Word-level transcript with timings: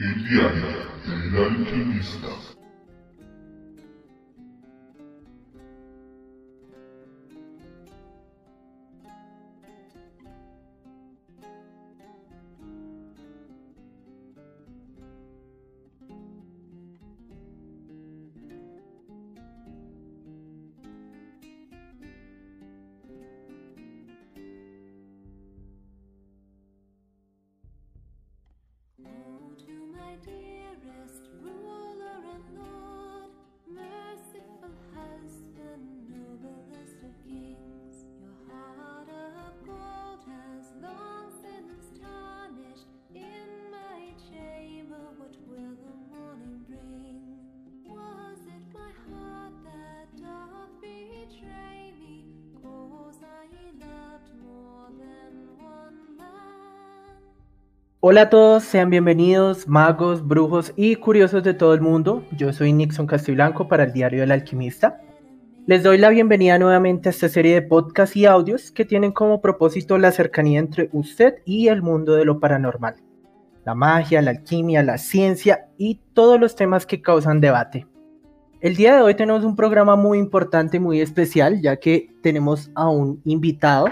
El 0.00 0.24
diario 0.24 0.64
del 1.04 1.36
alquimista. 1.36 2.59
Hola 58.12 58.22
a 58.22 58.28
todos, 58.28 58.64
sean 58.64 58.90
bienvenidos, 58.90 59.68
magos, 59.68 60.26
brujos 60.26 60.72
y 60.74 60.96
curiosos 60.96 61.44
de 61.44 61.54
todo 61.54 61.74
el 61.74 61.80
mundo. 61.80 62.24
Yo 62.36 62.52
soy 62.52 62.72
Nixon 62.72 63.06
Castiblanco 63.06 63.68
para 63.68 63.84
el 63.84 63.92
Diario 63.92 64.22
del 64.22 64.32
Alquimista. 64.32 65.00
Les 65.66 65.84
doy 65.84 65.96
la 65.96 66.08
bienvenida 66.08 66.58
nuevamente 66.58 67.08
a 67.08 67.12
esta 67.12 67.28
serie 67.28 67.54
de 67.54 67.62
podcasts 67.62 68.16
y 68.16 68.26
audios 68.26 68.72
que 68.72 68.84
tienen 68.84 69.12
como 69.12 69.40
propósito 69.40 69.96
la 69.96 70.10
cercanía 70.10 70.58
entre 70.58 70.88
usted 70.90 71.36
y 71.44 71.68
el 71.68 71.82
mundo 71.82 72.16
de 72.16 72.24
lo 72.24 72.40
paranormal. 72.40 72.96
La 73.64 73.76
magia, 73.76 74.20
la 74.22 74.32
alquimia, 74.32 74.82
la 74.82 74.98
ciencia 74.98 75.68
y 75.78 76.00
todos 76.12 76.40
los 76.40 76.56
temas 76.56 76.86
que 76.86 77.02
causan 77.02 77.40
debate. 77.40 77.86
El 78.60 78.74
día 78.74 78.96
de 78.96 79.02
hoy 79.02 79.14
tenemos 79.14 79.44
un 79.44 79.54
programa 79.54 79.94
muy 79.94 80.18
importante, 80.18 80.80
muy 80.80 81.00
especial, 81.00 81.60
ya 81.60 81.76
que 81.76 82.12
tenemos 82.24 82.72
a 82.74 82.88
un 82.88 83.22
invitado 83.24 83.86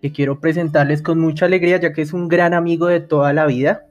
que 0.00 0.12
quiero 0.12 0.40
presentarles 0.40 1.02
con 1.02 1.20
mucha 1.20 1.46
alegría, 1.46 1.78
ya 1.78 1.92
que 1.92 2.02
es 2.02 2.12
un 2.12 2.28
gran 2.28 2.54
amigo 2.54 2.86
de 2.86 3.00
toda 3.00 3.32
la 3.32 3.46
vida, 3.46 3.86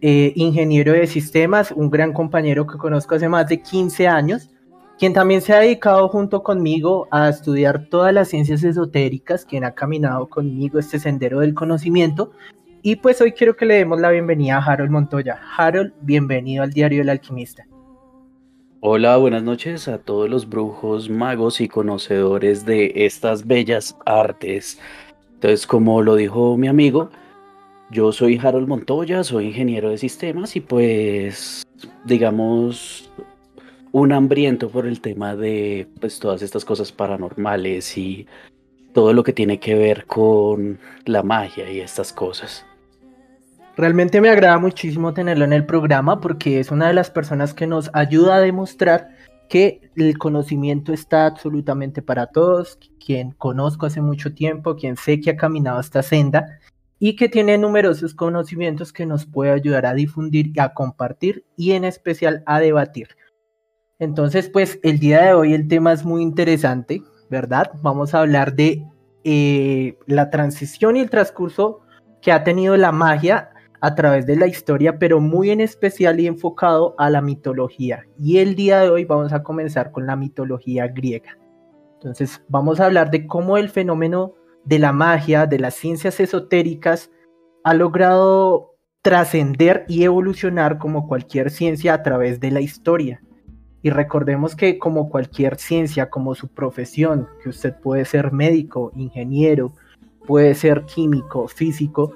eh, 0.00 0.32
ingeniero 0.36 0.92
de 0.92 1.06
sistemas, 1.06 1.70
un 1.70 1.90
gran 1.90 2.12
compañero 2.12 2.66
que 2.66 2.76
conozco 2.76 3.14
hace 3.14 3.28
más 3.28 3.46
de 3.48 3.62
15 3.62 4.08
años, 4.08 4.50
quien 4.98 5.12
también 5.12 5.40
se 5.40 5.52
ha 5.52 5.60
dedicado 5.60 6.08
junto 6.08 6.42
conmigo 6.42 7.08
a 7.10 7.28
estudiar 7.28 7.86
todas 7.88 8.12
las 8.12 8.28
ciencias 8.28 8.62
esotéricas, 8.62 9.44
quien 9.44 9.64
ha 9.64 9.72
caminado 9.72 10.28
conmigo 10.28 10.78
este 10.78 10.98
sendero 10.98 11.40
del 11.40 11.54
conocimiento. 11.54 12.32
Y 12.82 12.96
pues 12.96 13.20
hoy 13.20 13.32
quiero 13.32 13.56
que 13.56 13.64
le 13.64 13.76
demos 13.76 14.00
la 14.00 14.10
bienvenida 14.10 14.58
a 14.58 14.64
Harold 14.64 14.90
Montoya. 14.90 15.40
Harold, 15.56 15.92
bienvenido 16.02 16.64
al 16.64 16.72
Diario 16.72 16.98
del 16.98 17.08
Alquimista. 17.08 17.64
Hola, 18.80 19.16
buenas 19.16 19.44
noches 19.44 19.86
a 19.86 19.98
todos 19.98 20.28
los 20.28 20.48
brujos, 20.48 21.08
magos 21.08 21.60
y 21.60 21.68
conocedores 21.68 22.66
de 22.66 22.92
estas 22.96 23.46
bellas 23.46 23.96
artes. 24.04 24.80
Entonces, 25.42 25.66
como 25.66 26.02
lo 26.02 26.14
dijo 26.14 26.56
mi 26.56 26.68
amigo, 26.68 27.10
yo 27.90 28.12
soy 28.12 28.38
Harold 28.40 28.68
Montoya, 28.68 29.24
soy 29.24 29.46
ingeniero 29.46 29.90
de 29.90 29.98
sistemas 29.98 30.54
y 30.54 30.60
pues, 30.60 31.64
digamos, 32.04 33.10
un 33.90 34.12
hambriento 34.12 34.68
por 34.68 34.86
el 34.86 35.00
tema 35.00 35.34
de 35.34 35.88
pues 35.98 36.20
todas 36.20 36.42
estas 36.42 36.64
cosas 36.64 36.92
paranormales 36.92 37.98
y 37.98 38.28
todo 38.94 39.12
lo 39.12 39.24
que 39.24 39.32
tiene 39.32 39.58
que 39.58 39.74
ver 39.74 40.06
con 40.06 40.78
la 41.06 41.24
magia 41.24 41.68
y 41.68 41.80
estas 41.80 42.12
cosas. 42.12 42.64
Realmente 43.76 44.20
me 44.20 44.28
agrada 44.28 44.60
muchísimo 44.60 45.12
tenerlo 45.12 45.44
en 45.44 45.54
el 45.54 45.66
programa 45.66 46.20
porque 46.20 46.60
es 46.60 46.70
una 46.70 46.86
de 46.86 46.94
las 46.94 47.10
personas 47.10 47.52
que 47.52 47.66
nos 47.66 47.90
ayuda 47.94 48.36
a 48.36 48.40
demostrar 48.40 49.08
que 49.52 49.82
el 49.96 50.16
conocimiento 50.16 50.94
está 50.94 51.26
absolutamente 51.26 52.00
para 52.00 52.28
todos, 52.28 52.78
quien 53.04 53.32
conozco 53.32 53.84
hace 53.84 54.00
mucho 54.00 54.32
tiempo, 54.32 54.76
quien 54.76 54.96
sé 54.96 55.20
que 55.20 55.28
ha 55.28 55.36
caminado 55.36 55.78
esta 55.78 56.02
senda 56.02 56.58
y 56.98 57.16
que 57.16 57.28
tiene 57.28 57.58
numerosos 57.58 58.14
conocimientos 58.14 58.94
que 58.94 59.04
nos 59.04 59.26
puede 59.26 59.50
ayudar 59.50 59.84
a 59.84 59.92
difundir, 59.92 60.58
a 60.58 60.72
compartir 60.72 61.44
y 61.54 61.72
en 61.72 61.84
especial 61.84 62.42
a 62.46 62.60
debatir. 62.60 63.08
Entonces, 63.98 64.48
pues 64.48 64.80
el 64.82 64.98
día 64.98 65.20
de 65.20 65.34
hoy 65.34 65.52
el 65.52 65.68
tema 65.68 65.92
es 65.92 66.02
muy 66.02 66.22
interesante, 66.22 67.02
¿verdad? 67.28 67.72
Vamos 67.82 68.14
a 68.14 68.20
hablar 68.20 68.54
de 68.54 68.86
eh, 69.22 69.98
la 70.06 70.30
transición 70.30 70.96
y 70.96 71.00
el 71.00 71.10
transcurso 71.10 71.82
que 72.22 72.32
ha 72.32 72.42
tenido 72.42 72.78
la 72.78 72.90
magia 72.90 73.50
a 73.82 73.96
través 73.96 74.26
de 74.26 74.36
la 74.36 74.46
historia, 74.46 74.96
pero 75.00 75.20
muy 75.20 75.50
en 75.50 75.60
especial 75.60 76.20
y 76.20 76.28
enfocado 76.28 76.94
a 76.98 77.10
la 77.10 77.20
mitología. 77.20 78.06
Y 78.16 78.38
el 78.38 78.54
día 78.54 78.80
de 78.80 78.88
hoy 78.88 79.04
vamos 79.04 79.32
a 79.32 79.42
comenzar 79.42 79.90
con 79.90 80.06
la 80.06 80.14
mitología 80.14 80.86
griega. 80.86 81.36
Entonces 81.94 82.44
vamos 82.48 82.78
a 82.78 82.86
hablar 82.86 83.10
de 83.10 83.26
cómo 83.26 83.58
el 83.58 83.68
fenómeno 83.68 84.34
de 84.64 84.78
la 84.78 84.92
magia, 84.92 85.46
de 85.46 85.58
las 85.58 85.74
ciencias 85.74 86.20
esotéricas, 86.20 87.10
ha 87.64 87.74
logrado 87.74 88.76
trascender 89.02 89.84
y 89.88 90.04
evolucionar 90.04 90.78
como 90.78 91.08
cualquier 91.08 91.50
ciencia 91.50 91.92
a 91.94 92.04
través 92.04 92.38
de 92.38 92.52
la 92.52 92.60
historia. 92.60 93.20
Y 93.82 93.90
recordemos 93.90 94.54
que 94.54 94.78
como 94.78 95.10
cualquier 95.10 95.56
ciencia, 95.58 96.08
como 96.08 96.36
su 96.36 96.46
profesión, 96.46 97.26
que 97.42 97.48
usted 97.48 97.74
puede 97.80 98.04
ser 98.04 98.30
médico, 98.30 98.92
ingeniero, 98.94 99.72
puede 100.24 100.54
ser 100.54 100.84
químico, 100.84 101.48
físico, 101.48 102.12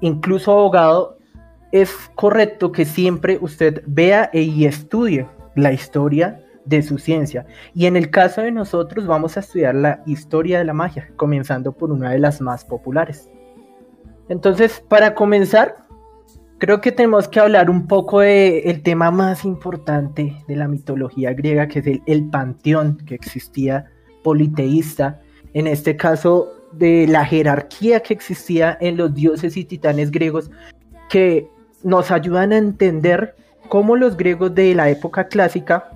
incluso 0.00 0.52
abogado, 0.52 1.18
es 1.72 2.10
correcto 2.14 2.72
que 2.72 2.84
siempre 2.84 3.38
usted 3.40 3.82
vea 3.86 4.30
y 4.32 4.64
estudie 4.64 5.26
la 5.54 5.72
historia 5.72 6.40
de 6.64 6.82
su 6.82 6.98
ciencia. 6.98 7.46
Y 7.74 7.86
en 7.86 7.96
el 7.96 8.10
caso 8.10 8.42
de 8.42 8.52
nosotros 8.52 9.06
vamos 9.06 9.36
a 9.36 9.40
estudiar 9.40 9.74
la 9.74 10.02
historia 10.06 10.58
de 10.58 10.64
la 10.64 10.74
magia, 10.74 11.10
comenzando 11.16 11.72
por 11.72 11.90
una 11.90 12.10
de 12.10 12.18
las 12.18 12.40
más 12.40 12.64
populares. 12.64 13.28
Entonces, 14.28 14.84
para 14.88 15.14
comenzar, 15.14 15.76
creo 16.58 16.80
que 16.80 16.92
tenemos 16.92 17.28
que 17.28 17.40
hablar 17.40 17.70
un 17.70 17.86
poco 17.86 18.20
del 18.20 18.62
el 18.64 18.82
tema 18.82 19.10
más 19.10 19.44
importante 19.44 20.36
de 20.46 20.56
la 20.56 20.68
mitología 20.68 21.32
griega, 21.32 21.68
que 21.68 21.78
es 21.78 21.86
el, 21.86 22.02
el 22.06 22.28
panteón 22.28 22.98
que 23.06 23.14
existía 23.14 23.86
politeísta. 24.22 25.20
En 25.54 25.66
este 25.66 25.96
caso, 25.96 26.57
de 26.72 27.06
la 27.08 27.24
jerarquía 27.24 28.00
que 28.00 28.14
existía 28.14 28.76
en 28.80 28.96
los 28.96 29.14
dioses 29.14 29.56
y 29.56 29.64
titanes 29.64 30.10
griegos 30.10 30.50
que 31.08 31.48
nos 31.82 32.10
ayudan 32.10 32.52
a 32.52 32.58
entender 32.58 33.34
cómo 33.68 33.96
los 33.96 34.16
griegos 34.16 34.54
de 34.54 34.74
la 34.74 34.90
época 34.90 35.28
clásica 35.28 35.90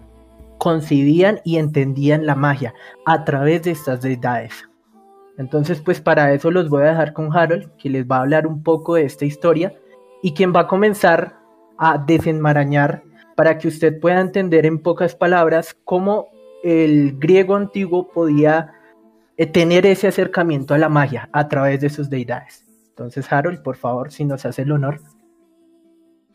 concibían 0.59 1.41
y 1.45 1.57
entendían 1.57 2.27
la 2.27 2.35
magia 2.35 2.75
a 3.05 3.25
través 3.25 3.63
de 3.63 3.73
estas 3.73 4.01
deidades. 4.01 4.69
Entonces, 5.39 5.81
pues 5.81 6.01
para 6.01 6.33
eso 6.33 6.51
los 6.51 6.69
voy 6.69 6.83
a 6.83 6.91
dejar 6.91 7.13
con 7.13 7.37
Harold, 7.37 7.75
que 7.77 7.91
les 7.91 8.07
va 8.07 8.19
a 8.19 8.21
hablar 8.21 8.47
un 8.47 8.63
poco 8.63 8.95
de 8.95 9.05
esta 9.05 9.25
historia 9.25 9.75
y 10.23 10.35
quien 10.35 10.53
va 10.55 10.61
a 10.61 10.67
comenzar 10.69 11.37
a 11.79 11.99
desenmarañar 11.99 13.03
para 13.35 13.59
que 13.59 13.69
usted 13.69 13.99
pueda 13.99 14.21
entender 14.21 14.67
en 14.67 14.79
pocas 14.79 15.17
palabras 15.17 15.77
cómo 15.85 16.29
el 16.63 17.19
griego 17.19 17.57
antiguo 17.57 18.09
podía 18.13 18.73
tener 19.53 19.87
ese 19.87 20.09
acercamiento 20.09 20.75
a 20.75 20.79
la 20.79 20.89
magia 20.89 21.29
a 21.33 21.49
través 21.49 21.81
de 21.81 21.91
sus 21.91 22.11
deidades. 22.11 22.65
Entonces, 22.89 23.33
Harold, 23.33 23.63
por 23.63 23.77
favor, 23.77 24.13
si 24.13 24.25
nos 24.25 24.45
hace 24.45 24.63
el 24.63 24.73
honor. 24.73 25.01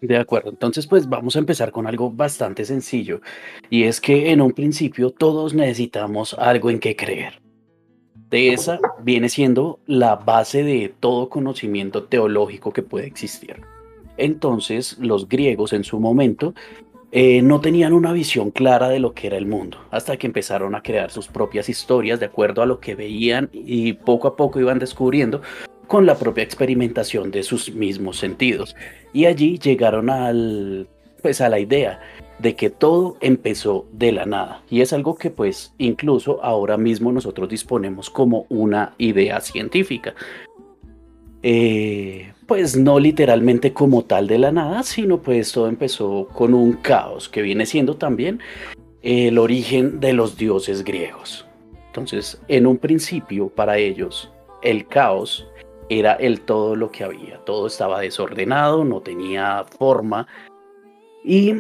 De 0.02 0.18
acuerdo, 0.18 0.52
entonces 0.52 0.86
pues 0.86 1.10
vamos 1.10 1.36
a 1.36 1.40
empezar 1.40 1.72
con 1.72 1.88
algo 1.88 2.12
bastante 2.12 2.66
sencillo 2.66 3.20
y 3.72 3.84
es 3.84 4.00
que 4.00 4.32
en 4.32 4.42
un 4.42 4.52
principio 4.52 5.10
todos 5.10 5.56
necesitamos 5.56 6.36
algo 6.36 6.70
en 6.70 6.80
qué 6.80 6.96
creer. 6.96 7.42
De 8.30 8.54
esa 8.54 8.80
viene 9.02 9.30
siendo 9.30 9.80
la 9.88 10.16
base 10.16 10.62
de 10.64 10.94
todo 11.00 11.30
conocimiento 11.30 12.04
teológico 12.04 12.74
que 12.74 12.84
puede 12.84 13.08
existir. 13.08 13.62
Entonces 14.18 14.98
los 15.00 15.28
griegos 15.28 15.74
en 15.74 15.84
su 15.84 16.00
momento 16.00 16.54
eh, 17.12 17.42
no 17.42 17.62
tenían 17.62 17.94
una 17.94 18.12
visión 18.12 18.52
clara 18.52 18.90
de 18.90 19.00
lo 19.00 19.14
que 19.14 19.28
era 19.28 19.38
el 19.38 19.46
mundo, 19.46 19.78
hasta 19.92 20.18
que 20.18 20.28
empezaron 20.28 20.76
a 20.76 20.84
crear 20.84 21.10
sus 21.10 21.28
propias 21.28 21.70
historias 21.70 22.20
de 22.20 22.26
acuerdo 22.26 22.62
a 22.62 22.66
lo 22.66 22.80
que 22.80 22.96
veían 22.96 23.50
y 23.54 23.94
poco 23.94 24.28
a 24.28 24.36
poco 24.36 24.60
iban 24.60 24.80
descubriendo 24.80 25.42
con 25.88 26.06
la 26.06 26.16
propia 26.16 26.44
experimentación 26.44 27.32
de 27.32 27.44
sus 27.44 27.74
mismos 27.74 28.18
sentidos. 28.18 28.76
Y 29.14 29.26
allí 29.26 29.58
llegaron 29.58 30.10
al, 30.10 30.88
pues, 31.22 31.40
a 31.40 31.50
la 31.50 31.60
idea 31.60 32.02
de 32.40 32.56
que 32.56 32.70
todo 32.70 33.18
empezó 33.22 33.88
de 33.92 34.12
la 34.12 34.26
nada. 34.26 34.62
Y 34.70 34.82
es 34.82 34.94
algo 34.94 35.16
que 35.16 35.32
pues 35.32 35.74
incluso 35.78 36.44
ahora 36.44 36.78
mismo 36.78 37.12
nosotros 37.12 37.50
disponemos 37.50 38.10
como 38.10 38.46
una 38.50 38.94
idea 38.98 39.42
científica. 39.42 40.14
Eh, 41.44 42.34
pues 42.48 42.78
no 42.78 43.00
literalmente 43.00 43.74
como 43.74 44.04
tal 44.06 44.28
de 44.28 44.40
la 44.40 44.52
nada, 44.52 44.84
sino 44.84 45.22
pues 45.22 45.52
todo 45.52 45.68
empezó 45.68 46.28
con 46.34 46.54
un 46.54 46.74
caos 46.74 47.30
que 47.30 47.42
viene 47.42 47.66
siendo 47.66 47.98
también 47.98 48.40
el 49.02 49.38
origen 49.38 50.00
de 50.00 50.14
los 50.14 50.38
dioses 50.38 50.84
griegos. 50.84 51.46
Entonces, 51.88 52.42
en 52.48 52.66
un 52.68 52.78
principio 52.78 53.50
para 53.50 53.78
ellos, 53.78 54.32
el 54.62 54.88
caos 54.88 55.48
era 55.90 56.14
el 56.14 56.42
todo 56.42 56.76
lo 56.76 56.92
que 56.92 57.04
había, 57.04 57.38
todo 57.46 57.68
estaba 57.68 58.02
desordenado, 58.02 58.84
no 58.84 59.02
tenía 59.02 59.66
forma 59.78 60.28
y 61.24 61.54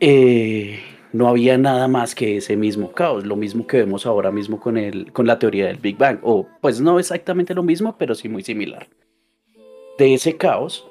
eh, 0.00 0.80
no 1.12 1.28
había 1.28 1.58
nada 1.58 1.88
más 1.88 2.14
que 2.14 2.38
ese 2.38 2.56
mismo 2.56 2.92
caos, 2.92 3.26
lo 3.26 3.36
mismo 3.36 3.66
que 3.66 3.78
vemos 3.78 4.06
ahora 4.06 4.30
mismo 4.30 4.60
con, 4.60 4.76
el, 4.76 5.12
con 5.12 5.26
la 5.26 5.38
teoría 5.38 5.66
del 5.66 5.76
Big 5.76 5.96
Bang, 5.96 6.18
o 6.22 6.46
pues 6.60 6.80
no 6.80 6.98
exactamente 6.98 7.54
lo 7.54 7.62
mismo, 7.62 7.96
pero 7.98 8.14
sí 8.14 8.28
muy 8.28 8.42
similar. 8.42 8.88
De 9.98 10.14
ese 10.14 10.36
caos 10.36 10.88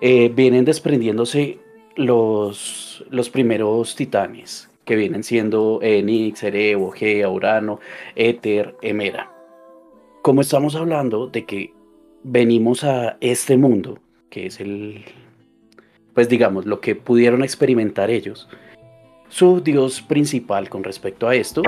eh, 0.00 0.30
vienen 0.34 0.64
desprendiéndose 0.64 1.58
los, 1.94 3.04
los 3.10 3.28
primeros 3.28 3.94
titanes, 3.94 4.70
que 4.86 4.96
vienen 4.96 5.24
siendo 5.24 5.80
Enix, 5.82 6.42
Erebo, 6.42 6.90
Gea, 6.90 7.28
Urano, 7.28 7.80
Éter, 8.14 8.74
Emera. 8.80 9.30
Como 10.22 10.40
estamos 10.40 10.74
hablando 10.74 11.26
de 11.26 11.44
que 11.44 11.74
venimos 12.22 12.82
a 12.82 13.18
este 13.20 13.58
mundo, 13.58 13.98
que 14.30 14.46
es 14.46 14.58
el, 14.58 15.04
pues 16.14 16.30
digamos, 16.30 16.64
lo 16.64 16.80
que 16.80 16.96
pudieron 16.96 17.44
experimentar 17.44 18.10
ellos, 18.10 18.48
su 19.28 19.60
dios 19.60 20.00
principal 20.00 20.70
con 20.70 20.82
respecto 20.82 21.28
a 21.28 21.34
esto 21.34 21.60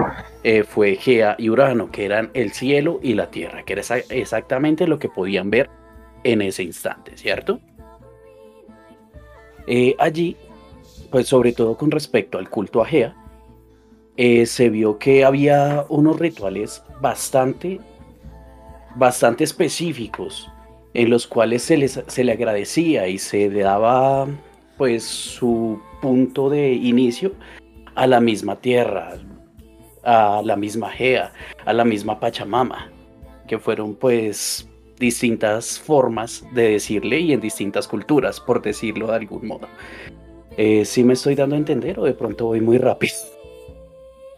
eh, 0.43 0.65
fue 0.65 0.95
Gea 0.95 1.37
y 1.39 1.51
Urano, 1.51 1.91
que 1.91 2.07
eran 2.07 2.31
el 2.33 2.53
cielo 2.53 2.99
y 3.03 3.13
la 3.13 3.31
tierra, 3.31 3.63
que 3.65 3.75
era 3.75 3.83
exactamente 4.09 4.87
lo 4.87 4.99
que 4.99 5.11
podían 5.11 5.51
ver 5.51 5.69
en 6.33 6.43
ese 6.43 6.63
instante, 6.63 7.17
¿cierto? 7.17 7.61
Eh, 9.67 9.95
allí, 9.99 10.37
pues 11.11 11.27
sobre 11.27 11.53
todo 11.53 11.77
con 11.77 11.91
respecto 11.91 12.39
al 12.39 12.51
culto 12.51 12.83
a 12.83 12.87
Gea, 12.87 13.17
eh, 14.17 14.45
se 14.45 14.69
vio 14.69 14.99
que 14.99 15.25
había 15.25 15.87
unos 15.89 16.19
rituales 16.19 16.85
bastante, 17.01 17.81
bastante 18.97 19.45
específicos 19.45 20.51
en 20.93 21.09
los 21.09 21.27
cuales 21.27 21.63
se, 21.63 21.79
les, 21.79 22.03
se 22.07 22.25
le 22.25 22.33
agradecía 22.33 23.09
y 23.09 23.19
se 23.19 23.49
daba 23.49 24.27
pues 24.77 25.05
su 25.05 25.81
punto 26.03 26.51
de 26.51 26.73
inicio 26.73 27.33
a 27.95 28.07
la 28.07 28.21
misma 28.21 28.57
tierra, 28.57 29.15
a 30.03 30.43
la 30.45 30.57
misma 30.57 30.91
Gea, 30.91 31.33
a 31.65 31.73
la 31.73 31.85
misma 31.85 32.21
Pachamama, 32.21 32.91
que 33.47 33.59
fueron 33.59 33.95
pues 33.95 34.69
distintas 34.99 35.79
formas 35.79 36.45
de 36.53 36.71
decirle 36.71 37.21
y 37.21 37.33
en 37.33 37.41
distintas 37.41 37.89
culturas, 37.89 38.41
por 38.41 38.63
decirlo 38.63 39.09
de 39.09 39.17
algún 39.17 39.47
modo. 39.47 39.69
Eh, 40.57 40.85
¿Sí 40.85 41.05
me 41.05 41.13
estoy 41.13 41.35
dando 41.35 41.55
a 41.55 41.59
entender 41.59 41.99
o 42.01 42.05
de 42.05 42.15
pronto 42.15 42.47
voy 42.47 42.61
muy 42.61 42.79
rápido? 42.79 43.15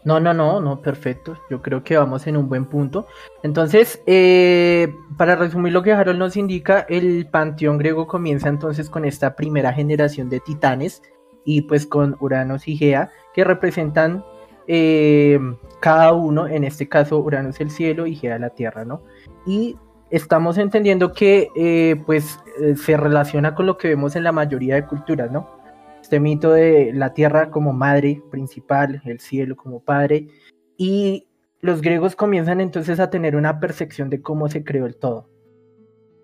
No, 0.03 0.19
no, 0.19 0.33
no, 0.33 0.59
no, 0.59 0.81
perfecto. 0.81 1.37
Yo 1.49 1.61
creo 1.61 1.83
que 1.83 1.97
vamos 1.97 2.25
en 2.25 2.35
un 2.35 2.49
buen 2.49 2.65
punto. 2.65 3.05
Entonces, 3.43 4.01
eh, 4.07 4.93
para 5.17 5.35
resumir 5.35 5.73
lo 5.73 5.83
que 5.83 5.93
Harold 5.93 6.17
nos 6.17 6.37
indica, 6.37 6.85
el 6.89 7.27
panteón 7.27 7.77
griego 7.77 8.07
comienza 8.07 8.49
entonces 8.49 8.89
con 8.89 9.05
esta 9.05 9.35
primera 9.35 9.73
generación 9.73 10.29
de 10.29 10.39
titanes 10.39 11.03
y 11.45 11.61
pues 11.61 11.85
con 11.85 12.17
Uranos 12.19 12.67
y 12.67 12.77
Gea, 12.77 13.11
que 13.33 13.43
representan 13.43 14.23
eh, 14.67 15.39
cada 15.79 16.13
uno, 16.13 16.47
en 16.47 16.63
este 16.63 16.87
caso 16.87 17.19
Uranos 17.19 17.59
el 17.59 17.69
cielo 17.69 18.07
y 18.07 18.15
Gea 18.15 18.39
la 18.39 18.51
tierra, 18.51 18.85
¿no? 18.85 19.03
Y 19.45 19.75
estamos 20.11 20.57
entendiendo 20.57 21.13
que 21.13 21.49
eh, 21.55 21.95
pues 22.05 22.39
eh, 22.61 22.75
se 22.75 22.97
relaciona 22.97 23.55
con 23.55 23.65
lo 23.65 23.77
que 23.77 23.87
vemos 23.87 24.15
en 24.15 24.23
la 24.23 24.31
mayoría 24.31 24.75
de 24.75 24.85
culturas, 24.85 25.31
¿no? 25.31 25.61
este 26.01 26.19
mito 26.19 26.51
de 26.51 26.91
la 26.93 27.13
tierra 27.13 27.51
como 27.51 27.73
madre 27.73 28.21
principal, 28.31 29.01
el 29.05 29.19
cielo 29.19 29.55
como 29.55 29.79
padre, 29.81 30.27
y 30.75 31.27
los 31.61 31.81
griegos 31.81 32.15
comienzan 32.15 32.59
entonces 32.59 32.99
a 32.99 33.09
tener 33.09 33.35
una 33.35 33.59
percepción 33.59 34.09
de 34.09 34.21
cómo 34.21 34.49
se 34.49 34.63
creó 34.63 34.87
el 34.87 34.97
todo, 34.97 35.29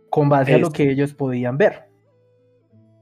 con 0.10 0.30
base 0.30 0.56
a 0.56 0.58
lo 0.58 0.72
que 0.72 0.92
ellos 0.92 1.14
podían 1.14 1.58
ver. 1.58 1.84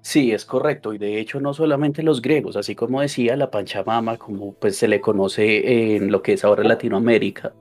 Sí, 0.01 0.31
es 0.31 0.45
correcto. 0.45 0.93
Y 0.93 0.99
de 0.99 1.19
hecho, 1.19 1.39
no 1.39 1.55
solamente 1.55 2.03
los 2.03 2.21
griegos, 2.21 2.55
así 2.55 2.75
como 2.75 3.01
decía, 3.01 3.35
la 3.35 3.49
Panchamama, 3.49 4.17
como 4.17 4.53
pues 4.53 4.77
se 4.77 4.87
le 4.87 5.01
conoce 5.01 5.95
en 5.95 6.11
lo 6.11 6.21
que 6.21 6.33
es 6.33 6.43
ahora 6.43 6.63
Latinoamérica, 6.63 7.55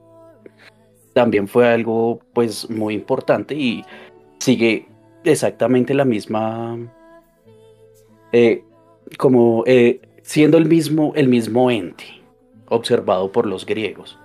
también 1.15 1.49
fue 1.49 1.69
algo 1.69 2.21
pues 2.35 2.69
muy 2.69 2.95
importante 2.95 3.55
y 3.55 3.85
sigue 4.39 4.87
exactamente 5.25 5.95
la 5.95 6.05
misma, 6.05 6.77
eh, 8.33 8.63
como 9.17 9.65
eh, 9.67 10.01
siendo 10.23 10.59
el 10.59 10.67
mismo, 10.67 11.13
el 11.15 11.29
mismo 11.29 11.71
ente 11.71 12.05
observado 12.69 13.33
por 13.33 13.47
los 13.47 13.65
griegos. 13.65 14.19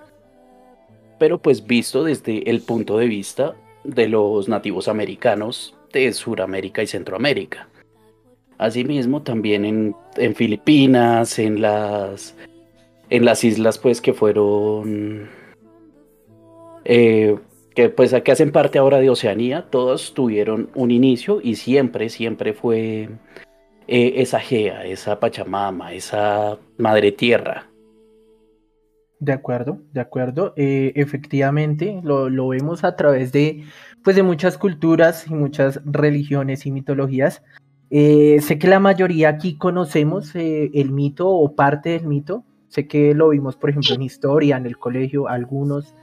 Pero 1.20 1.42
pues 1.42 1.66
visto 1.66 2.04
desde 2.04 2.50
el 2.50 2.62
punto 2.62 2.98
de 2.98 3.08
vista 3.08 3.56
de 3.84 4.08
los 4.10 4.50
nativos 4.50 4.88
americanos 4.88 5.76
de 5.94 6.12
Sudamérica 6.14 6.82
y 6.82 6.88
Centroamérica. 6.88 7.68
Asimismo, 8.58 9.22
también 9.22 9.64
en, 9.64 9.96
en 10.18 10.36
Filipinas, 10.36 11.40
en 11.40 11.62
las, 11.62 12.36
en 13.10 13.26
las 13.26 13.44
islas 13.44 13.78
pues 13.78 14.02
que 14.02 14.14
fueron, 14.14 15.30
eh, 16.92 17.38
que 17.76 17.90
pues 17.90 18.16
que 18.24 18.32
hacen 18.32 18.52
parte 18.52 18.80
ahora 18.80 19.00
de 19.00 19.12
Oceanía, 19.12 19.68
todos 19.70 20.16
tuvieron 20.16 20.72
un 20.74 20.90
inicio 20.90 21.40
y 21.42 21.56
siempre, 21.56 22.10
siempre 22.10 22.54
fue 22.54 23.10
eh, 23.88 24.14
esa 24.16 24.40
Gea, 24.40 24.84
esa 24.86 25.20
Pachamama, 25.20 25.94
esa 25.94 26.58
Madre 26.80 27.12
Tierra. 27.12 27.68
De 29.20 29.34
acuerdo, 29.34 29.78
de 29.94 30.02
acuerdo. 30.02 30.54
Eh, 30.58 30.94
efectivamente, 30.96 32.00
lo, 32.04 32.28
lo 32.28 32.48
vemos 32.48 32.84
a 32.84 32.96
través 32.96 33.32
de, 33.32 33.66
pues, 34.04 34.16
de 34.16 34.24
muchas 34.24 34.58
culturas 34.58 35.28
y 35.28 35.36
muchas 35.36 35.80
religiones 35.86 36.66
y 36.66 36.72
mitologías. 36.72 37.44
Sé 37.92 38.58
que 38.60 38.68
la 38.68 38.80
mayoría 38.80 39.30
aquí 39.30 39.58
conocemos 39.58 40.36
el 40.36 40.92
mito 40.92 41.30
o 41.30 41.56
parte 41.56 41.90
del 41.90 42.08
mito. 42.08 42.44
Sé 42.68 42.88
que 42.88 43.14
lo 43.14 43.30
vimos, 43.30 43.58
por 43.58 43.70
ejemplo, 43.70 43.94
en 43.94 44.02
historia, 44.02 44.58
en 44.58 44.66
el 44.66 44.78
colegio, 44.78 45.28
algunos. 45.28 45.94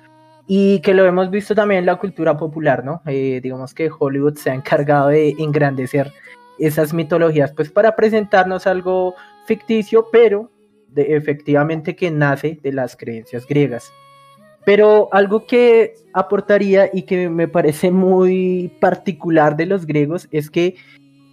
Y 0.46 0.80
que 0.80 0.94
lo 0.94 1.04
hemos 1.04 1.30
visto 1.30 1.54
también 1.54 1.80
en 1.80 1.86
la 1.86 1.96
cultura 1.96 2.36
popular, 2.36 2.84
¿no? 2.84 3.02
Eh, 3.06 3.40
digamos 3.42 3.74
que 3.74 3.90
Hollywood 3.96 4.36
se 4.36 4.50
ha 4.50 4.54
encargado 4.54 5.08
de 5.08 5.34
engrandecer 5.38 6.12
esas 6.58 6.94
mitologías, 6.94 7.52
pues 7.52 7.70
para 7.70 7.96
presentarnos 7.96 8.66
algo 8.66 9.14
ficticio, 9.46 10.06
pero 10.10 10.50
de, 10.88 11.16
efectivamente 11.16 11.96
que 11.96 12.10
nace 12.10 12.58
de 12.62 12.72
las 12.72 12.96
creencias 12.96 13.46
griegas. 13.46 13.92
Pero 14.64 15.08
algo 15.12 15.46
que 15.46 15.94
aportaría 16.12 16.90
y 16.92 17.02
que 17.02 17.28
me 17.28 17.46
parece 17.46 17.90
muy 17.90 18.72
particular 18.80 19.56
de 19.56 19.66
los 19.66 19.86
griegos 19.86 20.28
es 20.32 20.50
que 20.50 20.76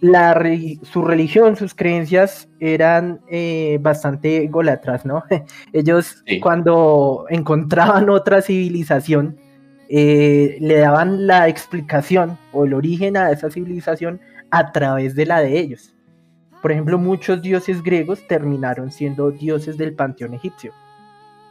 la, 0.00 0.34
re- 0.34 0.78
su 0.82 1.02
religión, 1.02 1.56
sus 1.56 1.74
creencias 1.74 2.48
eran 2.60 3.20
eh, 3.28 3.78
bastante 3.80 4.44
ególatras, 4.44 5.06
¿no? 5.06 5.24
Ellos 5.72 6.22
Sí. 6.26 6.40
cuando 6.40 7.24
encontraban 7.30 8.10
otra 8.10 8.42
civilización, 8.42 9.36
eh, 9.88 10.56
le 10.60 10.78
daban 10.78 11.26
la 11.26 11.48
explicación 11.48 12.38
o 12.52 12.64
el 12.64 12.74
origen 12.74 13.16
a 13.16 13.30
esa 13.30 13.50
civilización 13.50 14.20
a 14.50 14.72
través 14.72 15.14
de 15.14 15.26
la 15.26 15.40
de 15.40 15.58
ellos. 15.58 15.94
Por 16.62 16.72
ejemplo, 16.72 16.96
muchos 16.98 17.42
dioses 17.42 17.82
griegos 17.82 18.26
terminaron 18.26 18.90
siendo 18.90 19.30
dioses 19.30 19.76
del 19.76 19.94
panteón 19.94 20.32
egipcio, 20.34 20.72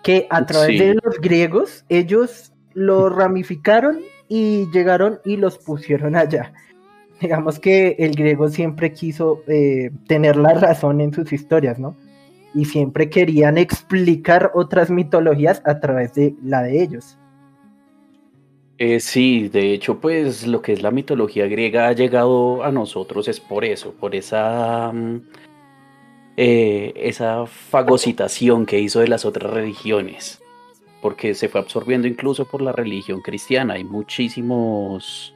que 0.04 0.26
a 0.32 0.46
través 0.46 0.70
Sí. 0.70 0.78
de 0.80 0.96
los 1.04 1.20
griegos 1.22 1.86
ellos 1.90 2.52
lo 2.74 3.10
ramificaron 3.10 4.00
y 4.28 4.68
llegaron 4.72 5.20
y 5.24 5.38
los 5.38 5.60
pusieron 5.60 6.16
allá. 6.16 6.54
Digamos 7.24 7.58
que 7.58 7.96
el 8.00 8.12
griego 8.12 8.50
siempre 8.50 8.92
quiso 8.92 9.44
eh, 9.48 9.92
tener 10.08 10.36
la 10.36 10.54
razón 10.56 11.00
en 11.00 11.14
sus 11.14 11.32
historias, 11.32 11.80
¿no? 11.80 11.96
Y 12.54 12.66
siempre 12.66 13.10
querían 13.10 13.58
explicar 13.58 14.52
otras 14.54 14.90
mitologías 14.90 15.62
a 15.66 15.80
través 15.80 16.14
de 16.16 16.36
la 16.44 16.62
de 16.64 16.84
ellos. 16.84 17.18
Eh, 18.78 19.00
sí, 19.00 19.48
de 19.48 19.74
hecho, 19.74 20.02
pues 20.02 20.46
lo 20.46 20.62
que 20.62 20.74
es 20.74 20.82
la 20.82 20.92
mitología 20.92 21.48
griega 21.48 21.88
ha 21.88 21.94
llegado 21.94 22.64
a 22.64 22.72
nosotros 22.74 23.30
es 23.30 23.40
por 23.40 23.64
eso, 23.64 23.94
por 23.94 24.14
esa, 24.14 24.92
mm, 24.92 25.22
eh, 26.36 26.92
esa 26.98 27.46
fagocitación 27.46 28.66
que 28.66 28.82
hizo 28.82 29.00
de 29.00 29.08
las 29.08 29.24
otras 29.24 29.54
religiones, 29.54 30.42
porque 31.02 31.34
se 31.34 31.48
fue 31.48 31.62
absorbiendo 31.62 32.08
incluso 32.08 32.44
por 32.46 32.62
la 32.62 32.74
religión 32.74 33.22
cristiana. 33.22 33.76
Hay 33.76 33.86
muchísimos, 33.86 35.33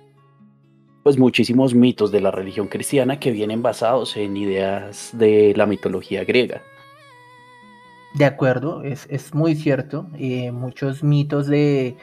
pues 1.07 1.17
muchísimos 1.17 1.73
mitos 1.73 2.11
de 2.11 2.19
la 2.19 2.31
religión 2.31 2.67
cristiana 2.67 3.17
que 3.17 3.31
vienen 3.31 3.61
basados 3.61 4.17
en 4.17 4.35
ideas 4.35 5.11
de 5.13 5.53
la 5.55 5.65
mitología 5.65 6.25
griega. 6.25 6.61
De 8.15 8.25
acuerdo, 8.25 8.83
es, 8.83 9.07
es 9.09 9.33
muy 9.33 9.55
cierto. 9.55 10.09
eh, 10.19 10.51
muchos 10.51 11.05
mitos 11.05 11.47
de, 11.47 11.95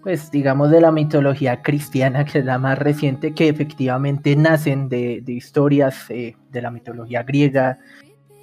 pues 0.00 0.30
digamos 0.30 0.70
de 0.70 0.80
la 0.80 0.92
mitología 0.92 1.60
cristiana, 1.60 2.24
que 2.24 2.38
es 2.38 2.44
la 2.44 2.60
más 2.60 2.78
reciente, 2.78 3.34
que 3.34 3.48
efectivamente 3.48 4.36
nacen 4.36 4.88
de, 4.88 5.22
de 5.22 5.32
historias 5.32 6.08
eh, 6.10 6.36
de 6.52 6.62
la 6.62 6.70
mitología 6.70 7.24
griega, 7.24 7.80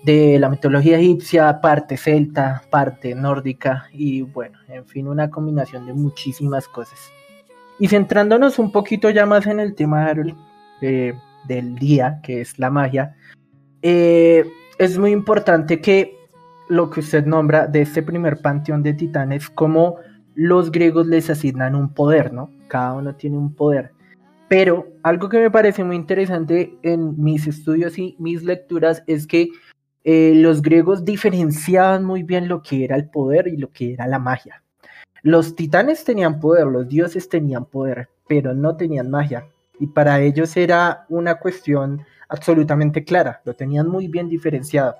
de 0.03 0.37
la 0.37 0.49
mitología 0.49 0.99
egipcia, 0.99 1.61
parte 1.61 1.95
celta, 1.95 2.61
parte 2.69 3.15
nórdica 3.15 3.85
y 3.93 4.19
bueno, 4.19 4.59
en 4.67 4.85
fin, 4.85 5.07
una 5.07 5.29
combinación 5.29 5.85
de 5.85 5.93
muchísimas 5.93 6.67
cosas. 6.67 6.99
Y 7.79 7.87
centrándonos 7.87 8.59
un 8.59 8.71
poquito 8.71 9.09
ya 9.09 9.25
más 9.25 9.47
en 9.47 9.59
el 9.59 9.75
tema 9.75 10.13
eh, 10.81 11.13
del 11.47 11.75
día, 11.75 12.19
que 12.23 12.41
es 12.41 12.59
la 12.59 12.69
magia, 12.69 13.15
eh, 13.81 14.45
es 14.77 14.97
muy 14.97 15.11
importante 15.11 15.81
que 15.81 16.15
lo 16.69 16.89
que 16.89 17.01
usted 17.01 17.25
nombra 17.25 17.67
de 17.67 17.81
este 17.81 18.01
primer 18.01 18.41
panteón 18.41 18.83
de 18.83 18.93
titanes, 18.93 19.49
como 19.49 19.97
los 20.35 20.71
griegos 20.71 21.07
les 21.07 21.29
asignan 21.29 21.75
un 21.75 21.93
poder, 21.93 22.33
¿no? 22.33 22.49
Cada 22.67 22.93
uno 22.93 23.15
tiene 23.15 23.37
un 23.37 23.53
poder. 23.53 23.91
Pero 24.47 24.87
algo 25.03 25.29
que 25.29 25.39
me 25.39 25.51
parece 25.51 25.83
muy 25.83 25.95
interesante 25.95 26.77
en 26.83 27.21
mis 27.21 27.47
estudios 27.47 27.97
y 27.97 28.15
mis 28.19 28.43
lecturas 28.43 29.03
es 29.07 29.27
que 29.27 29.49
eh, 30.03 30.33
los 30.35 30.61
griegos 30.61 31.05
diferenciaban 31.05 32.03
muy 32.03 32.23
bien 32.23 32.47
lo 32.47 32.61
que 32.61 32.83
era 32.83 32.95
el 32.95 33.09
poder 33.09 33.47
y 33.47 33.57
lo 33.57 33.71
que 33.71 33.93
era 33.93 34.07
la 34.07 34.19
magia. 34.19 34.63
Los 35.23 35.55
titanes 35.55 36.03
tenían 36.03 36.39
poder, 36.39 36.67
los 36.67 36.87
dioses 36.87 37.27
tenían 37.29 37.65
poder, 37.65 38.09
pero 38.27 38.53
no 38.53 38.75
tenían 38.75 39.09
magia. 39.09 39.47
Y 39.79 39.87
para 39.87 40.19
ellos 40.21 40.55
era 40.55 41.05
una 41.09 41.35
cuestión 41.35 42.03
absolutamente 42.29 43.03
clara, 43.03 43.41
lo 43.45 43.53
tenían 43.53 43.87
muy 43.87 44.07
bien 44.07 44.29
diferenciado. 44.29 44.95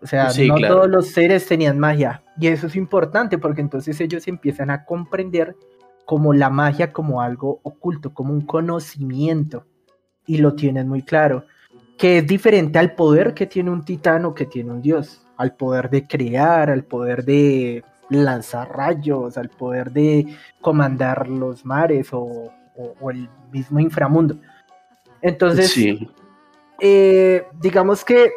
O 0.00 0.06
sea, 0.06 0.30
Sí, 0.30 0.48
no 0.48 0.54
claro. 0.56 0.74
todos 0.76 0.90
los 0.90 1.08
seres 1.08 1.46
tenían 1.46 1.78
magia. 1.78 2.22
Y 2.38 2.46
eso 2.48 2.66
es 2.68 2.76
importante 2.76 3.36
porque 3.38 3.60
entonces 3.60 4.00
ellos 4.00 4.26
empiezan 4.26 4.70
a 4.70 4.84
comprender 4.84 5.54
como 6.04 6.32
la 6.32 6.50
magia 6.50 6.92
como 6.92 7.20
algo 7.20 7.60
oculto, 7.62 8.12
como 8.12 8.32
un 8.32 8.40
conocimiento. 8.42 9.66
Y 10.26 10.38
lo 10.38 10.54
tienen 10.54 10.88
muy 10.88 11.02
claro. 11.02 11.44
Que 11.98 12.18
es 12.18 12.26
diferente 12.26 12.78
al 12.78 12.94
poder 12.94 13.34
que 13.34 13.46
tiene 13.46 13.70
un 13.70 13.84
titán 13.84 14.24
o 14.24 14.34
que 14.34 14.46
tiene 14.46 14.72
un 14.72 14.82
dios. 14.82 15.24
Al 15.36 15.54
poder 15.54 15.90
de 15.90 16.06
crear, 16.06 16.70
al 16.70 16.84
poder 16.84 17.24
de 17.24 17.84
lanzar 18.12 18.68
rayos, 18.76 19.36
al 19.38 19.48
poder 19.48 19.90
de 19.92 20.26
comandar 20.60 21.28
los 21.28 21.64
mares 21.64 22.12
o, 22.12 22.20
o- 22.76 22.94
o 23.00 23.10
el 23.10 23.28
mismo 23.52 23.80
inframundo. 23.80 24.36
Entonces, 25.20 25.70
sí, 25.70 26.08
eh, 26.80 27.44
digamos 27.60 28.04
que 28.04 28.32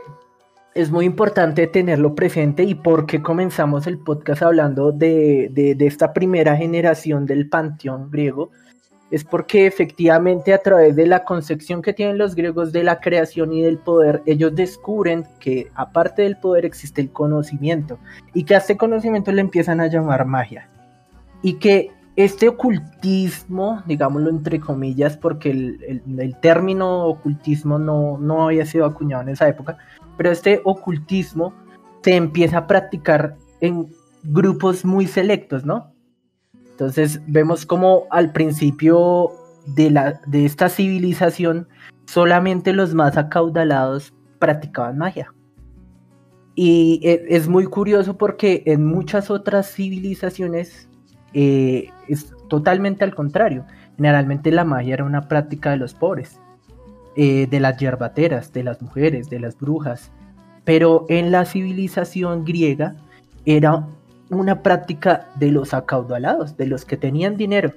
es 0.74 0.92
muy 0.92 1.06
importante 1.06 1.68
tenerlo 1.68 2.16
presente 2.16 2.64
y 2.64 2.76
por 2.76 3.06
qué 3.06 3.22
comenzamos 3.22 3.88
el 3.88 3.98
podcast 3.98 4.42
hablando 4.44 4.92
de, 4.92 5.50
de- 5.52 5.74
de 5.76 5.88
esta 5.88 6.12
primera 6.14 6.56
generación 6.58 7.26
del 7.26 7.48
panteón 7.50 8.12
griego, 8.12 8.52
es 9.12 9.24
porque 9.24 9.68
efectivamente 9.68 10.54
a 10.54 10.58
través 10.58 10.96
de 10.96 11.06
la 11.06 11.24
concepción 11.24 11.82
que 11.82 11.94
tienen 11.94 12.18
los 12.18 12.36
griegos 12.36 12.72
de 12.72 12.84
la 12.84 13.00
creación 13.00 13.54
y 13.54 13.62
del 13.62 13.78
poder, 13.78 14.22
ellos 14.26 14.56
descubren 14.56 15.26
que 15.40 15.70
aparte 15.76 16.24
del 16.24 16.38
poder 16.38 16.66
existe 16.66 17.02
el 17.02 17.12
conocimiento 17.12 18.00
y 18.34 18.44
que 18.44 18.56
a 18.56 18.58
este 18.58 18.78
conocimiento 18.78 19.32
le 19.32 19.42
empiezan 19.42 19.80
a 19.80 19.88
llamar 19.88 20.26
magia. 20.26 20.68
Y 21.44 21.54
que 21.56 21.92
este 22.16 22.48
ocultismo, 22.48 23.84
digámoslo 23.86 24.30
entre 24.30 24.60
comillas, 24.60 25.18
porque 25.18 25.52
el, 25.52 26.02
el- 26.18 26.36
término 26.40 27.06
ocultismo 27.06 27.78
no, 27.78 28.18
no 28.18 28.46
había 28.46 28.66
sido 28.66 28.86
acuñado 28.86 29.22
en 29.24 29.30
esa 29.30 29.48
época, 29.48 29.78
pero 30.18 30.32
este 30.32 30.62
ocultismo 30.64 31.54
se 32.04 32.16
empieza 32.16 32.60
a 32.60 32.68
practicar 32.68 33.36
en 33.62 33.88
grupos 34.24 34.86
muy 34.86 35.08
selectos, 35.08 35.66
¿no? 35.66 35.92
Entonces 36.76 37.22
vemos 37.26 37.66
como 37.66 38.04
al 38.12 38.34
principio 38.34 39.32
de, 39.66 39.92
la, 39.92 40.20
de 40.28 40.46
esta 40.46 40.68
civilización 40.68 41.70
solamente 42.06 42.74
los 42.74 42.94
más 42.94 43.16
acaudalados 43.16 44.14
practicaban 44.40 44.98
magia. 44.98 45.34
Y 46.54 47.00
e- 47.02 47.28
es 47.30 47.48
muy 47.48 47.66
curioso 47.66 48.18
porque 48.18 48.62
en 48.66 48.86
muchas 48.86 49.32
otras 49.32 49.72
civilizaciones 49.72 50.90
eh, 51.34 51.92
es 52.10 52.34
totalmente 52.50 53.06
al 53.06 53.16
contrario. 53.16 53.66
Generalmente 53.96 54.52
la 54.52 54.66
magia 54.66 54.96
era 54.96 55.06
una 55.06 55.30
práctica 55.30 55.72
de 55.72 55.78
los 55.78 55.94
pobres, 55.94 56.42
eh, 57.16 57.48
de 57.50 57.60
las 57.62 57.78
yerbateras, 57.78 58.52
de 58.52 58.64
las 58.64 58.82
mujeres, 58.82 59.30
de 59.30 59.40
las 59.40 59.58
brujas. 59.58 60.12
Pero 60.66 61.06
en 61.08 61.32
la 61.32 61.46
civilización 61.46 62.44
griega 62.44 62.96
era 63.46 63.88
una 64.30 64.62
práctica 64.62 65.28
de 65.36 65.52
los 65.52 65.74
acaudalados, 65.74 66.58
de 66.58 66.68
los 66.68 66.86
que 66.86 66.98
tenían 66.98 67.38
dinero. 67.38 67.74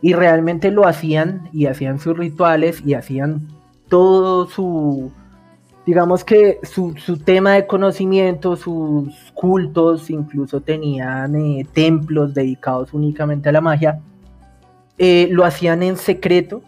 Y 0.00 0.12
realmente 0.12 0.70
lo 0.70 0.86
hacían 0.86 1.48
y 1.52 1.66
hacían 1.66 1.98
sus 1.98 2.16
rituales 2.16 2.82
y 2.84 2.94
hacían 2.94 3.48
todo 3.88 4.48
su, 4.48 5.10
digamos 5.86 6.22
que 6.22 6.60
su, 6.62 6.92
tema 7.24 7.54
de 7.54 7.66
conocimiento, 7.66 8.56
sus 8.56 9.32
cultos, 9.34 10.10
incluso 10.10 10.60
tenían 10.60 11.34
eh, 11.34 11.66
templos 11.72 12.34
dedicados 12.34 12.92
únicamente 12.92 13.48
a 13.48 13.52
la 13.52 13.60
magia, 13.60 14.00
eh, 14.98 15.28
lo 15.30 15.44
hacían 15.44 15.82
en 15.82 15.96
secreto 15.96 16.62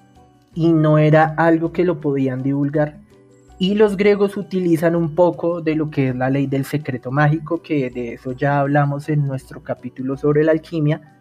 y 0.55 0.73
no 0.73 0.99
era 0.99 1.35
algo 1.37 1.73
que 1.73 1.85
lo 1.85 2.01
podían 2.01 2.43
divulgar. 2.43 3.00
Y 3.63 3.75
los 3.75 3.99
griegos 3.99 4.39
utilizan 4.39 4.97
un 4.97 5.15
poco 5.15 5.61
de 5.61 5.75
lo 5.75 5.91
que 5.91 6.09
es 6.09 6.17
la 6.17 6.31
ley 6.31 6.47
del 6.47 6.65
secreto 6.65 7.11
mágico, 7.11 7.61
que 7.61 7.91
de 7.91 8.15
eso 8.15 8.33
ya 8.33 8.59
hablamos 8.59 9.11
en 9.11 9.27
nuestro 9.27 9.63
capítulo 9.63 10.17
sobre 10.17 10.43
la 10.45 10.53
alquimia. 10.53 11.21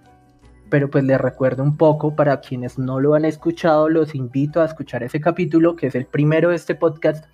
Pero 0.69 0.89
pues 0.89 1.03
les 1.03 1.19
recuerdo 1.19 1.63
un 1.63 1.75
poco, 1.75 2.15
para 2.15 2.39
quienes 2.39 2.79
no 2.79 3.01
lo 3.01 3.13
han 3.15 3.25
escuchado, 3.25 3.89
los 3.89 4.15
invito 4.15 4.61
a 4.61 4.65
escuchar 4.65 5.03
ese 5.03 5.19
capítulo, 5.19 5.75
que 5.75 5.87
es 5.87 5.95
el 5.95 6.05
primero 6.05 6.51
de 6.51 6.55
este 6.55 6.75
podcast. 6.75 7.25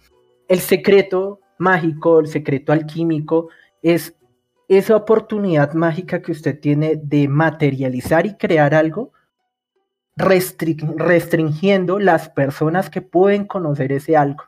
El 0.47 0.57
secreto 0.57 1.39
mágico, 1.59 2.19
el 2.19 2.25
secreto 2.25 2.73
alquímico, 2.73 3.49
es 3.83 4.15
esa 4.67 4.95
oportunidad 4.95 5.73
mágica 5.73 6.23
que 6.23 6.31
usted 6.31 6.59
tiene 6.59 6.95
de 6.95 7.27
materializar 7.27 8.25
y 8.25 8.37
crear 8.37 8.73
algo, 8.73 9.11
restri- 10.17 10.95
restringiendo 10.97 11.99
las 11.99 12.27
personas 12.27 12.89
que 12.89 13.03
pueden 13.03 13.45
conocer 13.45 13.91
ese 13.91 14.17
algo. 14.17 14.45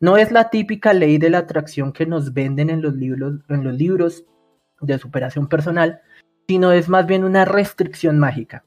No 0.00 0.16
es 0.16 0.32
la 0.32 0.50
típica 0.50 0.92
ley 0.92 1.18
de 1.18 1.30
la 1.30 1.38
atracción 1.38 1.92
que 1.92 2.06
nos 2.06 2.32
venden 2.32 2.70
en 2.70 2.82
los 2.82 2.94
libros, 2.94 3.40
en 3.48 3.64
los 3.64 3.74
libros 3.74 4.24
de 4.80 4.98
superación 4.98 5.48
personal, 5.48 6.00
sino 6.48 6.72
es 6.72 6.88
más 6.88 7.06
bien 7.06 7.24
una 7.24 7.44
restricción 7.44 8.18
mágica. 8.18 8.64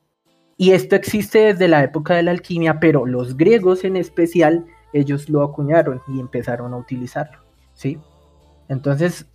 Y 0.58 0.72
esto 0.72 0.96
existe 0.96 1.40
desde 1.40 1.68
la 1.68 1.84
época 1.84 2.16
de 2.16 2.24
la 2.24 2.32
alquimia, 2.32 2.80
pero 2.80 3.06
los 3.06 3.38
griegos 3.38 3.84
en 3.84 3.96
especial, 3.96 4.66
ellos 4.92 5.30
lo 5.30 5.44
acuñaron 5.44 6.02
y 6.08 6.20
empezaron 6.20 6.74
a 6.74 6.78
utilizarlo, 6.78 7.40
¿sí? 7.74 7.98
Entonces, 8.68 9.26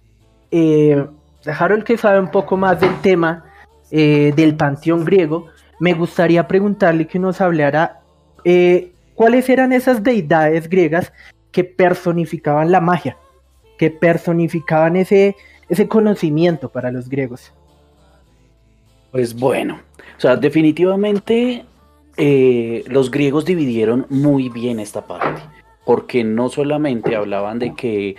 eh, 0.51 1.07
Harold 1.47 1.85
que 1.85 1.97
sabe 1.97 2.21
un 2.21 2.31
poco 2.31 2.57
más 2.57 2.81
del 2.81 3.01
tema 3.01 3.45
eh, 3.91 4.33
del 4.37 4.57
panteón 4.57 5.05
griego, 5.05 5.47
me 5.81 5.95
gustaría 5.95 6.47
preguntarle 6.47 7.07
que 7.07 7.19
nos 7.19 7.41
hablara 7.41 8.01
eh, 8.45 8.94
cuáles 9.15 9.49
eran 9.49 9.73
esas 9.73 10.03
deidades 10.03 10.69
griegas 10.69 11.13
que 11.53 11.65
personificaban 11.65 12.73
la 12.73 12.81
magia, 12.81 13.17
que 13.79 13.91
personificaban 13.91 14.97
ese, 14.97 15.37
ese 15.69 15.89
conocimiento 15.89 16.69
para 16.69 16.91
los 16.91 17.09
griegos. 17.09 17.53
Pues 19.13 19.35
bueno, 19.35 19.81
o 20.17 20.21
sea, 20.21 20.37
definitivamente 20.37 21.65
eh, 22.17 22.85
los 22.89 23.11
griegos 23.11 23.45
dividieron 23.45 24.07
muy 24.09 24.49
bien 24.49 24.81
esta 24.81 25.07
parte, 25.07 25.43
porque 25.85 26.25
no 26.25 26.49
solamente 26.49 27.15
hablaban 27.15 27.59
de 27.59 27.75
que 27.75 28.17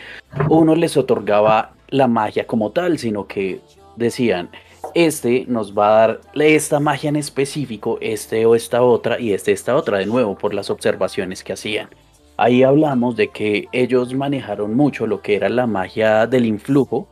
uno 0.49 0.75
les 0.75 0.95
otorgaba 0.95 1.73
la 1.89 2.07
magia 2.07 2.47
como 2.47 2.71
tal, 2.71 2.97
sino 2.97 3.27
que 3.27 3.59
decían, 3.95 4.49
este 4.95 5.45
nos 5.47 5.77
va 5.77 5.87
a 5.87 6.07
dar 6.07 6.21
esta 6.33 6.79
magia 6.79 7.09
en 7.09 7.17
específico, 7.17 7.97
este 8.01 8.45
o 8.45 8.55
esta 8.55 8.81
otra 8.81 9.19
y 9.19 9.33
este 9.33 9.51
esta 9.51 9.75
otra, 9.75 9.99
de 9.99 10.05
nuevo, 10.05 10.37
por 10.37 10.53
las 10.53 10.69
observaciones 10.69 11.43
que 11.43 11.53
hacían. 11.53 11.89
Ahí 12.37 12.63
hablamos 12.63 13.15
de 13.15 13.27
que 13.27 13.67
ellos 13.73 14.13
manejaron 14.13 14.73
mucho 14.73 15.05
lo 15.05 15.21
que 15.21 15.35
era 15.35 15.49
la 15.49 15.67
magia 15.67 16.27
del 16.27 16.45
influjo, 16.45 17.07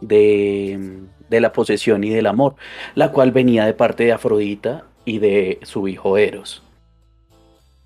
de, 0.00 1.06
de 1.30 1.40
la 1.40 1.52
posesión 1.52 2.04
y 2.04 2.10
del 2.10 2.26
amor, 2.26 2.56
la 2.94 3.12
cual 3.12 3.30
venía 3.30 3.64
de 3.64 3.72
parte 3.72 4.04
de 4.04 4.12
Afrodita 4.12 4.86
y 5.04 5.18
de 5.20 5.60
su 5.62 5.86
hijo 5.86 6.18
Eros. 6.18 6.62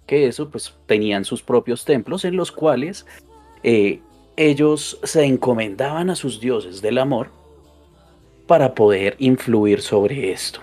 Que 0.07 0.27
eso 0.27 0.51
pues 0.51 0.75
tenían 0.87 1.25
sus 1.25 1.43
propios 1.43 1.85
templos 1.85 2.25
en 2.25 2.37
los 2.37 2.51
cuales 2.51 3.07
eh, 3.63 4.01
ellos 4.37 4.99
se 5.05 5.25
encomendaban 5.25 6.09
a 6.09 6.17
sus 6.17 6.41
dioses 6.41 6.81
del 6.81 6.99
amor 6.99 7.40
para 8.51 8.75
poder 8.75 9.15
influir 9.21 9.81
sobre 9.81 10.33
esto. 10.33 10.59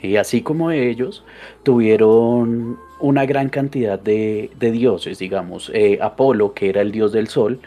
Y 0.00 0.14
así 0.14 0.42
como 0.42 0.70
ellos 0.70 1.24
tuvieron 1.64 2.78
una 3.00 3.26
gran 3.26 3.48
cantidad 3.48 3.98
de, 3.98 4.48
dioses, 4.60 5.18
digamos, 5.18 5.72
eh, 5.74 5.98
Apolo, 6.00 6.54
que 6.54 6.68
era 6.68 6.80
el 6.80 6.92
dios 6.92 7.10
del 7.10 7.26
sol, 7.26 7.58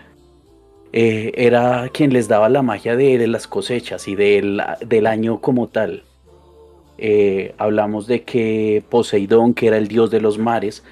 eh, 0.93 1.33
era 1.35 1.89
quien 1.91 2.13
les 2.13 2.29
daba 2.29 2.47
la 2.47 2.61
magia 2.61 2.95
de, 2.95 3.17
de 3.17 3.27
las 3.27 3.47
cosechas 3.47 4.07
y 4.07 4.15
del, 4.15 4.61
del, 4.79 5.05
año 5.05 5.41
como 5.41 5.67
tal. 5.67 6.03
eh, 6.97 7.53
hablamos 7.57 8.07
de 8.07 8.23
que 8.23 8.81
Poseidón, 8.89 9.53
que 9.53 9.67
era 9.67 9.77
el 9.77 9.89
dios 9.89 10.09
de 10.09 10.21
los 10.21 10.37
mares, 10.37 10.85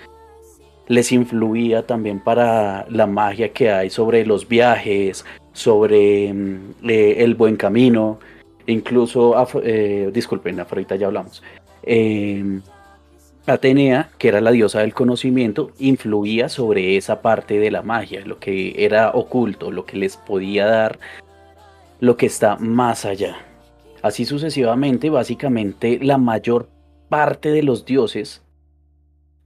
les 0.89 1.13
influía 1.13 1.87
también 1.87 2.19
para 2.19 2.85
la 2.89 3.07
magia 3.07 3.53
que 3.53 3.71
hay 3.71 3.89
sobre 3.89 4.25
los 4.25 4.45
viajes, 4.45 5.23
sobre 5.53 6.33
mm, 6.33 6.73
eh, 6.87 7.15
el 7.19 7.35
buen 7.35 7.55
camino, 7.55 8.19
incluso, 8.67 9.35
eh, 9.63 10.09
disculpen, 10.13 10.59
ahorita 10.59 10.95
ya 10.95 11.07
hablamos. 11.07 11.43
Eh, 11.83 12.61
Atenea, 13.45 14.11
que 14.17 14.27
era 14.27 14.41
la 14.41 14.51
diosa 14.51 14.81
del 14.81 14.93
conocimiento, 14.93 15.71
influía 15.79 16.49
sobre 16.49 16.97
esa 16.97 17.21
parte 17.21 17.57
de 17.57 17.71
la 17.71 17.81
magia, 17.81 18.23
lo 18.25 18.39
que 18.39 18.85
era 18.85 19.11
oculto, 19.11 19.71
lo 19.71 19.85
que 19.85 19.97
les 19.97 20.17
podía 20.17 20.67
dar 20.67 20.99
lo 21.99 22.15
que 22.15 22.25
está 22.25 22.57
más 22.57 23.05
allá. 23.05 23.37
Así 24.01 24.25
sucesivamente, 24.25 25.09
básicamente 25.09 25.99
la 26.01 26.17
mayor 26.17 26.69
parte 27.09 27.51
de 27.51 27.63
los 27.63 27.85
dioses 27.85 28.41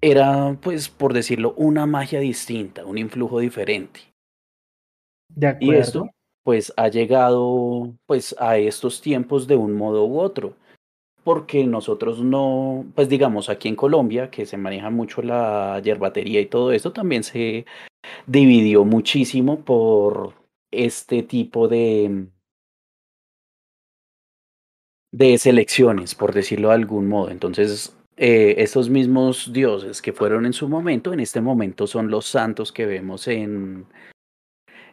era, 0.01 0.57
pues, 0.61 0.89
por 0.89 1.13
decirlo, 1.13 1.53
una 1.55 1.85
magia 1.85 2.19
distinta, 2.19 2.85
un 2.85 2.97
influjo 2.97 3.39
diferente. 3.39 4.12
De 5.35 5.57
Y 5.59 5.73
esto, 5.73 6.09
pues, 6.43 6.73
ha 6.77 6.87
llegado, 6.89 7.93
pues, 8.05 8.35
a 8.39 8.57
estos 8.57 9.01
tiempos 9.01 9.47
de 9.47 9.55
un 9.55 9.73
modo 9.73 10.05
u 10.05 10.19
otro. 10.19 10.55
Porque 11.23 11.65
nosotros 11.65 12.19
no, 12.21 12.85
pues 12.95 13.07
digamos, 13.07 13.49
aquí 13.49 13.69
en 13.69 13.77
Colombia, 13.77 14.29
que 14.29 14.45
se 14.45 14.57
maneja 14.57 14.89
mucho 14.89 15.21
la 15.21 15.79
yerbatería 15.81 16.41
y 16.41 16.47
todo 16.47 16.73
esto, 16.73 16.91
también 16.91 17.23
se 17.23 17.65
dividió 18.27 18.83
muchísimo 18.83 19.61
por 19.61 20.33
este 20.69 21.23
tipo 21.23 21.69
de, 21.69 22.27
de 25.13 25.37
selecciones, 25.37 26.13
por 26.13 26.33
decirlo 26.33 26.69
de 26.69 26.75
algún 26.75 27.07
modo. 27.07 27.29
Entonces, 27.29 27.95
eh, 28.17 28.55
estos 28.57 28.89
mismos 28.89 29.53
dioses 29.53 30.01
que 30.01 30.11
fueron 30.11 30.45
en 30.45 30.53
su 30.53 30.67
momento, 30.67 31.13
en 31.13 31.19
este 31.19 31.39
momento 31.39 31.87
son 31.87 32.09
los 32.09 32.25
santos 32.25 32.71
que 32.71 32.85
vemos 32.85 33.27
en, 33.27 33.85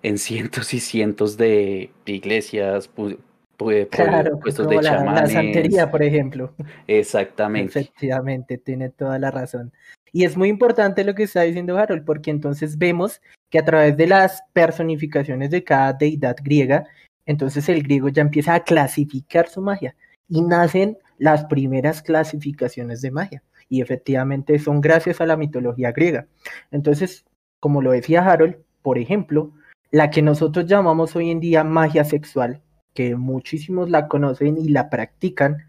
en 0.03 0.19
cientos 0.19 0.73
y 0.75 0.81
cientos 0.81 1.37
de 1.37 1.91
iglesias, 2.07 2.89
pu- 2.95 3.19
pu- 3.59 3.87
pu- 3.87 3.89
Claro, 3.91 4.31
pues 4.41 4.57
puestos 4.57 4.67
como 4.67 4.79
de 4.79 4.85
la, 4.85 4.93
la 4.93 4.99
chamanes. 4.99 5.33
santería, 5.33 5.91
por 5.91 6.03
ejemplo. 6.03 6.53
Exactamente. 6.87 7.79
Efectivamente, 7.81 8.59
tiene 8.59 8.91
toda 8.91 9.19
la 9.19 9.31
razón. 9.31 9.73
Y 10.13 10.25
es 10.25 10.37
muy 10.37 10.49
importante 10.49 11.05
lo 11.05 11.15
que 11.15 11.25
está 11.25 11.43
diciendo 11.43 11.79
Harold, 11.79 12.05
porque 12.05 12.31
entonces 12.31 12.79
vemos 12.79 13.21
que 13.51 13.59
a 13.59 13.65
través 13.65 13.97
de 13.97 14.07
las 14.07 14.43
personificaciones 14.53 15.51
de 15.51 15.63
cada 15.65 15.93
deidad 15.93 16.37
griega, 16.43 16.87
entonces 17.27 17.69
el 17.69 17.83
griego 17.83 18.09
ya 18.09 18.23
empieza 18.23 18.55
a 18.55 18.65
clasificar 18.65 19.49
su 19.49 19.61
magia 19.61 19.95
y 20.29 20.41
nacen 20.43 20.99
las 21.19 21.45
primeras 21.45 22.03
clasificaciones 22.03 23.03
de 23.03 23.11
magia. 23.11 23.43
Y 23.69 23.83
efectivamente 23.83 24.59
son 24.59 24.81
gracias 24.81 25.21
a 25.21 25.27
la 25.27 25.37
mitología 25.37 25.93
griega. 25.93 26.27
Entonces, 26.73 27.25
como 27.61 27.83
lo 27.83 27.93
decía 27.93 28.25
Harold, 28.25 28.57
por 28.83 28.99
ejemplo, 28.99 29.53
la 29.91 30.11
que 30.11 30.23
nosotros 30.23 30.67
llamamos 30.67 31.17
hoy 31.17 31.31
en 31.31 31.41
día 31.41 31.65
magia 31.65 32.05
sexual, 32.05 32.63
que 32.95 33.17
muchísimos 33.17 33.91
la 33.91 34.09
conocen 34.09 34.57
y 34.59 34.69
la 34.69 34.91
practican, 34.91 35.67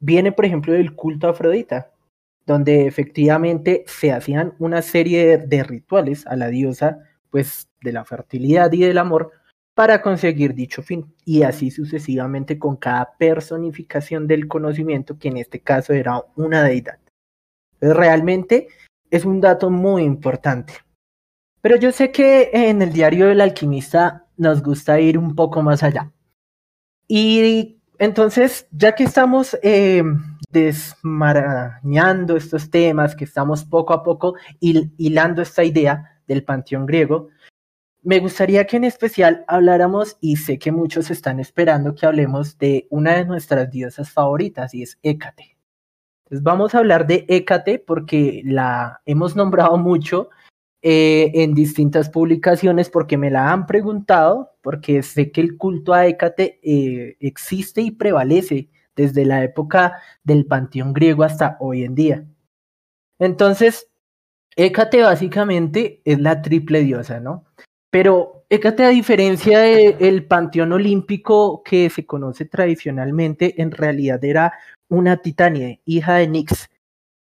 viene, 0.00 0.32
por 0.32 0.44
ejemplo, 0.44 0.72
del 0.72 0.94
culto 0.94 1.26
a 1.26 1.30
Afrodita, 1.30 1.92
donde 2.46 2.86
efectivamente 2.86 3.84
se 3.86 4.12
hacían 4.12 4.54
una 4.58 4.82
serie 4.82 5.38
de, 5.38 5.62
rituales 5.62 6.26
a 6.26 6.36
la 6.36 6.48
diosa, 6.48 6.98
pues, 7.30 7.68
de 7.82 7.92
la 7.92 8.04
fertilidad 8.04 8.72
y 8.72 8.80
del 8.80 8.98
amor 8.98 9.32
para 9.74 10.02
conseguir 10.02 10.54
dicho 10.54 10.82
fin. 10.82 11.14
Y 11.24 11.42
así 11.42 11.70
sucesivamente 11.70 12.58
con 12.58 12.76
cada 12.76 13.16
personificación 13.18 14.26
del 14.26 14.48
conocimiento, 14.48 15.18
que 15.18 15.28
en 15.28 15.36
este 15.36 15.60
caso 15.60 15.92
era 15.92 16.24
una 16.36 16.62
deidad. 16.64 16.98
Realmente 17.80 18.68
es 19.10 19.24
un 19.24 19.40
dato 19.40 19.70
muy 19.70 20.02
importante. 20.02 20.74
Pero 21.60 21.76
yo 21.76 21.92
sé 21.92 22.12
que 22.12 22.50
en 22.52 22.82
el 22.82 22.92
diario 22.92 23.26
del 23.26 23.40
alquimista 23.40 24.26
nos 24.36 24.62
gusta 24.62 25.00
ir 25.00 25.18
un 25.18 25.34
poco 25.34 25.62
más 25.62 25.82
allá. 25.82 26.12
Y 27.08 27.80
entonces, 27.98 28.68
ya 28.70 28.94
que 28.94 29.04
estamos 29.04 29.58
eh, 29.62 30.04
desmarañando 30.52 32.36
estos 32.36 32.70
temas, 32.70 33.16
que 33.16 33.24
estamos 33.24 33.64
poco 33.64 33.92
a 33.92 34.02
poco 34.04 34.34
hil- 34.60 34.92
hilando 34.98 35.42
esta 35.42 35.64
idea 35.64 36.20
del 36.28 36.44
panteón 36.44 36.86
griego, 36.86 37.28
me 38.02 38.20
gustaría 38.20 38.64
que 38.66 38.76
en 38.76 38.84
especial 38.84 39.44
habláramos, 39.48 40.16
y 40.20 40.36
sé 40.36 40.58
que 40.58 40.70
muchos 40.70 41.10
están 41.10 41.40
esperando 41.40 41.94
que 41.94 42.06
hablemos 42.06 42.56
de 42.56 42.86
una 42.90 43.16
de 43.16 43.24
nuestras 43.24 43.68
diosas 43.70 44.10
favoritas, 44.10 44.72
y 44.74 44.82
es 44.82 44.98
Hécate. 45.02 45.56
Entonces 46.24 46.44
vamos 46.44 46.74
a 46.74 46.78
hablar 46.78 47.06
de 47.06 47.24
Hécate 47.28 47.80
porque 47.80 48.42
la 48.44 49.00
hemos 49.06 49.34
nombrado 49.34 49.76
mucho 49.76 50.28
eh, 50.90 51.42
en 51.42 51.52
distintas 51.52 52.08
publicaciones 52.08 52.88
porque 52.88 53.18
me 53.18 53.30
la 53.30 53.52
han 53.52 53.66
preguntado, 53.66 54.52
porque 54.62 55.02
sé 55.02 55.30
que 55.30 55.42
el 55.42 55.58
culto 55.58 55.92
a 55.92 56.06
Hécate 56.06 56.60
eh, 56.62 57.18
existe 57.20 57.82
y 57.82 57.90
prevalece 57.90 58.70
desde 58.96 59.26
la 59.26 59.44
época 59.44 60.00
del 60.24 60.46
panteón 60.46 60.94
griego 60.94 61.24
hasta 61.24 61.58
hoy 61.60 61.84
en 61.84 61.94
día. 61.94 62.24
Entonces, 63.18 63.90
Hécate 64.56 65.02
básicamente 65.02 66.00
es 66.06 66.20
la 66.20 66.40
triple 66.40 66.80
diosa, 66.80 67.20
¿no? 67.20 67.44
Pero 67.90 68.46
Hécate, 68.48 68.86
a 68.86 68.88
diferencia 68.88 69.58
del 69.58 70.24
panteón 70.24 70.72
olímpico 70.72 71.62
que 71.62 71.90
se 71.90 72.06
conoce 72.06 72.46
tradicionalmente, 72.46 73.60
en 73.60 73.72
realidad 73.72 74.24
era 74.24 74.54
una 74.88 75.18
titánide, 75.18 75.82
hija 75.84 76.14
de 76.14 76.28
Nix, 76.28 76.70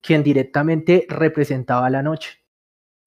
quien 0.00 0.22
directamente 0.22 1.04
representaba 1.10 1.90
la 1.90 2.02
noche. 2.02 2.39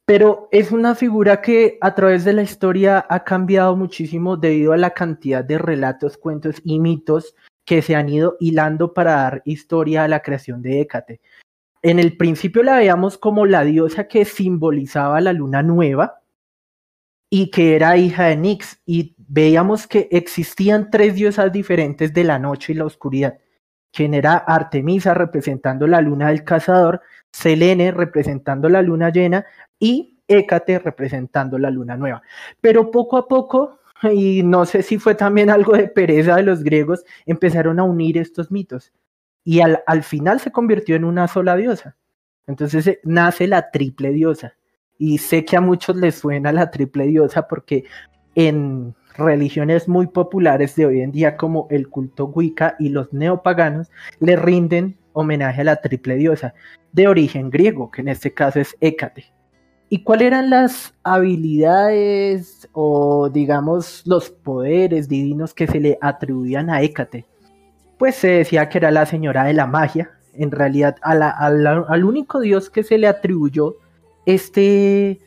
Pero 0.06 0.50
es 0.52 0.72
una 0.72 0.96
figura 0.96 1.42
que 1.42 1.78
a 1.80 1.96
través 1.96 2.26
de 2.26 2.34
la 2.34 2.44
historia 2.44 3.06
ha 3.10 3.24
cambiado 3.24 3.76
muchísimo 3.76 4.36
debido 4.36 4.74
a 4.74 4.78
la 4.78 4.92
cantidad 4.92 5.44
de 5.44 5.58
relatos, 5.58 6.18
cuentos 6.18 6.58
y 6.64 6.80
mitos 6.80 7.36
que 7.66 7.82
se 7.82 7.96
han 7.96 8.10
ido 8.10 8.36
hilando 8.42 8.94
para 8.94 9.14
dar 9.14 9.42
historia 9.46 10.04
a 10.04 10.08
la 10.10 10.22
creación 10.22 10.62
de 10.62 10.82
Hécate. 10.82 11.22
En 11.82 12.00
el 12.00 12.18
principio 12.18 12.64
la 12.64 12.78
veíamos 12.78 13.18
como 13.18 13.46
la 13.46 13.64
diosa 13.64 14.08
que 14.08 14.26
simbolizaba 14.26 15.22
la 15.22 15.34
luna 15.34 15.64
nueva 15.64 16.22
y 17.30 17.50
que 17.50 17.76
era 17.76 17.98
hija 17.98 18.26
de 18.26 18.38
Nix 18.38 18.82
y 18.86 19.16
veíamos 19.18 19.88
que 19.88 20.08
existían 20.12 20.92
tres 20.92 21.16
diosas 21.16 21.52
diferentes 21.52 22.14
de 22.14 22.24
la 22.26 22.40
noche 22.40 22.74
y 22.74 22.76
la 22.76 22.86
oscuridad, 22.86 23.38
quien 23.92 24.14
era 24.14 24.36
Artemisa 24.36 25.14
representando 25.14 25.88
la 25.88 26.02
luna 26.02 26.28
del 26.28 26.44
cazador, 26.44 27.02
Selene 27.34 27.92
representando 27.92 28.70
la 28.70 28.82
luna 28.82 29.10
llena 29.10 29.46
y 29.80 30.22
Hécate 30.28 30.80
representando 30.80 31.58
la 31.58 31.70
luna 31.70 31.98
nueva. 31.98 32.22
Pero 32.62 32.92
poco 32.92 33.18
a 33.18 33.28
poco, 33.28 33.80
y 34.04 34.42
no 34.44 34.66
sé 34.66 34.82
si 34.82 34.98
fue 34.98 35.16
también 35.16 35.50
algo 35.50 35.74
de 35.74 35.90
pereza 35.90 36.38
de 36.38 36.44
los 36.44 36.64
griegos, 36.64 37.04
empezaron 37.26 37.80
a 37.80 37.84
unir 37.84 38.18
estos 38.18 38.50
mitos 38.50 38.94
y 39.44 39.60
al, 39.60 39.84
al 39.86 40.04
final 40.04 40.40
se 40.40 40.52
convirtió 40.52 40.96
en 40.96 41.04
una 41.04 41.28
sola 41.28 41.56
diosa. 41.56 41.98
Entonces 42.48 42.88
eh, 42.88 43.00
nace 43.04 43.48
la 43.48 43.72
triple 43.72 44.12
diosa. 44.12 44.54
Y 44.98 45.18
sé 45.18 45.44
que 45.44 45.58
a 45.58 45.62
muchos 45.62 45.96
les 45.96 46.16
suena 46.16 46.52
la 46.52 46.72
triple 46.72 47.08
diosa 47.08 47.48
porque 47.48 47.84
en 48.36 48.96
religiones 49.18 49.88
muy 49.88 50.08
populares 50.08 50.76
de 50.76 50.86
hoy 50.86 51.02
en 51.02 51.12
día 51.12 51.38
como 51.38 51.68
el 51.70 51.90
culto 51.90 52.26
Wicca 52.26 52.76
y 52.80 52.90
los 52.90 53.12
neopaganos 53.14 53.92
le 54.20 54.36
rinden 54.36 54.98
homenaje 55.14 55.62
a 55.62 55.66
la 55.66 55.76
triple 55.78 56.16
diosa 56.16 56.54
de 56.92 57.08
origen 57.08 57.50
griego, 57.50 57.90
que 57.92 58.02
en 58.02 58.10
este 58.10 58.34
caso 58.34 58.60
es 58.60 58.76
Hécate. 58.82 59.26
¿Y 59.90 60.04
cuáles 60.04 60.28
eran 60.28 60.50
las 60.50 60.94
habilidades 61.04 62.68
o 62.72 63.30
digamos 63.30 64.02
los 64.06 64.32
poderes 64.32 65.08
divinos 65.08 65.54
que 65.54 65.68
se 65.68 65.80
le 65.80 65.98
atribuían 66.02 66.70
a 66.70 66.82
Hécate? 66.82 67.26
Pues 68.00 68.16
se 68.16 68.30
decía 68.30 68.70
que 68.70 68.80
era 68.80 68.90
la 68.90 69.06
señora 69.06 69.44
de 69.44 69.54
la 69.54 69.68
magia. 69.68 70.12
En 70.34 70.50
realidad, 70.50 70.96
al 71.04 72.04
único 72.04 72.40
dios 72.40 72.72
que 72.72 72.84
se 72.84 72.98
le 72.98 73.08
atribuyó 73.08 73.76
este, 74.26 75.20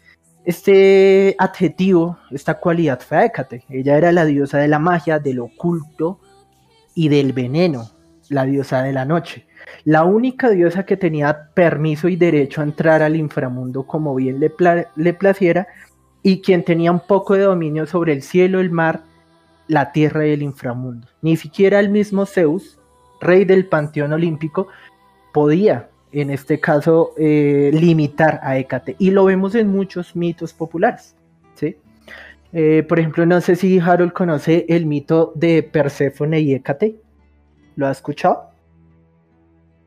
este 0.45 1.37
adjetivo, 1.39 2.19
esta 2.33 2.55
cualidad 2.55 3.01
fue 3.01 3.19
a 3.19 3.25
Hécate. 3.27 3.65
Ella 3.69 3.97
era 3.97 4.11
la 4.11 4.25
diosa 4.25 4.59
de 4.59 4.67
la 4.69 4.81
magia, 4.81 5.21
del 5.21 5.39
oculto 5.39 6.19
y 6.95 7.09
del 7.09 7.33
veneno, 7.33 7.91
la 8.31 8.45
diosa 8.45 8.83
de 8.83 8.93
la 8.93 9.05
noche. 9.05 9.47
La 9.85 10.05
única 10.05 10.51
diosa 10.51 10.85
que 10.85 10.97
tenía 10.97 11.49
permiso 11.55 12.09
y 12.09 12.17
derecho 12.17 12.61
a 12.61 12.65
entrar 12.65 13.03
al 13.03 13.17
inframundo 13.17 13.85
como 13.85 14.15
bien 14.15 14.41
le, 14.41 14.51
pla 14.51 14.87
le 14.97 15.15
placiera 15.15 15.67
y 16.23 16.41
quien 16.41 16.65
tenía 16.65 16.93
un 16.93 17.01
poco 17.01 17.35
de 17.35 17.43
dominio 17.43 17.87
sobre 17.87 18.13
el 18.13 18.23
cielo, 18.23 18.61
el 18.61 18.71
mar, 18.71 19.03
la 19.69 19.93
tierra 19.93 20.27
y 20.27 20.33
el 20.33 20.43
inframundo. 20.43 21.09
Ni 21.23 21.37
siquiera 21.37 21.81
el 21.81 21.91
mismo 21.91 22.27
Zeus, 22.27 22.79
rey 23.21 23.45
del 23.45 23.67
panteón 23.67 24.13
olímpico, 24.13 24.69
podía 25.33 25.89
en 26.13 26.31
este 26.31 26.59
caso, 26.59 27.13
eh, 27.19 27.71
limitar 27.75 28.41
a 28.43 28.57
Hécate. 28.57 28.97
Y 28.99 29.11
lo 29.11 29.27
vemos 29.27 29.55
en 29.55 29.69
muchos 29.69 30.17
mitos 30.17 30.55
populares. 30.55 31.15
¿sí? 31.55 31.77
Eh, 32.55 32.85
por 32.89 32.99
ejemplo, 32.99 33.27
no 33.27 33.41
sé 33.43 33.55
si 33.55 33.79
Harold 33.79 34.13
conoce 34.13 34.65
el 34.69 34.87
mito 34.87 35.33
de 35.35 35.63
Perséfone 35.63 36.41
y 36.41 36.55
Hécate. 36.55 36.97
¿Lo 37.75 37.87
ha 37.87 37.91
escuchado? 37.91 38.51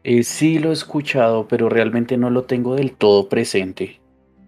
Eh, 0.09 0.23
sí 0.23 0.57
lo 0.57 0.71
he 0.71 0.73
escuchado, 0.73 1.47
pero 1.47 1.69
realmente 1.69 2.17
no 2.17 2.31
lo 2.31 2.41
tengo 2.45 2.73
del 2.73 2.93
todo 2.93 3.29
presente. 3.29 4.01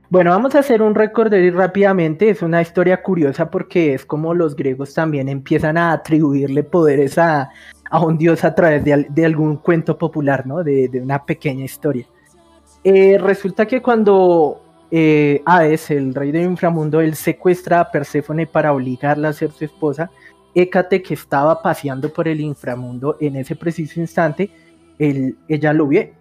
Bueno, 0.09 0.31
vamos 0.31 0.55
a 0.55 0.59
hacer 0.59 0.81
un 0.81 0.95
recorderis 0.95 1.53
rápidamente. 1.53 2.31
Es 2.31 2.41
una 2.41 2.63
historia 2.63 3.03
curiosa 3.03 3.51
porque 3.51 3.93
es 3.93 4.03
como 4.03 4.33
los 4.33 4.55
griegos 4.55 4.95
también 4.95 5.29
empiezan 5.29 5.77
a 5.77 5.91
atribuirle 5.91 6.63
poderes 6.63 7.19
a, 7.19 7.51
a 7.91 8.03
un 8.03 8.17
dios 8.17 8.43
a 8.43 8.55
través 8.55 8.83
de, 8.83 9.05
de 9.07 9.23
algún 9.23 9.57
cuento 9.57 9.99
popular, 9.99 10.47
¿no? 10.47 10.63
De, 10.63 10.87
de 10.87 10.99
una 10.99 11.23
pequeña 11.23 11.63
historia. 11.63 12.07
Eh, 12.83 13.19
resulta 13.19 13.67
que 13.67 13.83
cuando 13.83 14.63
eh, 14.89 15.43
Hades, 15.45 15.91
el 15.91 16.15
rey 16.15 16.31
del 16.31 16.45
inframundo, 16.45 17.01
él 17.01 17.13
secuestra 17.13 17.81
a 17.81 17.91
Perséfone 17.91 18.47
para 18.47 18.73
obligarla 18.73 19.29
a 19.29 19.33
ser 19.33 19.51
su 19.51 19.65
esposa, 19.65 20.09
Hécate, 20.55 21.03
que 21.03 21.13
estaba 21.13 21.61
paseando 21.61 22.11
por 22.11 22.27
el 22.27 22.41
inframundo 22.41 23.15
en 23.19 23.35
ese 23.35 23.55
preciso 23.55 23.99
instante, 23.99 24.49
ella 25.47 25.73
lo 25.73 25.87
ve. 25.87 26.13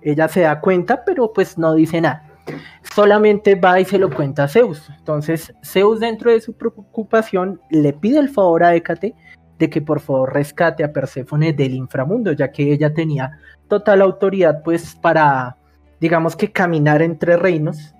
Ella 0.00 0.28
se 0.28 0.40
da 0.40 0.60
cuenta, 0.60 1.04
pero 1.04 1.32
pues 1.32 1.58
no 1.58 1.74
dice 1.74 2.00
nada 2.00 2.32
solamente 2.94 3.54
va 3.54 3.80
y 3.80 3.84
se 3.84 3.98
lo 3.98 4.10
cuenta 4.10 4.44
a 4.44 4.48
Zeus. 4.48 4.90
Entonces, 4.98 5.54
Zeus, 5.64 6.00
dentro 6.00 6.30
de 6.30 6.40
su 6.40 6.54
preocupación, 6.54 7.60
le 7.70 7.92
pide 7.92 8.18
el 8.18 8.28
favor 8.28 8.64
a 8.64 8.74
Hécate 8.74 9.14
de 9.58 9.70
que 9.70 9.80
por 9.80 10.00
favor 10.00 10.32
rescate 10.34 10.82
a 10.82 10.92
Perséfone 10.92 11.52
del 11.52 11.74
inframundo, 11.74 12.32
ya 12.32 12.50
que 12.50 12.72
ella 12.72 12.92
tenía 12.92 13.38
total 13.68 14.02
autoridad, 14.02 14.62
pues, 14.62 14.94
para, 14.96 15.56
digamos 16.00 16.36
que 16.36 16.50
caminar 16.50 17.02
entre 17.02 17.36
reinos. 17.36 17.94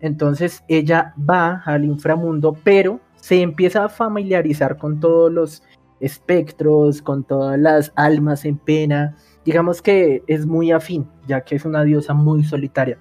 Entonces, 0.00 0.62
ella 0.68 1.14
va 1.18 1.62
al 1.64 1.84
inframundo, 1.84 2.56
pero 2.64 3.00
se 3.16 3.40
empieza 3.40 3.84
a 3.84 3.88
familiarizar 3.88 4.76
con 4.76 5.00
todos 5.00 5.32
los 5.32 5.62
espectros, 6.00 7.00
con 7.00 7.24
todas 7.24 7.58
las 7.58 7.92
almas 7.94 8.44
en 8.44 8.58
pena. 8.58 9.16
Digamos 9.44 9.82
que 9.82 10.22
es 10.26 10.46
muy 10.46 10.70
afín, 10.72 11.06
ya 11.26 11.40
que 11.40 11.56
es 11.56 11.64
una 11.64 11.82
diosa 11.84 12.14
muy 12.14 12.44
solitaria. 12.44 12.98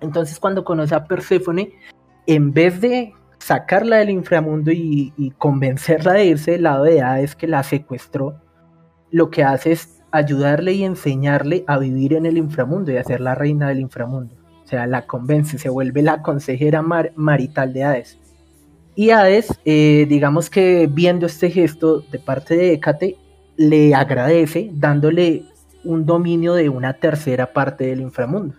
Entonces 0.00 0.38
cuando 0.40 0.64
conoce 0.64 0.94
a 0.94 1.04
Perséfone, 1.04 1.72
en 2.26 2.52
vez 2.52 2.80
de 2.80 3.12
sacarla 3.38 3.96
del 3.98 4.10
inframundo 4.10 4.72
y, 4.72 5.12
y 5.16 5.30
convencerla 5.32 6.14
de 6.14 6.26
irse 6.26 6.52
del 6.52 6.62
lado 6.62 6.84
de 6.84 7.02
Hades 7.02 7.36
que 7.36 7.46
la 7.46 7.62
secuestró, 7.62 8.40
lo 9.10 9.30
que 9.30 9.44
hace 9.44 9.72
es 9.72 10.02
ayudarle 10.10 10.72
y 10.72 10.84
enseñarle 10.84 11.64
a 11.66 11.78
vivir 11.78 12.14
en 12.14 12.26
el 12.26 12.38
inframundo 12.38 12.90
y 12.90 12.96
a 12.96 13.04
ser 13.04 13.20
la 13.20 13.34
reina 13.34 13.68
del 13.68 13.80
inframundo. 13.80 14.34
O 14.64 14.66
sea, 14.66 14.86
la 14.86 15.06
convence, 15.06 15.58
se 15.58 15.68
vuelve 15.68 16.02
la 16.02 16.22
consejera 16.22 16.82
mar- 16.82 17.12
marital 17.14 17.72
de 17.72 17.84
Hades. 17.84 18.18
Y 18.94 19.10
Hades, 19.10 19.48
eh, 19.64 20.06
digamos 20.08 20.48
que 20.50 20.88
viendo 20.90 21.26
este 21.26 21.50
gesto 21.50 22.00
de 22.00 22.18
parte 22.18 22.56
de 22.56 22.72
Hécate, 22.72 23.16
le 23.56 23.94
agradece 23.94 24.70
dándole 24.72 25.44
un 25.86 26.04
dominio 26.06 26.54
de 26.54 26.68
una 26.68 26.94
tercera 26.94 27.52
parte 27.52 27.86
del 27.86 28.00
inframundo. 28.00 28.54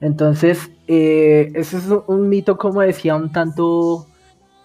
Entonces, 0.00 0.70
eh, 0.86 1.52
eso 1.54 1.78
es 1.78 1.86
un- 1.88 2.02
un 2.06 2.28
mito, 2.28 2.58
como 2.58 2.80
decía, 2.82 3.16
un 3.16 3.32
tanto 3.32 4.06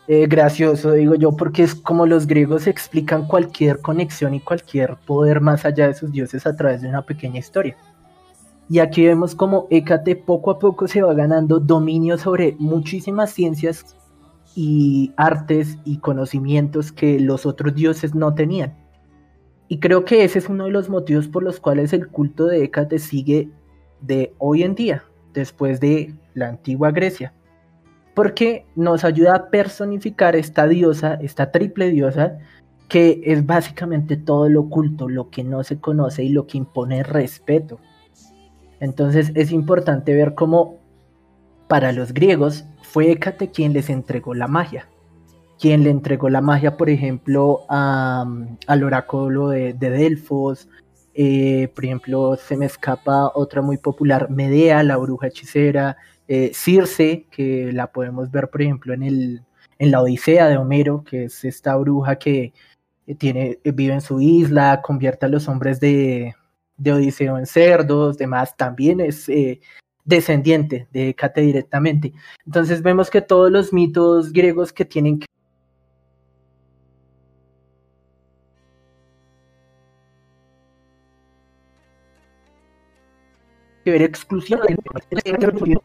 eh, 0.08 0.28
gracioso, 0.28 0.92
digo 0.92 1.16
yo, 1.16 1.32
porque 1.38 1.64
es 1.64 1.74
como 1.74 2.06
los 2.06 2.28
griegos 2.28 2.68
explican 2.68 3.28
cualquier 3.28 3.80
conexión 3.80 4.34
y 4.34 4.42
cualquier 4.42 4.98
poder 5.06 5.40
más 5.40 5.64
allá 5.64 5.88
de 5.88 5.94
sus 5.94 6.12
dioses 6.12 6.46
a 6.46 6.56
través 6.56 6.82
de 6.82 6.90
una 6.90 7.04
pequeña 7.04 7.40
historia. 7.40 7.78
Y 8.68 8.80
aquí 8.80 9.06
vemos 9.06 9.36
como 9.36 9.68
Hécate 9.70 10.16
poco 10.18 10.52
a 10.52 10.60
poco 10.60 10.88
se 10.88 11.02
va 11.02 11.14
ganando 11.14 11.60
dominio 11.60 12.18
sobre 12.18 12.56
muchísimas 12.60 13.32
ciencias 13.32 13.96
y 14.56 15.14
artes 15.16 15.78
y 15.86 15.98
conocimientos 16.00 16.92
que 16.92 17.20
los 17.20 17.46
otros 17.46 17.74
dioses 17.74 18.14
no 18.14 18.34
tenían. 18.34 18.74
Y 19.72 19.80
creo 19.80 20.04
que 20.04 20.26
ese 20.26 20.38
es 20.38 20.50
uno 20.50 20.66
de 20.66 20.72
los 20.72 20.90
motivos 20.90 21.30
por 21.30 21.44
los 21.44 21.62
cuales 21.62 21.94
el 21.94 22.10
culto 22.10 22.46
de 22.46 22.62
Hécate 22.62 23.00
sigue 23.00 23.48
de 24.02 24.34
hoy 24.38 24.64
en 24.64 24.76
día, 24.76 25.06
después 25.34 25.80
de 25.80 26.14
la 26.34 26.50
antigua 26.50 26.92
Grecia. 26.92 27.34
Porque 28.14 28.66
nos 28.76 29.06
ayuda 29.06 29.34
a 29.34 29.50
personificar 29.50 30.36
esta 30.36 30.68
diosa, 30.68 31.14
esta 31.22 31.52
triple 31.52 31.90
diosa, 31.90 32.38
que 32.90 33.22
es 33.24 33.46
básicamente 33.46 34.18
todo 34.18 34.50
lo 34.50 34.64
oculto, 34.64 35.08
lo 35.08 35.30
que 35.30 35.46
no 35.46 35.64
se 35.64 35.80
conoce 35.80 36.26
y 36.26 36.30
lo 36.34 36.48
que 36.48 36.58
impone 36.58 37.04
respeto. 37.04 37.80
Entonces 38.82 39.32
es 39.36 39.54
importante 39.54 40.14
ver 40.14 40.36
cómo 40.36 40.82
para 41.70 41.94
los 41.94 42.14
griegos 42.14 42.66
fue 42.82 43.10
Hécate 43.10 43.52
quien 43.52 43.72
les 43.72 43.90
entregó 43.90 44.34
la 44.34 44.50
magia. 44.50 44.91
Quien 45.62 45.84
le 45.84 45.92
entregó 45.92 46.28
la 46.28 46.42
magia, 46.42 46.76
por 46.76 46.90
ejemplo, 46.90 47.66
al 47.70 48.84
oráculo 48.84 49.50
de, 49.50 49.74
de 49.74 49.90
Delfos. 49.92 50.68
eh, 51.14 51.68
por 51.76 51.86
ejemplo, 51.86 52.36
se 52.36 52.58
me 52.58 52.66
escapa 52.66 53.32
otra 53.36 53.62
muy 53.62 53.78
popular, 53.78 54.30
Medea, 54.32 54.82
la 54.82 54.98
bruja 54.98 55.28
hechicera. 55.28 55.98
eh, 56.28 56.52
Circe, 56.56 57.28
que 57.30 57.72
la 57.74 57.92
podemos 57.92 58.32
ver, 58.32 58.50
por 58.50 58.62
ejemplo, 58.64 58.94
en, 58.94 59.04
el, 59.04 59.44
en 59.78 59.92
la 59.92 60.02
Odisea 60.02 60.48
de 60.48 60.58
Homero, 60.58 61.04
que 61.04 61.26
es 61.26 61.44
esta 61.46 61.76
bruja 61.76 62.16
que 62.18 62.54
eh, 63.06 63.16
tiene, 63.16 63.60
vive 63.64 63.94
en 63.94 64.02
su 64.02 64.20
isla, 64.20 64.82
convierte 64.82 65.28
a 65.28 65.30
los 65.30 65.48
hombres 65.48 65.80
de, 65.80 66.34
de 66.78 66.94
Odiseo 66.94 67.38
en 67.38 67.46
cerdos, 67.46 68.18
demás, 68.18 68.58
también 68.58 69.00
es 69.00 69.30
descendiente 70.06 70.88
de 70.92 71.10
Hécate 71.10 71.42
directamente. 71.42 72.14
Entonces 72.48 72.82
vemos 72.82 73.12
que 73.12 73.22
todos 73.22 73.52
los 73.52 73.72
mitos 73.74 74.32
griegos 74.34 74.74
que 74.74 74.86
tienen 74.86 75.20
que 75.20 75.28
que 83.84 83.92
ver 83.92 84.02
exclusivamente. 84.02 84.84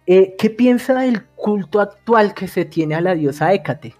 Eh, 0.07 0.35
¿Qué 0.39 0.51
piensa 0.51 1.01
del 1.01 1.25
culto 1.25 1.81
actual 1.81 2.35
que 2.35 2.49
se 2.49 2.65
tiene 2.65 2.95
a 2.95 3.01
la 3.01 3.15
diosa 3.15 3.53
Hécate? 3.53 3.95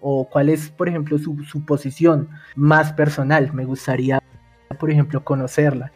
¿O 0.00 0.28
cuál 0.28 0.48
es, 0.48 0.70
por 0.70 0.88
ejemplo, 0.88 1.18
su, 1.18 1.42
su 1.44 1.64
posición 1.64 2.28
más 2.54 2.92
personal? 2.92 3.52
Me 3.52 3.64
gustaría, 3.64 4.22
por 4.78 4.90
ejemplo, 4.90 5.24
conocerla. 5.24 5.92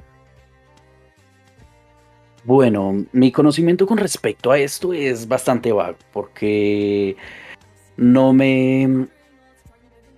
Bueno, 2.44 3.04
mi 3.12 3.30
conocimiento 3.30 3.86
con 3.86 3.98
respecto 3.98 4.50
a 4.50 4.58
esto 4.58 4.92
es 4.92 5.28
bastante 5.28 5.70
vago, 5.70 5.96
porque 6.12 7.16
no 7.96 8.32
me, 8.32 9.06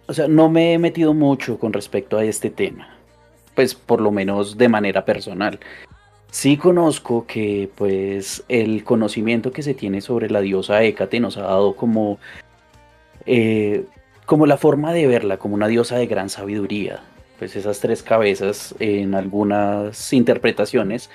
o 0.07 0.13
sea, 0.15 0.27
no 0.27 0.49
me 0.49 0.73
he 0.73 0.79
metido 0.79 1.13
mucho 1.13 1.59
con 1.59 1.73
respecto 1.73 2.17
a 2.17 2.25
este 2.25 2.49
tema, 2.49 2.89
pues 3.55 3.75
por 3.75 4.01
lo 4.01 4.11
menos 4.11 4.57
de 4.57 4.69
manera 4.69 5.05
personal. 5.05 5.61
Sí 6.35 6.57
conozco 6.57 7.27
que 7.29 7.71
pues 7.77 8.43
el 8.49 8.83
conocimiento 8.83 9.53
que 9.53 9.63
se 9.63 9.73
tiene 9.73 10.01
sobre 10.01 10.29
la 10.29 10.41
diosa 10.41 10.83
Hécate 10.83 11.21
nos 11.21 11.37
ha 11.37 11.43
dado 11.43 11.77
como, 11.77 12.19
eh, 13.25 13.85
como 14.27 14.45
la 14.45 14.57
forma 14.57 14.93
de 14.93 15.07
verla, 15.07 15.37
como 15.37 15.55
una 15.55 15.69
diosa 15.69 15.97
de 15.97 16.09
gran 16.09 16.29
sabiduría. 16.29 17.05
Pues 17.39 17.55
esas 17.55 17.79
tres 17.79 18.03
cabezas 18.03 18.75
en 18.81 19.15
algunas 19.15 20.13
interpretaciones 20.13 21.09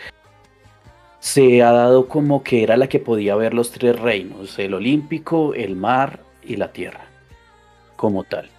se 1.20 1.64
ha 1.64 1.74
dado 1.74 2.08
como 2.08 2.42
que 2.42 2.64
era 2.64 2.78
la 2.78 2.88
que 2.88 3.00
podía 3.00 3.36
ver 3.36 3.54
los 3.54 3.72
tres 3.72 4.00
reinos, 4.00 4.58
el 4.58 4.74
olímpico, 4.74 5.54
el 5.54 5.76
mar 5.76 6.22
y 6.42 6.56
la 6.56 6.72
tierra, 6.72 7.08
como 7.98 8.24
tal. 8.24 8.50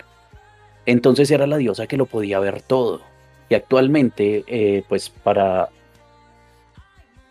Entonces 0.84 1.30
era 1.30 1.46
la 1.46 1.56
diosa 1.56 1.86
que 1.86 1.96
lo 1.96 2.04
podía 2.04 2.38
ver 2.38 2.60
todo. 2.60 3.00
Y 3.48 3.54
actualmente, 3.54 4.44
eh, 4.46 4.84
pues 4.90 5.08
para 5.08 5.70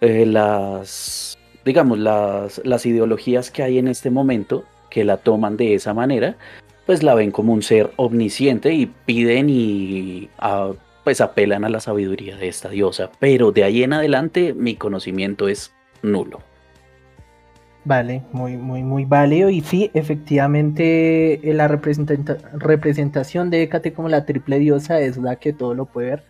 eh, 0.02 0.26
las, 0.26 1.38
digamos, 1.66 2.00
las, 2.00 2.62
las 2.64 2.86
ideologías 2.86 3.52
que 3.52 3.64
hay 3.64 3.78
en 3.78 3.88
este 3.88 4.10
momento, 4.10 4.64
que 4.90 5.04
la 5.04 5.18
toman 5.18 5.58
de 5.58 5.76
esa 5.76 5.94
manera, 5.94 6.36
pues 6.86 7.04
la 7.04 7.14
ven 7.14 7.32
como 7.32 7.54
un 7.54 7.62
ser 7.62 7.92
omnisciente 7.98 8.74
y 8.74 8.88
piden 8.88 9.48
y 9.50 10.30
pues 11.04 11.22
apelan 11.22 11.64
a 11.64 11.70
la 11.70 11.80
sabiduría 11.80 12.36
de 12.38 12.48
esta 12.48 12.70
diosa. 12.70 13.12
Pero 13.20 13.52
de 13.52 13.64
ahí 13.64 13.84
en 13.84 13.94
adelante 13.94 14.54
mi 14.54 14.76
conocimiento 14.76 15.48
es 15.48 15.72
nulo. 16.02 16.42
Vale, 17.86 18.24
muy, 18.32 18.58
muy, 18.58 18.84
muy 18.84 19.06
válido. 19.06 19.50
Y 19.50 19.62
sí, 19.62 19.90
efectivamente, 19.94 21.50
eh, 21.50 21.54
la 21.54 21.68
representa- 21.68 22.38
representación 22.54 23.50
de 23.50 23.64
Hécate 23.64 23.94
como 23.94 24.10
la 24.10 24.26
triple 24.26 24.60
diosa 24.60 25.00
es 25.00 25.18
la 25.18 25.38
que 25.38 25.54
todo 25.54 25.74
lo 25.74 25.86
puede 25.86 26.10
ver. 26.10 26.24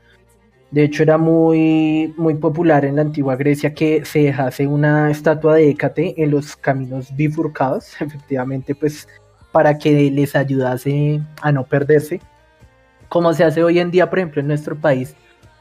De 0.71 0.83
hecho, 0.83 1.01
era 1.01 1.17
muy, 1.17 2.13
muy 2.15 2.35
popular 2.35 2.85
en 2.85 2.97
la 2.97 3.01
antigua 3.01 3.35
Grecia 3.35 3.73
que 3.73 4.05
se 4.05 4.19
dejase 4.19 4.67
una 4.67 5.09
estatua 5.09 5.55
de 5.55 5.69
Hécate 5.71 6.21
en 6.21 6.31
los 6.31 6.55
caminos 6.55 7.15
bifurcados, 7.15 7.93
efectivamente, 8.01 8.75
pues 8.75 9.07
para 9.51 9.77
que 9.79 10.11
les 10.11 10.35
ayudase 10.35 11.21
a 11.41 11.51
no 11.51 11.63
perderse. 11.63 12.21
Como 13.07 13.33
se 13.33 13.43
hace 13.43 13.63
hoy 13.63 13.79
en 13.79 13.89
día, 13.89 14.09
por 14.09 14.19
ejemplo, 14.19 14.41
en 14.41 14.47
nuestro 14.47 14.75
país, 14.75 15.15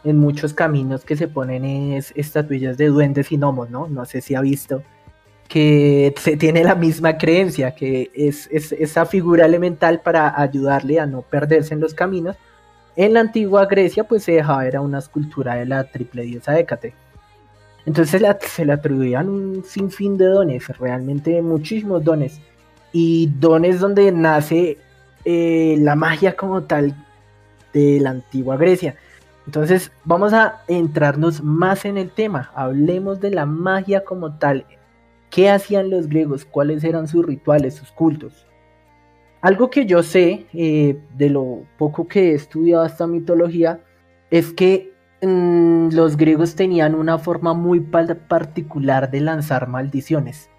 en 0.04 0.18
muchos 0.18 0.52
caminos 0.52 1.04
que 1.04 1.16
se 1.16 1.26
ponen 1.26 1.64
es 1.64 2.12
estatuillas 2.14 2.76
de 2.76 2.86
duendes 2.86 3.32
y 3.32 3.38
gnomos, 3.38 3.70
¿no? 3.70 3.88
No 3.88 4.04
sé 4.04 4.20
si 4.20 4.34
ha 4.34 4.42
visto 4.42 4.82
que 5.48 6.14
se 6.18 6.36
tiene 6.36 6.62
la 6.62 6.74
misma 6.74 7.16
creencia, 7.16 7.74
que 7.74 8.10
es, 8.14 8.48
es 8.52 8.72
esa 8.72 9.06
figura 9.06 9.46
elemental 9.46 10.02
para 10.02 10.38
ayudarle 10.38 11.00
a 11.00 11.06
no 11.06 11.22
perderse 11.22 11.72
en 11.72 11.80
los 11.80 11.94
caminos 11.94 12.36
En 12.98 13.14
la 13.14 13.20
antigua 13.20 13.66
Grecia, 13.66 14.02
pues 14.02 14.24
se 14.24 14.32
dejaba 14.32 14.66
era 14.66 14.80
una 14.80 14.98
escultura 14.98 15.54
de 15.54 15.66
la 15.66 15.84
triple 15.84 16.24
diosa 16.24 16.58
Hécate. 16.58 16.94
Entonces 17.86 18.20
se 18.40 18.64
le 18.64 18.72
atribuían 18.72 19.28
un 19.28 19.62
sinfín 19.62 20.18
de 20.18 20.24
dones, 20.24 20.66
realmente 20.78 21.40
muchísimos 21.40 22.02
dones. 22.02 22.40
Y 22.90 23.30
dones 23.38 23.78
donde 23.78 24.10
nace 24.10 24.78
eh, 25.24 25.76
la 25.78 25.94
magia 25.94 26.34
como 26.34 26.64
tal 26.64 26.92
de 27.72 28.00
la 28.00 28.10
antigua 28.10 28.56
Grecia. 28.56 28.96
Entonces 29.46 29.92
vamos 30.02 30.32
a 30.32 30.62
entrarnos 30.66 31.40
más 31.40 31.84
en 31.84 31.98
el 31.98 32.10
tema. 32.10 32.50
Hablemos 32.56 33.20
de 33.20 33.30
la 33.30 33.46
magia 33.46 34.02
como 34.02 34.36
tal. 34.38 34.66
¿Qué 35.30 35.50
hacían 35.50 35.88
los 35.88 36.08
griegos? 36.08 36.44
¿Cuáles 36.44 36.82
eran 36.82 37.06
sus 37.06 37.24
rituales, 37.24 37.76
sus 37.76 37.92
cultos? 37.92 38.47
Algo 39.40 39.70
que 39.70 39.86
yo 39.86 40.02
sé, 40.02 40.46
eh, 40.52 40.98
de 41.16 41.30
lo 41.30 41.62
poco 41.78 42.08
que 42.08 42.30
he 42.30 42.34
estudiado 42.34 42.84
esta 42.84 43.06
mitología, 43.06 43.80
es 44.30 44.52
que 44.52 44.92
mm, 45.22 45.90
los 45.92 46.16
griegos 46.16 46.54
tenían 46.56 46.94
una 46.94 47.18
forma 47.18 47.54
muy 47.54 47.80
pa- 47.80 48.16
particular 48.28 49.10
de 49.10 49.20
lanzar 49.20 49.68
maldiciones. 49.68 50.50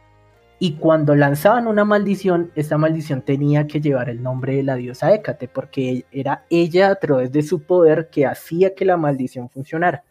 Y 0.62 0.74
cuando 0.74 1.15
lanzaban 1.15 1.68
una 1.68 1.86
maldición, 1.86 2.52
esta 2.56 2.78
maldición 2.78 3.22
tenía 3.22 3.68
que 3.68 3.80
llevar 3.80 4.10
el 4.10 4.22
nombre 4.22 4.56
de 4.56 4.63
la 4.63 4.76
diosa 4.76 5.13
Hécate, 5.13 5.48
porque 5.48 6.06
era 6.12 6.46
ella 6.50 6.89
a 6.92 6.96
través 6.96 7.32
de 7.32 7.44
su 7.44 7.63
poder 7.63 8.10
que 8.10 8.26
hacía 8.26 8.76
que 8.76 8.84
la 8.86 8.98
maldición 8.98 9.50
funcionara. 9.50 10.04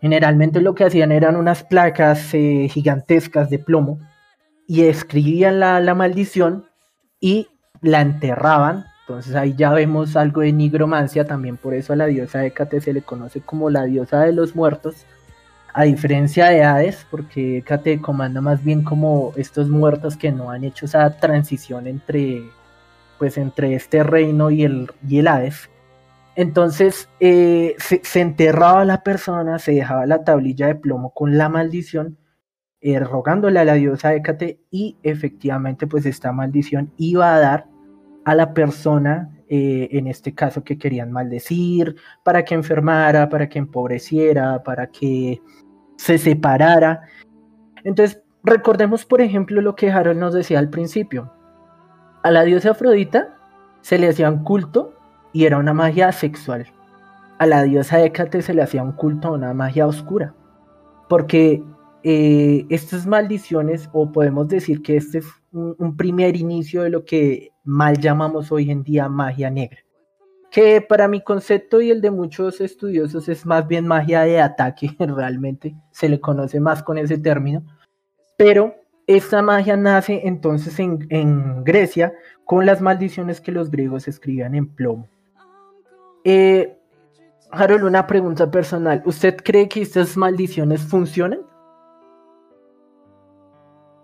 Generalmente 0.00 0.60
lo 0.60 0.74
que 0.74 0.84
hacían 0.84 1.12
eran 1.12 1.36
unas 1.36 1.62
placas 1.62 2.34
eh, 2.34 2.68
gigantescas 2.68 3.48
de 3.48 3.58
plomo 3.58 4.00
y 4.66 4.82
escribían 4.82 5.60
la, 5.60 5.80
la 5.80 5.94
maldición 5.94 6.66
y 7.20 7.46
la 7.82 8.00
enterraban. 8.00 8.86
Entonces 9.00 9.34
ahí 9.34 9.54
ya 9.54 9.72
vemos 9.72 10.16
algo 10.16 10.40
de 10.40 10.52
nigromancia, 10.52 11.26
también 11.26 11.56
por 11.56 11.74
eso 11.74 11.92
a 11.92 11.96
la 11.96 12.06
diosa 12.06 12.46
Hécate 12.46 12.80
se 12.80 12.92
le 12.92 13.02
conoce 13.02 13.40
como 13.40 13.68
la 13.68 13.84
diosa 13.84 14.20
de 14.22 14.32
los 14.32 14.54
muertos, 14.54 15.04
a 15.74 15.82
diferencia 15.84 16.46
de 16.46 16.62
Hades, 16.62 17.06
porque 17.10 17.58
Hécate 17.58 18.00
comanda 18.00 18.40
más 18.40 18.62
bien 18.64 18.82
como 18.84 19.32
estos 19.36 19.68
muertos 19.68 20.16
que 20.16 20.32
no 20.32 20.50
han 20.50 20.64
hecho 20.64 20.86
esa 20.86 21.18
transición 21.18 21.86
entre, 21.88 22.42
pues 23.18 23.36
entre 23.36 23.74
este 23.74 24.02
reino 24.02 24.50
y 24.50 24.64
el, 24.64 24.90
y 25.06 25.18
el 25.18 25.28
Hades. 25.28 25.68
Entonces 26.36 27.08
eh, 27.20 27.74
se, 27.78 28.00
se 28.04 28.20
enterraba 28.20 28.84
la 28.84 29.02
persona, 29.02 29.58
se 29.58 29.72
dejaba 29.72 30.06
la 30.06 30.24
tablilla 30.24 30.68
de 30.68 30.76
plomo 30.76 31.12
con 31.12 31.36
la 31.36 31.48
maldición, 31.48 32.16
eh, 32.80 32.98
rogándole 33.00 33.60
a 33.60 33.64
la 33.64 33.74
diosa 33.74 34.14
Hécate 34.14 34.60
y 34.70 34.96
efectivamente 35.02 35.86
pues 35.86 36.06
esta 36.06 36.32
maldición 36.32 36.92
iba 36.96 37.34
a 37.34 37.38
dar 37.38 37.71
a 38.24 38.34
la 38.34 38.54
persona, 38.54 39.30
eh, 39.48 39.88
en 39.92 40.06
este 40.06 40.34
caso 40.34 40.64
que 40.64 40.78
querían 40.78 41.12
maldecir, 41.12 41.96
para 42.22 42.44
que 42.44 42.54
enfermara, 42.54 43.28
para 43.28 43.48
que 43.48 43.58
empobreciera, 43.58 44.62
para 44.62 44.86
que 44.86 45.40
se 45.96 46.18
separara. 46.18 47.02
Entonces 47.84 48.22
recordemos 48.44 49.04
por 49.04 49.20
ejemplo 49.20 49.60
lo 49.60 49.74
que 49.74 49.90
Harold 49.90 50.18
nos 50.18 50.34
decía 50.34 50.58
al 50.58 50.70
principio. 50.70 51.32
A 52.22 52.30
la 52.30 52.42
diosa 52.44 52.70
Afrodita 52.70 53.36
se 53.80 53.98
le 53.98 54.08
hacía 54.08 54.30
un 54.30 54.44
culto 54.44 54.94
y 55.32 55.44
era 55.44 55.58
una 55.58 55.74
magia 55.74 56.12
sexual. 56.12 56.66
A 57.38 57.46
la 57.46 57.62
diosa 57.62 58.00
Hécate 58.00 58.42
se 58.42 58.54
le 58.54 58.62
hacía 58.62 58.82
un 58.82 58.92
culto 58.92 59.32
una 59.32 59.52
magia 59.54 59.86
oscura. 59.86 60.34
Porque 61.08 61.62
eh, 62.04 62.66
estas 62.68 63.06
maldiciones, 63.06 63.88
o 63.92 64.10
podemos 64.10 64.48
decir 64.48 64.82
que 64.82 64.96
este 64.96 65.18
es 65.18 65.26
un, 65.52 65.96
primer 65.96 66.36
inicio 66.36 66.82
de 66.82 66.90
lo 66.90 67.04
que 67.04 67.50
mal 67.64 67.98
llamamos 67.98 68.50
hoy 68.50 68.70
en 68.70 68.82
día 68.82 69.08
magia 69.08 69.50
negra. 69.50 69.78
Que 70.50 70.80
para 70.80 71.08
mi 71.08 71.22
concepto 71.22 71.80
y 71.80 71.90
el 71.90 72.00
de 72.00 72.10
muchos 72.10 72.60
estudiosos 72.60 73.28
es 73.28 73.46
más 73.46 73.66
bien 73.66 73.86
magia 73.86 74.22
de 74.22 74.40
ataque, 74.40 74.90
realmente 74.98 75.74
se 75.92 76.08
le 76.08 76.20
conoce 76.20 76.60
más 76.60 76.82
con 76.82 76.98
ese 76.98 77.18
término. 77.18 77.64
Pero 78.36 78.74
esta 79.06 79.42
magia 79.42 79.76
nace 79.76 80.22
entonces 80.24 80.78
en, 80.78 81.06
en 81.10 81.64
Grecia 81.64 82.12
con 82.44 82.66
las 82.66 82.80
maldiciones 82.80 83.40
que 83.40 83.52
los 83.52 83.70
griegos 83.70 84.08
escribían 84.08 84.54
en 84.54 84.66
plomo. 84.68 85.08
Eh, 86.24 86.76
Harold, 87.50 87.84
una 87.84 88.06
pregunta 88.06 88.50
personal. 88.50 89.02
¿Usted 89.04 89.36
cree 89.36 89.68
que 89.68 89.82
estas 89.82 90.16
maldiciones 90.16 90.82
funcionan? 90.82 91.40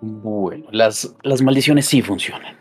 Bueno, 0.00 0.66
las, 0.70 1.16
las 1.22 1.42
maldiciones 1.42 1.86
sí 1.86 2.02
funcionan. 2.02 2.56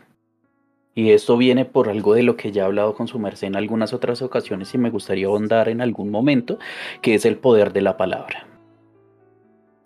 Y 0.94 1.12
esto 1.12 1.36
viene 1.36 1.64
por 1.64 1.88
algo 1.88 2.14
de 2.14 2.24
lo 2.24 2.36
que 2.36 2.50
ya 2.50 2.62
he 2.62 2.66
hablado 2.66 2.94
con 2.94 3.06
su 3.06 3.20
merced 3.20 3.46
en 3.46 3.54
algunas 3.54 3.92
otras 3.92 4.20
ocasiones 4.20 4.74
y 4.74 4.78
me 4.78 4.90
gustaría 4.90 5.28
ahondar 5.28 5.68
en 5.68 5.80
algún 5.80 6.10
momento, 6.10 6.58
que 7.02 7.14
es 7.14 7.24
el 7.24 7.36
poder 7.36 7.72
de 7.72 7.82
la 7.82 7.96
palabra. 7.96 8.48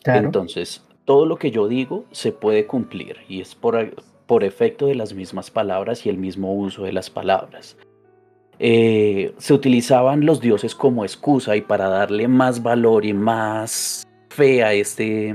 Entonces, 0.05 0.83
todo 1.05 1.27
lo 1.27 1.37
que 1.37 1.51
yo 1.51 1.69
digo 1.69 2.07
se 2.13 2.33
puede 2.33 2.67
cumplir 2.67 3.19
y 3.29 3.43
es 3.43 3.55
por, 3.55 4.03
por 4.27 4.43
efecto 4.43 4.87
de 4.87 4.95
las 4.95 5.13
mismas 5.13 5.51
palabras 5.51 6.07
y 6.07 6.09
el 6.09 6.17
mismo 6.17 6.55
uso 6.55 6.85
de 6.85 6.93
las 6.93 7.11
palabras. 7.11 7.77
Eh, 8.59 9.35
se 9.39 9.53
utilizaban 9.53 10.25
los 10.25 10.41
dioses 10.41 10.75
como 10.75 11.05
excusa 11.05 11.57
y 11.57 11.61
para 11.61 11.89
darle 11.89 12.29
más 12.29 12.63
valor 12.63 13.05
y 13.05 13.13
más 13.13 14.07
fe 14.31 14.63
a 14.63 14.73
este 14.73 15.35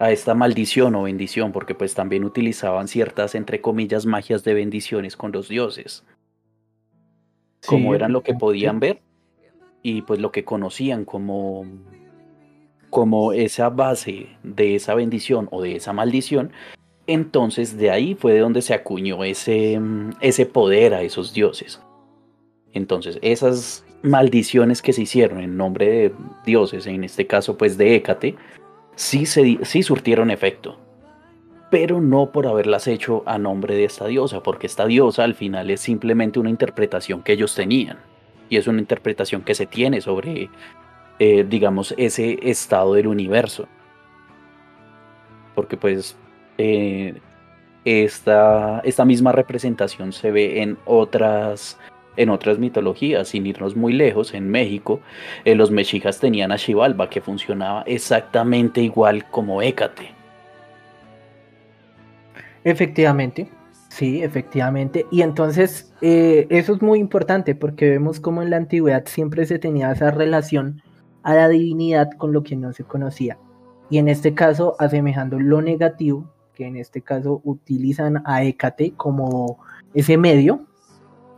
a 0.00 0.10
esta 0.10 0.34
maldición 0.34 0.94
o 0.94 1.02
bendición, 1.02 1.52
porque 1.52 1.74
pues 1.74 1.94
también 1.94 2.24
utilizaban 2.24 2.88
ciertas, 2.88 3.34
entre 3.34 3.60
comillas, 3.60 4.06
magias 4.06 4.42
de 4.42 4.54
bendiciones 4.54 5.14
con 5.14 5.30
los 5.30 5.48
dioses. 5.48 6.04
Como 7.66 7.94
eran 7.94 8.10
lo 8.10 8.22
que 8.22 8.32
podían 8.32 8.80
ver 8.80 9.02
y 9.82 10.00
pues 10.00 10.18
lo 10.18 10.32
que 10.32 10.42
conocían 10.42 11.04
como, 11.04 11.66
como 12.88 13.34
esa 13.34 13.68
base 13.68 14.28
de 14.42 14.74
esa 14.74 14.94
bendición 14.94 15.48
o 15.50 15.60
de 15.60 15.76
esa 15.76 15.92
maldición, 15.92 16.50
entonces 17.06 17.76
de 17.76 17.90
ahí 17.90 18.14
fue 18.14 18.32
de 18.32 18.40
donde 18.40 18.62
se 18.62 18.72
acuñó 18.72 19.22
ese, 19.22 19.78
ese 20.22 20.46
poder 20.46 20.94
a 20.94 21.02
esos 21.02 21.34
dioses. 21.34 21.78
Entonces 22.72 23.18
esas 23.20 23.84
maldiciones 24.02 24.80
que 24.80 24.94
se 24.94 25.02
hicieron 25.02 25.40
en 25.40 25.58
nombre 25.58 25.86
de 25.90 26.14
dioses, 26.46 26.86
en 26.86 27.04
este 27.04 27.26
caso 27.26 27.58
pues 27.58 27.76
de 27.76 27.96
Hécate, 27.96 28.36
sí, 29.00 29.24
se, 29.24 29.58
sí 29.62 29.82
surtieron 29.82 30.30
efecto, 30.30 30.78
pero 31.70 32.02
no 32.02 32.32
por 32.32 32.46
haberlas 32.46 32.86
hecho 32.86 33.22
a 33.24 33.38
nombre 33.38 33.74
de 33.74 33.84
esta 33.84 34.06
diosa, 34.06 34.42
porque 34.42 34.66
esta 34.66 34.84
diosa 34.84 35.24
al 35.24 35.34
final 35.34 35.70
es 35.70 35.80
simplemente 35.80 36.38
una 36.38 36.50
interpretación 36.50 37.22
que 37.22 37.32
ellos 37.32 37.54
tenían, 37.54 37.98
y 38.50 38.58
es 38.58 38.66
una 38.66 38.78
interpretación 38.78 39.40
que 39.40 39.54
se 39.54 39.64
tiene 39.64 40.02
sobre, 40.02 40.50
eh, 41.18 41.46
digamos, 41.48 41.94
ese 41.96 42.38
estado 42.42 42.92
del 42.92 43.06
universo. 43.06 43.66
Porque 45.54 45.78
pues 45.78 46.16
eh, 46.58 47.14
esta, 47.86 48.80
esta 48.80 49.04
misma 49.06 49.32
representación 49.32 50.12
se 50.12 50.30
ve 50.30 50.60
en 50.60 50.76
otras 50.84 51.78
en 52.16 52.30
otras 52.30 52.58
mitologías, 52.58 53.28
sin 53.28 53.46
irnos 53.46 53.76
muy 53.76 53.92
lejos, 53.92 54.34
en 54.34 54.48
México, 54.48 55.00
eh, 55.44 55.54
los 55.54 55.70
mexicas 55.70 56.18
tenían 56.18 56.52
a 56.52 56.58
Xibalba, 56.58 57.08
que 57.08 57.20
funcionaba 57.20 57.82
exactamente 57.82 58.80
igual 58.80 59.24
como 59.30 59.62
Hécate. 59.62 60.10
Efectivamente, 62.64 63.48
sí, 63.88 64.22
efectivamente. 64.22 65.06
Y 65.10 65.22
entonces 65.22 65.92
eh, 66.02 66.46
eso 66.50 66.74
es 66.74 66.82
muy 66.82 66.98
importante 66.98 67.54
porque 67.54 67.88
vemos 67.88 68.20
como 68.20 68.42
en 68.42 68.50
la 68.50 68.56
antigüedad 68.56 69.04
siempre 69.06 69.46
se 69.46 69.58
tenía 69.58 69.92
esa 69.92 70.10
relación 70.10 70.82
a 71.22 71.34
la 71.34 71.48
divinidad 71.48 72.10
con 72.16 72.32
lo 72.32 72.42
que 72.42 72.56
no 72.56 72.72
se 72.72 72.84
conocía. 72.84 73.38
Y 73.88 73.98
en 73.98 74.08
este 74.08 74.34
caso, 74.34 74.76
asemejando 74.78 75.38
lo 75.40 75.60
negativo, 75.62 76.30
que 76.54 76.66
en 76.66 76.76
este 76.76 77.02
caso 77.02 77.40
utilizan 77.44 78.22
a 78.24 78.44
Hécate 78.44 78.92
como 78.96 79.58
ese 79.94 80.16
medio 80.16 80.66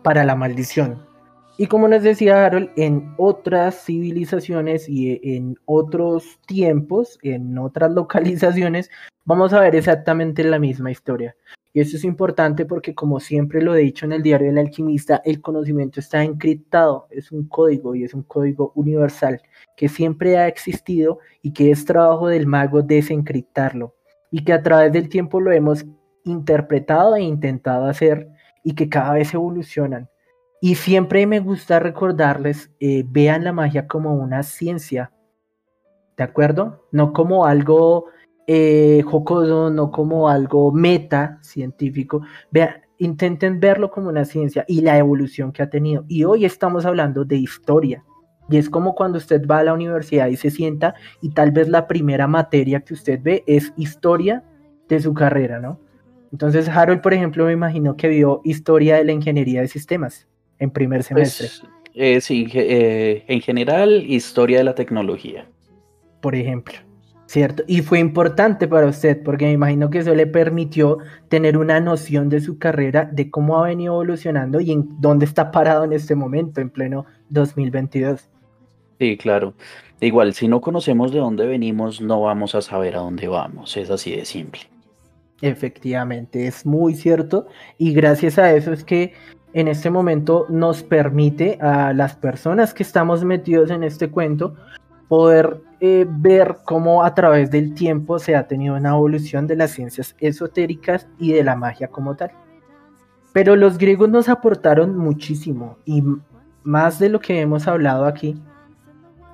para 0.03 0.25
la 0.25 0.35
maldición. 0.35 1.13
Y 1.59 1.67
como 1.67 1.87
nos 1.87 2.03
decía 2.03 2.45
Harold, 2.45 2.71
en 2.77 3.15
otras 3.19 3.85
civilizaciones 3.85 4.89
y 4.89 5.21
en 5.23 5.57
otros 5.67 6.41
tiempos, 6.47 7.19
en 7.23 7.59
otras 7.59 7.91
localizaciones, 7.95 8.91
vamos 9.25 9.53
a 9.53 9.61
ver 9.61 9.77
exactamente 9.77 10.45
la 10.45 10.59
misma 10.59 10.91
historia. 10.91 11.37
Y 11.75 11.81
eso 11.81 11.97
es 11.97 12.05
importante 12.05 12.67
porque, 12.67 12.95
como 12.95 13.19
siempre 13.19 13.63
lo 13.63 13.75
he 13.75 13.81
dicho 13.81 14.05
en 14.05 14.13
el 14.13 14.23
diario 14.23 14.49
del 14.49 14.59
alquimista, 14.59 15.23
el 15.25 15.41
conocimiento 15.41 16.01
está 16.01 16.23
encriptado, 16.23 17.07
es 17.11 17.33
un 17.33 17.49
código 17.49 17.95
y 17.95 18.05
es 18.05 18.13
un 18.13 18.23
código 18.25 18.73
universal 18.75 19.41
que 19.77 19.89
siempre 19.89 20.37
ha 20.37 20.49
existido 20.49 21.19
y 21.41 21.53
que 21.53 21.71
es 21.71 21.85
trabajo 21.85 22.29
del 22.29 22.47
mago 22.47 22.83
desencriptarlo. 22.83 23.95
Y 24.31 24.45
que 24.45 24.53
a 24.53 24.63
través 24.63 24.93
del 24.93 25.09
tiempo 25.09 25.41
lo 25.41 25.53
hemos 25.53 25.85
interpretado 26.25 27.17
e 27.17 27.23
intentado 27.23 27.87
hacer 27.87 28.29
y 28.63 28.75
que 28.75 28.89
cada 28.89 29.15
vez 29.15 29.35
evolucionan. 29.35 30.09
Y 30.61 30.77
siempre 30.77 31.27
me 31.27 31.41
gusta 31.41 31.81
recordarles, 31.81 32.71
eh, 32.79 33.05
vean 33.07 33.45
la 33.45 33.53
magia 33.53 33.89
como 33.89 34.15
una 34.15 34.43
ciencia, 34.45 35.13
¿de 36.17 36.25
acuerdo? 36.25 36.87
No 36.93 37.13
como 37.13 37.47
algo 37.47 38.07
eh, 38.47 39.03
jocoso, 39.05 39.71
no 39.71 39.91
como 39.91 40.29
algo 40.29 40.71
meta 40.71 41.39
científico. 41.43 42.23
Vean, 42.51 42.83
intenten 42.99 43.59
verlo 43.59 43.91
como 43.91 44.09
una 44.09 44.25
ciencia 44.25 44.65
y 44.69 44.81
la 44.81 44.97
evolución 44.99 45.53
que 45.53 45.63
ha 45.63 45.71
tenido. 45.71 46.05
Y 46.07 46.25
hoy 46.25 46.45
estamos 46.45 46.87
hablando 46.87 47.25
de 47.25 47.37
historia. 47.37 48.05
Y 48.49 48.57
es 48.57 48.69
como 48.71 48.95
cuando 48.95 49.19
usted 49.19 49.47
va 49.47 49.59
a 49.59 49.65
la 49.65 49.73
universidad 49.73 50.29
y 50.29 50.37
se 50.37 50.51
sienta 50.51 50.95
y 51.21 51.31
tal 51.31 51.53
vez 51.53 51.69
la 51.69 51.87
primera 51.87 52.27
materia 52.27 52.81
que 52.81 52.95
usted 52.95 53.19
ve 53.23 53.43
es 53.47 53.73
historia 53.77 54.45
de 54.89 55.01
su 55.01 55.15
carrera, 55.15 55.59
¿no? 55.59 55.81
Entonces 56.33 56.69
Harold, 56.69 57.01
por 57.03 57.15
ejemplo, 57.15 57.45
me 57.47 57.53
imagino 57.53 57.97
que 57.97 58.09
vio 58.09 58.41
historia 58.45 58.97
de 58.97 59.05
la 59.05 59.13
ingeniería 59.13 59.61
de 59.61 59.69
sistemas 59.69 60.27
en 60.59 60.71
primer 60.71 61.03
semestre, 61.03 61.49
Pues, 61.49 61.63
eh, 61.95 62.21
sí, 62.21 62.49
eh, 62.55 63.25
en 63.29 63.41
general, 63.43 64.05
historia 64.07 64.59
de 64.59 64.65
la 64.65 64.75
tecnología. 64.75 65.47
por 66.21 66.35
ejemplo. 66.35 66.75
¿Cierto? 67.27 67.63
Y 67.67 67.81
fue 67.83 67.99
importante 67.99 68.69
para 68.69 68.87
usted 68.87 69.23
porque 69.23 69.47
me 69.47 69.53
imagino 69.53 69.89
que 69.91 69.99
eso 69.99 70.15
le 70.15 70.27
permitió 70.27 70.99
tener 71.29 71.57
una 71.57 71.81
noción 71.81 72.29
de 72.29 72.41
su 72.41 72.59
carrera, 72.59 73.09
de 73.11 73.31
cómo 73.31 73.59
ha 73.59 73.69
venido 73.69 73.95
evolucionando 73.95 74.61
y 74.61 74.71
en 74.73 74.87
dónde 75.01 75.25
está 75.25 75.51
parado 75.51 75.85
en 75.85 75.93
este 75.95 76.15
momento, 76.15 76.61
en 76.61 76.69
pleno 76.71 77.07
2022. 77.31 78.29
Sí, 79.01 79.17
claro. 79.17 79.55
Igual, 80.01 80.35
si 80.35 80.47
no 80.49 80.61
conocemos 80.61 81.11
de 81.13 81.21
dónde 81.21 81.47
venimos, 81.47 82.01
no 82.01 82.21
vamos 82.21 82.55
a 82.55 82.61
saber 82.63 82.97
a 82.97 83.01
dónde 83.01 83.29
vamos. 83.29 83.77
Es 83.77 83.91
así 83.91 84.15
de 84.15 84.25
simple. 84.27 84.61
Efectivamente, 85.43 86.47
es 86.47 86.65
muy 86.65 86.95
cierto 86.95 87.49
y 87.77 87.93
gracias 87.93 88.39
a 88.39 88.53
eso 88.55 88.73
es 88.73 88.85
que 88.85 89.13
en 89.53 89.67
este 89.67 89.91
momento 89.91 90.47
nos 90.49 90.85
permite 90.85 91.59
a 91.61 91.93
las 91.93 92.15
personas 92.15 92.73
que 92.73 92.85
estamos 92.85 93.25
metidos 93.25 93.71
en 93.71 93.83
este 93.83 94.09
cuento 94.09 94.55
poder 95.09 95.61
eh, 95.81 96.07
ver 96.09 96.59
cómo 96.65 97.03
a 97.03 97.13
través 97.15 97.51
del 97.51 97.75
tiempo 97.75 98.21
se 98.21 98.37
ha 98.37 98.47
tenido 98.47 98.77
una 98.77 98.91
evolución 98.91 99.49
de 99.49 99.57
las 99.57 99.73
ciencias 99.73 100.15
esotéricas 100.21 101.09
y 101.19 101.33
de 101.33 101.43
la 101.43 101.57
magia 101.57 101.89
como 101.89 102.15
tal. 102.15 102.31
Pero 103.33 103.57
los 103.57 103.79
griegos 103.79 104.09
nos 104.09 104.29
aportaron 104.29 104.97
muchísimo 104.97 105.77
y 105.85 106.05
más 106.63 107.01
de 107.01 107.09
lo 107.09 107.19
que 107.19 107.41
hemos 107.41 107.67
hablado 107.67 108.07
aquí. 108.07 108.41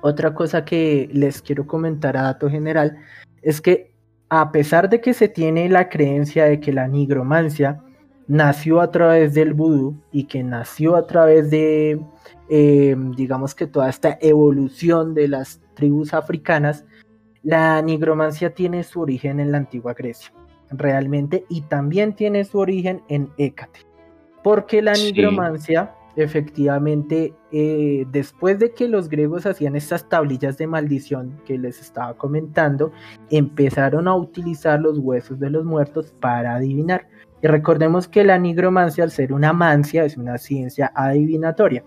Otra 0.01 0.33
cosa 0.33 0.65
que 0.65 1.07
les 1.13 1.41
quiero 1.43 1.67
comentar 1.67 2.17
a 2.17 2.23
dato 2.23 2.49
general 2.49 2.97
es 3.43 3.61
que 3.61 3.93
a 4.29 4.51
pesar 4.51 4.89
de 4.89 5.01
que 5.01 5.13
se 5.13 5.27
tiene 5.27 5.67
la 5.69 5.89
creencia 5.89 6.45
de 6.45 6.59
que 6.59 6.71
la 6.71 6.87
nigromancia 6.87 7.81
nació 8.27 8.79
a 8.79 8.91
través 8.91 9.33
del 9.33 9.53
vudú 9.53 9.95
y 10.11 10.25
que 10.25 10.43
nació 10.43 10.95
a 10.95 11.07
través 11.07 11.49
de, 11.49 11.99
eh, 12.49 12.95
digamos 13.15 13.55
que 13.55 13.65
toda 13.65 13.89
esta 13.89 14.17
evolución 14.21 15.15
de 15.15 15.27
las 15.29 15.59
tribus 15.73 16.13
africanas, 16.13 16.85
la 17.41 17.81
nigromancia 17.81 18.53
tiene 18.53 18.83
su 18.83 19.01
origen 19.01 19.39
en 19.39 19.51
la 19.51 19.57
antigua 19.57 19.93
Grecia, 19.93 20.31
realmente, 20.69 21.45
y 21.49 21.61
también 21.61 22.13
tiene 22.13 22.43
su 22.43 22.59
origen 22.59 23.01
en 23.07 23.29
Hécate, 23.37 23.79
porque 24.43 24.81
la 24.83 24.93
Sí. 24.93 25.05
nigromancia, 25.11 25.91
efectivamente, 26.15 27.33
eh, 27.51 28.05
después 28.11 28.59
de 28.59 28.73
que 28.73 28.87
los 28.87 29.09
griegos 29.09 29.45
hacían 29.45 29.75
estas 29.75 30.07
tablillas 30.09 30.57
de 30.57 30.67
maldición 30.67 31.39
que 31.45 31.57
les 31.57 31.79
estaba 31.79 32.15
comentando, 32.15 32.91
empezaron 33.29 34.07
a 34.07 34.15
utilizar 34.15 34.79
los 34.79 34.99
huesos 34.99 35.39
de 35.39 35.49
los 35.49 35.65
muertos 35.65 36.13
para 36.19 36.55
adivinar. 36.55 37.07
Y 37.41 37.47
recordemos 37.47 38.07
que 38.07 38.23
la 38.23 38.37
nigromancia, 38.37 39.03
al 39.03 39.11
ser 39.11 39.31
una 39.33 39.53
mancia, 39.53 40.03
es 40.03 40.17
una 40.17 40.37
ciencia 40.37 40.91
adivinatoria. 40.93 41.83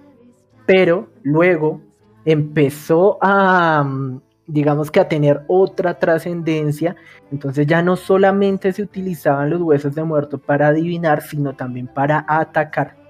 Pero 0.67 1.09
luego 1.23 1.81
empezó 2.25 3.19
a, 3.21 3.83
mm, 3.85 4.21
digamos 4.47 4.91
que 4.91 5.01
a 5.01 5.09
tener 5.09 5.43
otra 5.49 5.99
trascendencia. 5.99 6.97
Entonces 7.31 7.67
ya 7.67 7.83
no 7.83 7.97
solamente 7.97 8.73
se 8.73 8.83
utilizaban 8.83 9.51
los 9.51 9.61
huesos 9.61 9.95
de 9.95 10.05
muerto 10.05 10.39
para 10.39 10.69
adivinar, 10.69 11.23
sino 11.23 11.55
también 11.55 11.89
para 11.89 12.25
atacar 12.29 13.02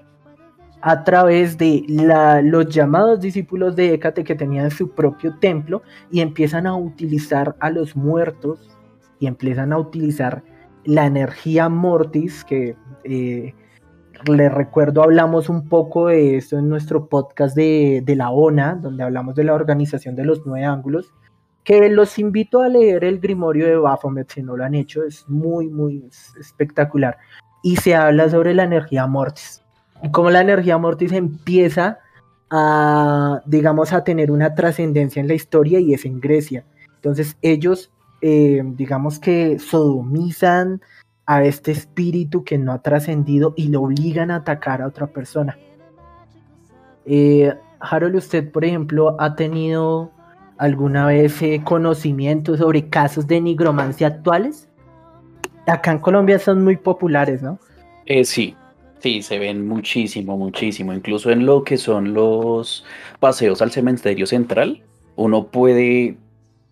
a 0.85 1.05
través 1.05 1.57
de 1.57 1.85
los 2.43 2.67
llamados 2.67 3.21
discípulos 3.21 3.73
de 3.77 3.93
Hécate 3.93 4.25
que 4.25 4.35
tenían 4.35 4.69
su 4.69 4.91
propio 4.91 5.39
templo 5.39 5.81
y 6.11 6.19
empiezan 6.19 6.67
a 6.67 6.75
utilizar 6.75 7.55
a 7.61 7.69
los 7.69 7.95
muertos 7.95 8.69
y 9.17 9.27
empiezan 9.27 9.71
a 9.71 9.77
utilizar 9.77 10.43
la 10.83 11.05
energía 11.05 11.69
mortis 11.69 12.43
que 12.43 12.75
eh, 13.05 13.55
les 14.25 14.53
recuerdo 14.53 15.01
hablamos 15.03 15.47
un 15.47 15.69
poco 15.69 16.07
de 16.07 16.35
esto 16.35 16.57
en 16.57 16.67
nuestro 16.67 17.07
podcast 17.07 17.55
de, 17.55 18.01
de 18.03 18.15
la 18.17 18.31
ONA 18.31 18.75
donde 18.75 19.03
hablamos 19.03 19.35
de 19.35 19.45
la 19.45 19.53
organización 19.53 20.17
de 20.17 20.25
los 20.25 20.45
nueve 20.45 20.65
ángulos 20.65 21.13
que 21.63 21.87
los 21.87 22.19
invito 22.19 22.59
a 22.59 22.67
leer 22.67 23.05
el 23.05 23.21
Grimorio 23.21 23.67
de 23.67 23.77
Baphomet 23.77 24.29
si 24.29 24.43
no 24.43 24.57
lo 24.57 24.65
han 24.65 24.75
hecho 24.75 25.01
es 25.03 25.29
muy 25.29 25.69
muy 25.69 26.09
espectacular. 26.37 27.17
Y 27.65 27.77
se 27.77 27.95
habla 27.95 28.27
sobre 28.27 28.53
la 28.53 28.65
energía 28.65 29.07
mortis 29.07 29.62
cómo 30.11 30.29
la 30.29 30.41
energía 30.41 30.77
mortis 30.77 31.11
empieza 31.11 31.99
a, 32.49 33.41
digamos, 33.45 33.93
a 33.93 34.03
tener 34.03 34.31
una 34.31 34.53
trascendencia 34.55 35.19
en 35.19 35.27
la 35.27 35.33
historia 35.33 35.79
y 35.79 35.93
es 35.93 36.05
en 36.05 36.19
Grecia. 36.19 36.65
Entonces 36.95 37.37
ellos, 37.41 37.91
eh, 38.21 38.61
digamos 38.63 39.19
que 39.19 39.59
sodomizan 39.59 40.81
a 41.25 41.43
este 41.43 41.71
espíritu 41.71 42.43
que 42.43 42.57
no 42.57 42.73
ha 42.73 42.81
trascendido 42.81 43.53
y 43.55 43.69
lo 43.69 43.81
obligan 43.81 44.31
a 44.31 44.37
atacar 44.37 44.81
a 44.81 44.87
otra 44.87 45.07
persona. 45.07 45.57
Eh, 47.05 47.53
Harold, 47.79 48.15
usted, 48.15 48.51
por 48.51 48.65
ejemplo, 48.65 49.15
ha 49.19 49.35
tenido 49.35 50.11
alguna 50.57 51.07
vez 51.07 51.41
eh, 51.41 51.61
conocimiento 51.63 52.55
sobre 52.57 52.87
casos 52.89 53.27
de 53.27 53.41
nigromancia 53.41 54.07
actuales? 54.07 54.69
Acá 55.67 55.91
en 55.91 55.99
Colombia 55.99 56.39
son 56.39 56.63
muy 56.63 56.77
populares, 56.77 57.41
¿no? 57.41 57.59
Eh, 58.05 58.25
sí, 58.25 58.55
sí, 59.03 59.21
se 59.21 59.37
ven 59.37 59.67
muchísimo, 59.67 60.37
muchísimo. 60.37 60.93
Incluso 60.93 61.29
en 61.29 61.45
lo 61.45 61.63
que 61.63 61.77
son 61.77 62.13
los 62.13 62.85
paseos 63.19 63.61
al 63.61 63.71
cementerio 63.71 64.25
central, 64.25 64.81
uno 65.17 65.47
puede 65.47 66.17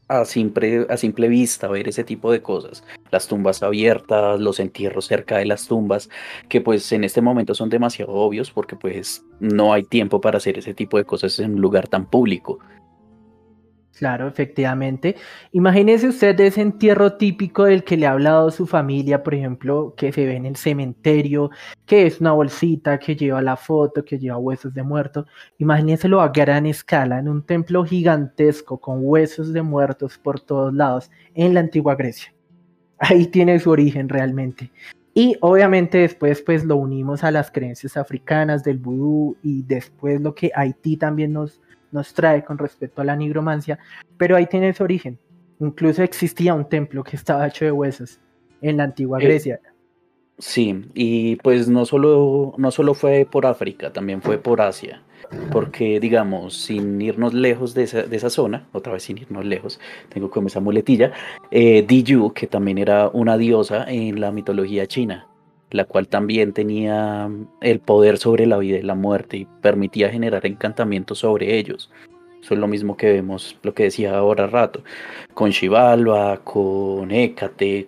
a 0.07 0.25
simple, 0.25 0.87
a 0.89 0.97
simple 0.97 1.27
vista 1.27 1.67
ver 1.67 1.89
ese 1.89 2.05
tipo 2.05 2.31
de 2.31 2.41
cosas. 2.41 2.83
Las 3.11 3.27
tumbas 3.27 3.61
abiertas, 3.63 4.39
los 4.39 4.59
entierros 4.61 5.05
cerca 5.05 5.37
de 5.37 5.45
las 5.45 5.67
tumbas, 5.67 6.09
que 6.47 6.61
pues 6.61 6.89
en 6.93 7.03
este 7.03 7.21
momento 7.21 7.53
son 7.53 7.69
demasiado 7.69 8.13
obvios 8.13 8.49
porque 8.49 8.77
pues 8.77 9.25
no 9.41 9.73
hay 9.73 9.83
tiempo 9.83 10.21
para 10.21 10.37
hacer 10.37 10.57
ese 10.57 10.73
tipo 10.73 10.97
de 10.97 11.05
cosas 11.05 11.37
en 11.39 11.55
un 11.55 11.61
lugar 11.61 11.89
tan 11.89 12.05
público. 12.05 12.59
Claro, 14.01 14.27
efectivamente. 14.27 15.15
Imagínese 15.51 16.07
usted 16.07 16.39
ese 16.39 16.61
entierro 16.61 17.17
típico 17.17 17.65
del 17.65 17.83
que 17.83 17.97
le 17.97 18.07
ha 18.07 18.13
hablado 18.13 18.49
su 18.49 18.65
familia, 18.65 19.21
por 19.21 19.35
ejemplo, 19.35 19.93
que 19.95 20.11
se 20.11 20.25
ve 20.25 20.37
en 20.37 20.47
el 20.47 20.55
cementerio, 20.55 21.51
que 21.85 22.07
es 22.07 22.19
una 22.19 22.31
bolsita 22.31 22.97
que 22.97 23.15
lleva 23.15 23.43
la 23.43 23.55
foto, 23.55 24.03
que 24.03 24.17
lleva 24.17 24.39
huesos 24.39 24.73
de 24.73 24.81
muerto. 24.81 25.27
Imagínenselo 25.59 26.19
a 26.19 26.29
gran 26.29 26.65
escala, 26.65 27.19
en 27.19 27.29
un 27.29 27.43
templo 27.43 27.85
gigantesco 27.85 28.79
con 28.81 29.01
huesos 29.03 29.53
de 29.53 29.61
muertos 29.61 30.17
por 30.17 30.39
todos 30.39 30.73
lados, 30.73 31.11
en 31.35 31.53
la 31.53 31.59
antigua 31.59 31.93
Grecia. 31.93 32.33
Ahí 32.97 33.27
tiene 33.27 33.59
su 33.59 33.69
origen 33.69 34.09
realmente. 34.09 34.71
Y 35.13 35.37
obviamente 35.41 35.99
después 35.99 36.41
pues 36.41 36.65
lo 36.65 36.77
unimos 36.77 37.23
a 37.23 37.29
las 37.29 37.51
creencias 37.51 37.97
africanas 37.97 38.63
del 38.63 38.79
vudú 38.79 39.37
y 39.43 39.61
después 39.61 40.19
lo 40.21 40.33
que 40.33 40.51
Haití 40.55 40.97
también 40.97 41.33
nos 41.33 41.61
nos 41.91 42.13
trae 42.13 42.43
con 42.43 42.57
respecto 42.57 43.01
a 43.01 43.05
la 43.05 43.15
nigromancia, 43.15 43.79
pero 44.17 44.35
ahí 44.35 44.45
tiene 44.45 44.73
su 44.73 44.83
origen. 44.83 45.17
Incluso 45.59 46.03
existía 46.03 46.53
un 46.53 46.67
templo 46.67 47.03
que 47.03 47.15
estaba 47.15 47.47
hecho 47.47 47.65
de 47.65 47.71
huesos 47.71 48.19
en 48.61 48.77
la 48.77 48.83
antigua 48.83 49.19
Eh, 49.19 49.25
Grecia. 49.25 49.59
Sí, 50.41 50.85
y 50.95 51.35
pues 51.35 51.67
no 51.67 51.85
solo, 51.85 52.55
no 52.57 52.71
solo 52.71 52.95
fue 52.95 53.27
por 53.29 53.45
África, 53.45 53.93
también 53.93 54.23
fue 54.23 54.39
por 54.39 54.59
Asia, 54.59 55.03
porque 55.51 55.99
digamos, 55.99 56.57
sin 56.57 56.99
irnos 56.99 57.35
lejos 57.35 57.75
de 57.75 57.83
esa, 57.83 58.01
de 58.03 58.17
esa 58.17 58.31
zona, 58.31 58.67
otra 58.71 58.93
vez 58.93 59.03
sin 59.03 59.19
irnos 59.19 59.45
lejos, 59.45 59.79
tengo 60.09 60.31
como 60.31 60.47
esa 60.47 60.59
muletilla, 60.59 61.11
eh, 61.51 61.85
Diyu, 61.87 62.33
que 62.33 62.47
también 62.47 62.79
era 62.79 63.07
una 63.09 63.37
diosa 63.37 63.85
en 63.87 64.19
la 64.19 64.31
mitología 64.31 64.87
china, 64.87 65.27
la 65.71 65.85
cual 65.85 66.07
también 66.07 66.53
tenía 66.53 67.29
el 67.61 67.79
poder 67.79 68.17
sobre 68.17 68.45
la 68.45 68.57
vida 68.57 68.77
y 68.77 68.83
la 68.83 68.95
muerte 68.95 69.37
y 69.37 69.47
permitía 69.61 70.09
generar 70.09 70.45
encantamientos 70.45 71.19
sobre 71.19 71.57
ellos. 71.57 71.89
Eso 72.41 72.53
es 72.55 72.59
lo 72.59 72.67
mismo 72.67 72.97
que 72.97 73.11
vemos, 73.11 73.57
lo 73.63 73.73
que 73.73 73.83
decía 73.83 74.17
ahora 74.17 74.47
rato, 74.47 74.83
con 75.33 75.51
Xibalba, 75.51 76.37
con 76.43 77.11
Hécate, 77.11 77.87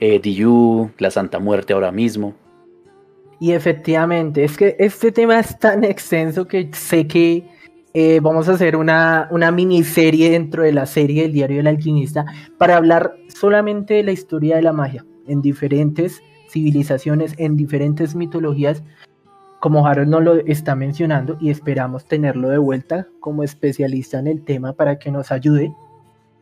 eh, 0.00 0.20
la 0.98 1.10
Santa 1.10 1.38
Muerte 1.38 1.72
ahora 1.72 1.90
mismo. 1.90 2.34
Y 3.40 3.52
efectivamente, 3.52 4.44
es 4.44 4.56
que 4.56 4.76
este 4.78 5.12
tema 5.12 5.38
es 5.38 5.58
tan 5.58 5.84
extenso 5.84 6.46
que 6.46 6.70
sé 6.72 7.06
que 7.06 7.44
eh, 7.92 8.20
vamos 8.20 8.48
a 8.48 8.52
hacer 8.52 8.76
una, 8.76 9.28
una 9.30 9.50
miniserie 9.50 10.30
dentro 10.30 10.62
de 10.62 10.72
la 10.72 10.86
serie 10.86 11.22
del 11.22 11.32
Diario 11.32 11.56
del 11.58 11.66
Alquimista 11.66 12.26
para 12.58 12.76
hablar 12.76 13.14
solamente 13.28 13.94
de 13.94 14.02
la 14.02 14.12
historia 14.12 14.56
de 14.56 14.62
la 14.62 14.72
magia 14.72 15.04
en 15.26 15.42
diferentes 15.42 16.22
civilizaciones, 16.48 17.34
en 17.38 17.56
diferentes 17.56 18.14
mitologías, 18.14 18.82
como 19.60 19.86
Harold 19.86 20.08
nos 20.08 20.22
lo 20.22 20.34
está 20.46 20.74
mencionando, 20.74 21.36
y 21.40 21.50
esperamos 21.50 22.04
tenerlo 22.04 22.48
de 22.48 22.58
vuelta 22.58 23.06
como 23.20 23.42
especialista 23.42 24.18
en 24.18 24.26
el 24.26 24.44
tema 24.44 24.72
para 24.72 24.98
que 24.98 25.10
nos 25.10 25.32
ayude 25.32 25.72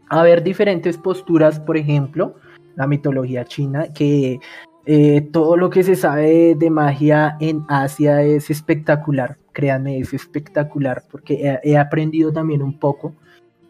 a 0.09 0.23
ver 0.23 0.43
diferentes 0.43 0.99
posturas, 0.99 1.59
por 1.61 1.77
ejemplo, 1.77 2.35
la 2.77 2.87
mitología 2.87 3.45
china, 3.45 3.87
que 3.95 4.41
Eh, 4.87 5.23
todo 5.33 5.57
lo 5.57 5.71
que 5.71 5.83
se 5.83 5.97
sabe 5.97 6.55
de 6.57 6.69
magia 6.69 7.39
en 7.41 7.65
Asia 7.69 8.21
es 8.23 8.51
espectacular, 8.51 9.39
créanme, 9.53 9.99
es 9.99 10.13
espectacular, 10.13 11.05
porque 11.11 11.59
he, 11.63 11.79
aprendido 11.79 12.33
también 12.33 12.63
un 12.63 12.79
poco 12.79 13.15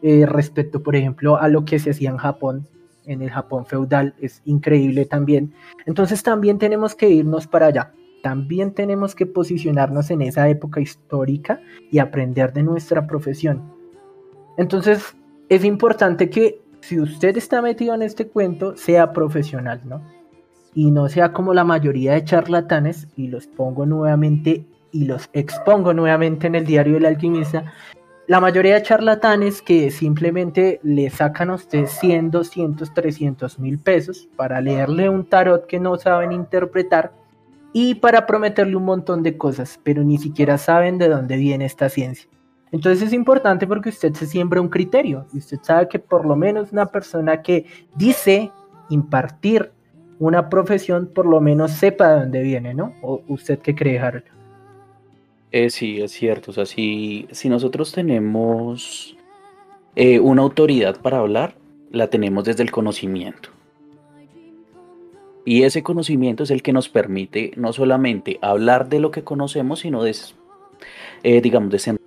eh, 0.03 0.27
respecto, 0.27 0.83
por 0.83 0.97
ejemplo, 0.97 1.37
a 1.37 1.47
lo 1.47 1.65
que 1.65 1.79
se 1.79 1.91
hacía 1.91 2.11
en 2.11 2.17
Japón, 2.17 2.67
en 3.07 3.23
el 3.23 3.31
Japón 3.31 3.67
feudal, 3.67 4.15
es 4.21 4.43
increíble 4.45 5.05
también. 5.05 5.53
Entonces 5.87 6.23
también 6.23 6.59
tenemos 6.59 6.95
que 6.95 7.11
irnos 7.11 7.47
para 7.47 7.67
allá, 7.67 7.93
también 8.23 8.73
tenemos 8.73 9.15
que 9.15 9.27
posicionarnos 9.27 10.11
en 10.11 10.23
esa 10.23 10.49
época 10.49 10.81
histórica 10.81 11.61
y 11.91 11.99
aprender 11.99 12.53
de 12.53 12.63
nuestra 12.63 13.07
profesión. 13.07 13.63
Entonces 14.57 15.17
es 15.49 15.65
importante 15.65 16.31
que 16.31 16.61
si 16.81 17.01
usted 17.01 17.37
está 17.37 17.63
metido 17.63 17.95
en 17.95 18.03
este 18.03 18.29
cuento, 18.29 18.77
sea 18.77 19.13
profesional, 19.13 19.81
¿no? 19.85 20.03
Y 20.75 20.91
no 20.91 21.09
sea 21.09 21.33
como 21.33 21.55
la 21.55 21.65
mayoría 21.65 22.13
de 22.13 22.25
charlatanes, 22.25 23.09
y 23.17 23.29
los 23.29 23.47
pongo 23.47 23.87
nuevamente 23.87 24.67
y 24.93 25.07
los 25.07 25.29
expongo 25.33 25.93
nuevamente 25.95 26.47
en 26.47 26.55
el 26.55 26.67
diario 26.67 26.95
del 26.95 27.07
alquimista, 27.07 27.73
la 28.27 28.41
mayoría 28.41 28.75
de 28.75 28.83
charlatanes 28.83 29.61
que 29.61 29.91
simplemente 29.91 30.81
le 30.83 31.11
sacan 31.11 31.51
a 31.51 31.55
usted 31.55 31.87
100, 31.87 32.31
200, 32.31 32.95
300 32.95 33.59
mil 33.59 33.79
pesos 33.79 34.29
para 34.37 34.61
leerle 34.61 35.11
un 35.11 35.25
tarot 35.25 35.67
que 35.67 35.79
no 35.79 35.97
saben 35.99 36.33
interpretar 36.33 37.13
y 37.75 37.97
para 37.97 38.25
prometerle 38.25 38.77
un 38.77 38.85
montón 38.85 39.23
de 39.23 39.37
cosas, 39.37 39.79
pero 39.83 40.03
ni 40.03 40.17
siquiera 40.17 40.57
saben 40.57 40.97
de 40.97 41.09
dónde 41.09 41.37
viene 41.37 41.67
esta 41.67 41.89
ciencia. 41.89 42.29
Entonces 42.73 43.09
es 43.09 43.13
importante 43.13 43.67
porque 43.67 43.91
usted 43.91 44.15
se 44.15 44.27
siembra 44.27 44.61
un 44.61 44.69
criterio 44.69 45.27
y 45.33 45.39
usted 45.39 45.59
sabe 45.63 45.89
que 45.89 45.99
por 45.99 46.25
lo 46.25 46.35
menos 46.35 46.73
una 46.73 46.87
persona 46.87 47.43
que 47.43 47.67
dice 47.95 48.51
impartir 48.89 49.71
una 50.19 50.49
profesión 50.49 51.11
por 51.13 51.27
lo 51.27 51.41
menos 51.41 51.73
sepa 51.73 52.09
de 52.09 52.21
dónde 52.21 52.43
viene, 52.43 52.73
¿no? 52.75 52.95
¿O 53.03 53.23
usted 53.29 53.59
qué 53.59 53.75
cree, 53.75 53.99
Harold? 53.99 54.34
Eh, 55.57 55.71
sí, 55.71 56.01
es 56.01 56.11
cierto. 56.11 56.51
O 56.51 56.55
sea, 56.55 56.67
si, 56.67 57.29
si 57.31 57.49
nosotros 57.49 57.93
tenemos 57.93 59.17
eh, 59.95 60.19
una 60.19 60.43
autoridad 60.43 61.01
para 61.01 61.19
hablar, 61.19 61.55
la 61.93 62.09
tenemos 62.09 62.45
desde 62.45 62.65
el 62.65 62.73
conocimiento. 62.73 63.51
Y 65.45 65.63
ese 65.63 65.85
conocimiento 65.85 66.43
es 66.43 66.51
el 66.51 66.61
que 66.61 66.73
nos 66.73 66.89
permite 66.89 67.53
no 67.55 67.73
solamente 67.73 68.41
hablar 68.43 68.89
de 68.89 68.99
lo 68.99 69.13
que 69.13 69.23
conocemos, 69.23 69.79
sino 69.79 70.03
de, 70.03 70.17
eh, 71.23 71.41
digamos, 71.41 71.71
desenredar 71.71 72.01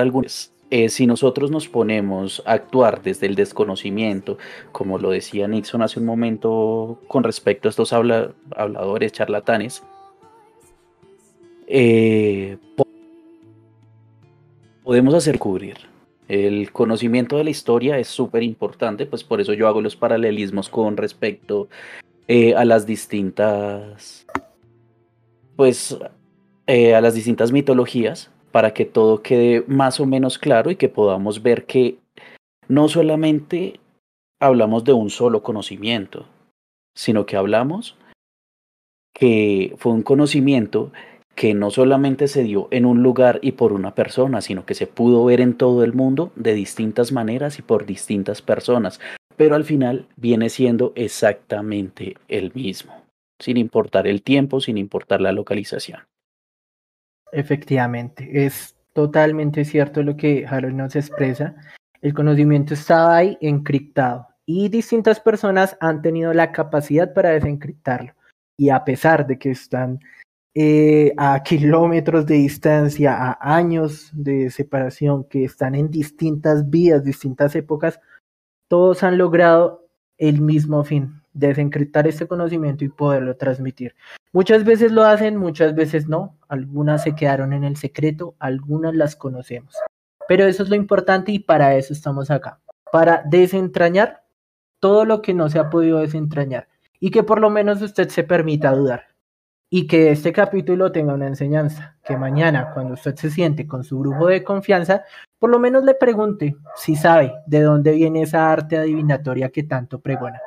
algunas. 0.00 0.54
Eh, 0.70 0.88
si 0.88 1.06
nosotros 1.06 1.50
nos 1.50 1.68
ponemos 1.68 2.42
a 2.46 2.54
actuar 2.54 3.02
desde 3.02 3.26
el 3.26 3.34
desconocimiento, 3.34 4.38
como 4.72 4.96
lo 4.96 5.10
decía 5.10 5.48
Nixon 5.48 5.82
hace 5.82 6.00
un 6.00 6.06
momento 6.06 6.98
con 7.08 7.24
respecto 7.24 7.68
a 7.68 7.70
estos 7.70 7.92
habla- 7.92 8.32
habladores, 8.56 9.12
charlatanes, 9.12 9.82
eh, 11.66 12.58
po- 12.76 12.84
podemos 14.82 15.14
hacer 15.14 15.38
cubrir. 15.38 15.76
El 16.26 16.72
conocimiento 16.72 17.36
de 17.36 17.44
la 17.44 17.50
historia 17.50 17.98
es 17.98 18.08
súper 18.08 18.42
importante, 18.42 19.04
pues 19.06 19.22
por 19.24 19.40
eso 19.40 19.52
yo 19.52 19.68
hago 19.68 19.80
los 19.80 19.96
paralelismos 19.96 20.68
con 20.68 20.96
respecto 20.96 21.68
eh, 22.28 22.54
a 22.54 22.64
las 22.64 22.86
distintas, 22.86 24.26
pues, 25.56 25.98
eh, 26.66 26.94
a 26.94 27.00
las 27.02 27.14
distintas 27.14 27.52
mitologías, 27.52 28.30
para 28.52 28.72
que 28.72 28.84
todo 28.86 29.20
quede 29.20 29.64
más 29.66 30.00
o 30.00 30.06
menos 30.06 30.38
claro 30.38 30.70
y 30.70 30.76
que 30.76 30.88
podamos 30.88 31.42
ver 31.42 31.66
que 31.66 31.98
no 32.68 32.88
solamente 32.88 33.80
hablamos 34.40 34.84
de 34.84 34.92
un 34.94 35.10
solo 35.10 35.42
conocimiento, 35.42 36.26
sino 36.94 37.26
que 37.26 37.36
hablamos 37.36 37.96
que 39.12 39.74
fue 39.78 39.92
un 39.92 40.02
conocimiento 40.02 40.92
que 41.34 41.54
no 41.54 41.70
solamente 41.70 42.28
se 42.28 42.42
dio 42.42 42.68
en 42.70 42.86
un 42.86 43.02
lugar 43.02 43.38
y 43.42 43.52
por 43.52 43.72
una 43.72 43.94
persona, 43.94 44.40
sino 44.40 44.64
que 44.64 44.74
se 44.74 44.86
pudo 44.86 45.24
ver 45.24 45.40
en 45.40 45.54
todo 45.54 45.82
el 45.84 45.92
mundo 45.92 46.32
de 46.36 46.54
distintas 46.54 47.12
maneras 47.12 47.58
y 47.58 47.62
por 47.62 47.86
distintas 47.86 48.40
personas, 48.40 49.00
pero 49.36 49.54
al 49.56 49.64
final 49.64 50.06
viene 50.16 50.48
siendo 50.48 50.92
exactamente 50.94 52.16
el 52.28 52.52
mismo, 52.54 53.02
sin 53.40 53.56
importar 53.56 54.06
el 54.06 54.22
tiempo, 54.22 54.60
sin 54.60 54.78
importar 54.78 55.20
la 55.20 55.32
localización. 55.32 56.00
Efectivamente, 57.32 58.46
es 58.46 58.76
totalmente 58.92 59.64
cierto 59.64 60.02
lo 60.04 60.16
que 60.16 60.46
Harold 60.46 60.76
nos 60.76 60.94
expresa. 60.94 61.56
El 62.00 62.14
conocimiento 62.14 62.74
estaba 62.74 63.16
ahí 63.16 63.36
encriptado 63.40 64.28
y 64.46 64.68
distintas 64.68 65.18
personas 65.18 65.76
han 65.80 66.00
tenido 66.00 66.32
la 66.32 66.52
capacidad 66.52 67.12
para 67.12 67.30
desencriptarlo. 67.30 68.14
Y 68.56 68.70
a 68.70 68.84
pesar 68.84 69.26
de 69.26 69.36
que 69.36 69.50
están 69.50 69.98
eh, 70.56 71.12
a 71.16 71.42
kilómetros 71.42 72.26
de 72.26 72.36
distancia, 72.36 73.16
a 73.16 73.56
años 73.56 74.10
de 74.12 74.50
separación, 74.50 75.24
que 75.24 75.44
están 75.44 75.74
en 75.74 75.90
distintas 75.90 76.70
vías, 76.70 77.02
distintas 77.02 77.56
épocas, 77.56 77.98
todos 78.68 79.02
han 79.02 79.18
logrado 79.18 79.88
el 80.16 80.40
mismo 80.40 80.84
fin, 80.84 81.20
desencriptar 81.32 82.06
este 82.06 82.28
conocimiento 82.28 82.84
y 82.84 82.88
poderlo 82.88 83.36
transmitir. 83.36 83.96
Muchas 84.32 84.64
veces 84.64 84.92
lo 84.92 85.02
hacen, 85.02 85.36
muchas 85.36 85.74
veces 85.74 86.08
no, 86.08 86.38
algunas 86.48 87.02
se 87.02 87.16
quedaron 87.16 87.52
en 87.52 87.64
el 87.64 87.76
secreto, 87.76 88.36
algunas 88.38 88.94
las 88.94 89.16
conocemos. 89.16 89.74
Pero 90.28 90.44
eso 90.44 90.62
es 90.62 90.68
lo 90.68 90.76
importante 90.76 91.32
y 91.32 91.40
para 91.40 91.76
eso 91.76 91.92
estamos 91.92 92.30
acá, 92.30 92.60
para 92.92 93.24
desentrañar 93.26 94.22
todo 94.78 95.04
lo 95.04 95.20
que 95.20 95.34
no 95.34 95.50
se 95.50 95.58
ha 95.58 95.68
podido 95.68 95.98
desentrañar 95.98 96.68
y 97.00 97.10
que 97.10 97.24
por 97.24 97.40
lo 97.40 97.50
menos 97.50 97.82
usted 97.82 98.08
se 98.08 98.22
permita 98.22 98.70
dudar 98.70 99.13
y 99.76 99.88
que 99.88 100.12
este 100.12 100.32
capítulo 100.32 100.92
tenga 100.92 101.14
una 101.14 101.26
enseñanza, 101.26 101.96
que 102.04 102.16
mañana 102.16 102.70
cuando 102.72 102.94
usted 102.94 103.16
se 103.16 103.28
siente 103.28 103.66
con 103.66 103.82
su 103.82 103.98
brujo 103.98 104.28
de 104.28 104.44
confianza, 104.44 105.02
por 105.40 105.50
lo 105.50 105.58
menos 105.58 105.82
le 105.82 105.94
pregunte 105.94 106.54
si 106.76 106.94
sabe 106.94 107.32
de 107.48 107.62
dónde 107.62 107.90
viene 107.90 108.22
esa 108.22 108.52
arte 108.52 108.76
adivinatoria 108.76 109.48
que 109.48 109.64
tanto 109.64 109.98
pregona. 109.98 110.40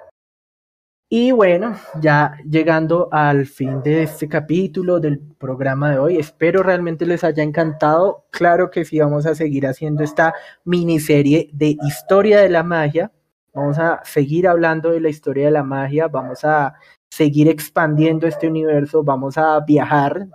Y 1.10 1.32
bueno, 1.32 1.76
ya 2.00 2.38
llegando 2.50 3.10
al 3.12 3.48
fin 3.48 3.84
de 3.84 4.04
este 4.04 4.30
capítulo 4.30 5.02
del 5.02 5.20
programa 5.20 5.92
de 5.92 6.00
hoy, 6.00 6.16
espero 6.16 6.64
realmente 6.64 7.06
les 7.06 7.26
haya 7.26 7.44
encantado. 7.44 8.28
Claro 8.32 8.72
que 8.72 8.86
sí, 8.86 8.98
vamos 8.98 9.26
a 9.26 9.36
seguir 9.36 9.68
haciendo 9.68 10.06
esta 10.06 10.36
miniserie 10.64 11.50
de 11.52 11.76
historia 11.86 12.40
de 12.40 12.48
la 12.48 12.64
magia. 12.64 13.12
Vamos 13.54 13.78
a 13.78 14.00
seguir 14.06 14.48
hablando 14.48 14.92
de 14.92 15.02
la 15.02 15.10
historia 15.10 15.48
de 15.48 15.52
la 15.52 15.64
magia, 15.64 16.08
vamos 16.08 16.46
a 16.46 16.76
seguir 17.18 17.49
expandiendo 17.49 18.28
este 18.28 18.47
universo, 18.47 19.03
vamos 19.03 19.39
a 19.39 19.59
viajar. 19.61 20.28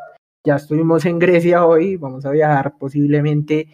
Ya 0.44 0.56
estuvimos 0.56 1.04
en 1.04 1.20
Grecia 1.20 1.64
hoy, 1.64 1.96
vamos 1.96 2.26
a 2.26 2.32
viajar 2.32 2.76
posiblemente 2.76 3.68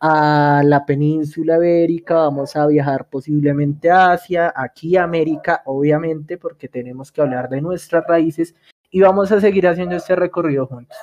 a 0.00 0.62
la 0.64 0.86
península 0.86 1.56
ibérica, 1.58 2.14
vamos 2.14 2.56
a 2.56 2.66
viajar 2.66 3.10
posiblemente 3.10 3.90
a 3.90 4.12
Asia, 4.12 4.50
aquí 4.56 4.96
a 4.96 5.04
América, 5.04 5.60
obviamente, 5.66 6.38
porque 6.38 6.68
tenemos 6.68 7.12
que 7.12 7.20
hablar 7.20 7.50
de 7.50 7.60
nuestras 7.60 8.02
raíces 8.08 8.54
y 8.90 9.02
vamos 9.02 9.30
a 9.30 9.42
seguir 9.42 9.68
haciendo 9.68 9.96
este 9.96 10.16
recorrido 10.16 10.66
juntos. 10.66 10.96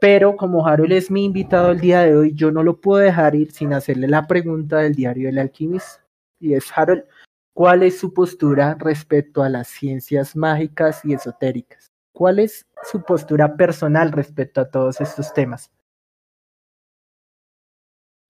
Pero 0.00 0.36
como 0.36 0.66
Harold 0.66 0.92
es 0.92 1.12
mi 1.12 1.24
invitado 1.24 1.70
el 1.70 1.80
día 1.80 2.00
de 2.00 2.16
hoy, 2.16 2.34
yo 2.34 2.50
no 2.50 2.64
lo 2.64 2.80
puedo 2.80 3.04
dejar 3.04 3.36
ir 3.36 3.52
sin 3.52 3.72
hacerle 3.72 4.08
la 4.08 4.26
pregunta 4.26 4.78
del 4.78 4.96
diario 4.96 5.28
del 5.28 5.38
alquimista. 5.38 6.04
Y 6.40 6.54
es, 6.54 6.66
Harold, 6.76 7.04
¿cuál 7.58 7.82
es 7.82 7.98
su 7.98 8.14
postura 8.14 8.76
respecto 8.78 9.42
a 9.42 9.48
las 9.48 9.66
ciencias 9.66 10.36
mágicas 10.36 11.04
y 11.04 11.12
esotéricas? 11.12 11.90
¿Cuál 12.12 12.38
es 12.38 12.68
su 12.88 13.02
postura 13.02 13.56
personal 13.56 14.12
respecto 14.12 14.60
a 14.60 14.70
todos 14.70 15.00
estos 15.00 15.34
temas? 15.34 15.68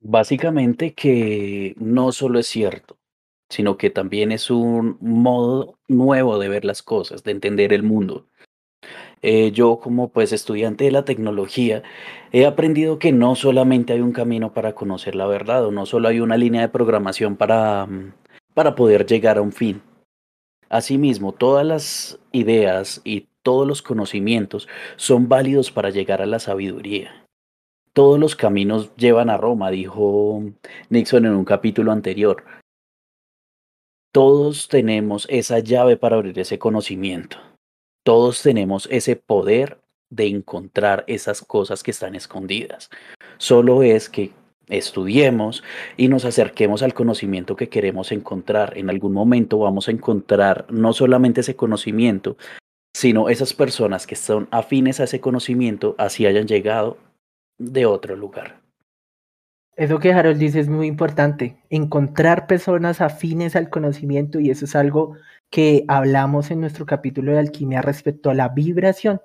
Básicamente 0.01 0.95
que 0.95 1.75
no 1.77 2.11
solo 2.13 2.39
es 2.39 2.47
cierto, 2.47 2.97
sino 3.51 3.77
que 3.77 3.91
también 3.91 4.33
es 4.33 4.51
un 4.51 4.97
modo 5.03 5.79
nuevo 5.89 6.39
de 6.39 6.49
ver 6.49 6.65
las 6.65 6.83
cosas, 6.83 7.23
de 7.23 7.33
entender 7.33 7.75
el 7.75 7.83
mundo. 7.83 8.25
Eh, 9.21 9.51
yo 9.53 9.79
como 9.79 10.09
pues 10.11 10.33
estudiante 10.33 10.85
de 10.85 10.93
la 10.93 11.05
tecnología 11.05 11.83
he 12.33 12.47
aprendido 12.47 12.99
que 12.99 13.13
no 13.13 13.35
solamente 13.35 13.93
hay 13.93 14.01
un 14.01 14.13
camino 14.13 14.55
para 14.55 14.75
conocer 14.75 15.17
la 15.17 15.27
verdad 15.27 15.67
o 15.67 15.71
no 15.71 15.85
solo 15.85 16.09
hay 16.09 16.21
una 16.21 16.39
línea 16.39 16.63
de 16.63 16.69
programación 16.69 17.37
para, 17.37 17.85
mm, 17.87 18.13
para 18.59 18.75
poder 18.75 19.07
llegar 19.07 19.39
a 19.39 19.41
un 19.41 19.53
fin. 19.53 19.83
Asimismo, 20.69 21.31
todas 21.31 21.65
las 21.65 22.19
ideas 22.33 23.01
y 23.05 23.29
todos 23.45 23.69
los 23.69 23.83
conocimientos 23.83 24.67
son 24.97 25.29
válidos 25.29 25.71
para 25.71 25.91
llegar 25.91 26.23
a 26.23 26.27
la 26.27 26.41
sabiduría. 26.41 27.25
Todos 27.93 28.19
los 28.19 28.35
caminos 28.35 28.93
llevan 28.97 29.31
a 29.31 29.37
Roma, 29.37 29.71
dijo 29.71 30.43
Nixon 30.91 31.27
en 31.27 31.35
un 31.35 31.45
capítulo 31.45 31.93
anterior. 31.93 32.43
Todos 34.13 34.67
tenemos 34.67 35.29
esa 35.31 35.61
llave 35.61 35.97
para 35.97 36.17
abrir 36.17 36.37
ese 36.41 36.59
conocimiento. 36.59 37.39
Todos 38.03 38.43
tenemos 38.43 38.89
ese 38.91 39.15
poder 39.15 39.79
de 40.11 40.27
encontrar 40.27 41.05
esas 41.07 41.43
cosas 41.43 41.85
que 41.85 41.93
están 41.93 42.17
escondidas. 42.17 42.91
Solo 43.37 43.85
es 43.85 44.09
que 44.09 44.33
estudiemos 44.69 45.63
y 45.97 46.09
nos 46.09 46.25
acerquemos 46.25 46.83
al 46.83 46.95
conocimiento 46.95 47.57
que 47.57 47.69
queremos 47.69 48.13
encontrar. 48.13 48.77
En 48.77 48.91
algún 48.91 49.13
momento 49.13 49.59
vamos 49.59 49.89
a 49.89 49.93
encontrar 49.93 50.67
no 50.71 50.93
solamente 50.93 51.41
ese 51.41 51.57
conocimiento, 51.57 52.37
sino 52.95 53.29
esas 53.29 53.55
personas 53.55 54.07
que 54.07 54.17
son 54.17 54.49
afines 54.51 55.01
a 55.01 55.05
ese 55.05 55.21
conocimiento, 55.21 55.95
así 55.99 56.27
hayan 56.27 56.47
llegado 56.47 56.99
de 57.59 57.87
otro 57.87 58.17
lugar. 58.17 58.61
Eso 59.77 60.01
que 60.01 60.13
Harold 60.13 60.39
dice 60.39 60.59
es 60.59 60.69
muy 60.69 60.89
importante, 60.89 61.57
encontrar 61.71 62.49
personas 62.49 63.01
afines 63.01 63.55
al 63.55 63.71
conocimiento 63.71 64.41
y 64.41 64.51
eso 64.51 64.65
es 64.65 64.75
algo 64.75 65.15
que 65.51 65.85
hablamos 65.87 66.51
en 66.51 66.61
nuestro 66.61 66.85
capítulo 66.85 67.31
de 67.31 67.39
alquimia 67.39 67.81
respecto 67.81 68.31
a 68.31 68.35
la 68.35 68.49
vibración. 68.49 69.21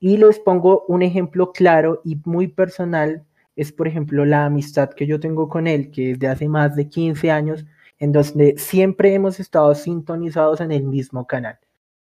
Y 0.00 0.16
les 0.16 0.38
pongo 0.38 0.86
un 0.88 1.02
ejemplo 1.02 1.52
claro 1.52 2.00
y 2.02 2.16
muy 2.24 2.48
personal, 2.48 3.26
es 3.56 3.72
por 3.72 3.88
ejemplo 3.88 4.24
la 4.24 4.46
amistad 4.46 4.90
que 4.90 5.06
yo 5.06 5.20
tengo 5.20 5.48
con 5.48 5.66
él, 5.66 5.90
que 5.90 6.12
es 6.12 6.18
de 6.18 6.28
hace 6.28 6.48
más 6.48 6.76
de 6.76 6.88
15 6.88 7.30
años, 7.30 7.64
en 7.98 8.12
donde 8.12 8.56
siempre 8.58 9.14
hemos 9.14 9.40
estado 9.40 9.74
sintonizados 9.74 10.60
en 10.60 10.72
el 10.72 10.84
mismo 10.84 11.26
canal, 11.26 11.58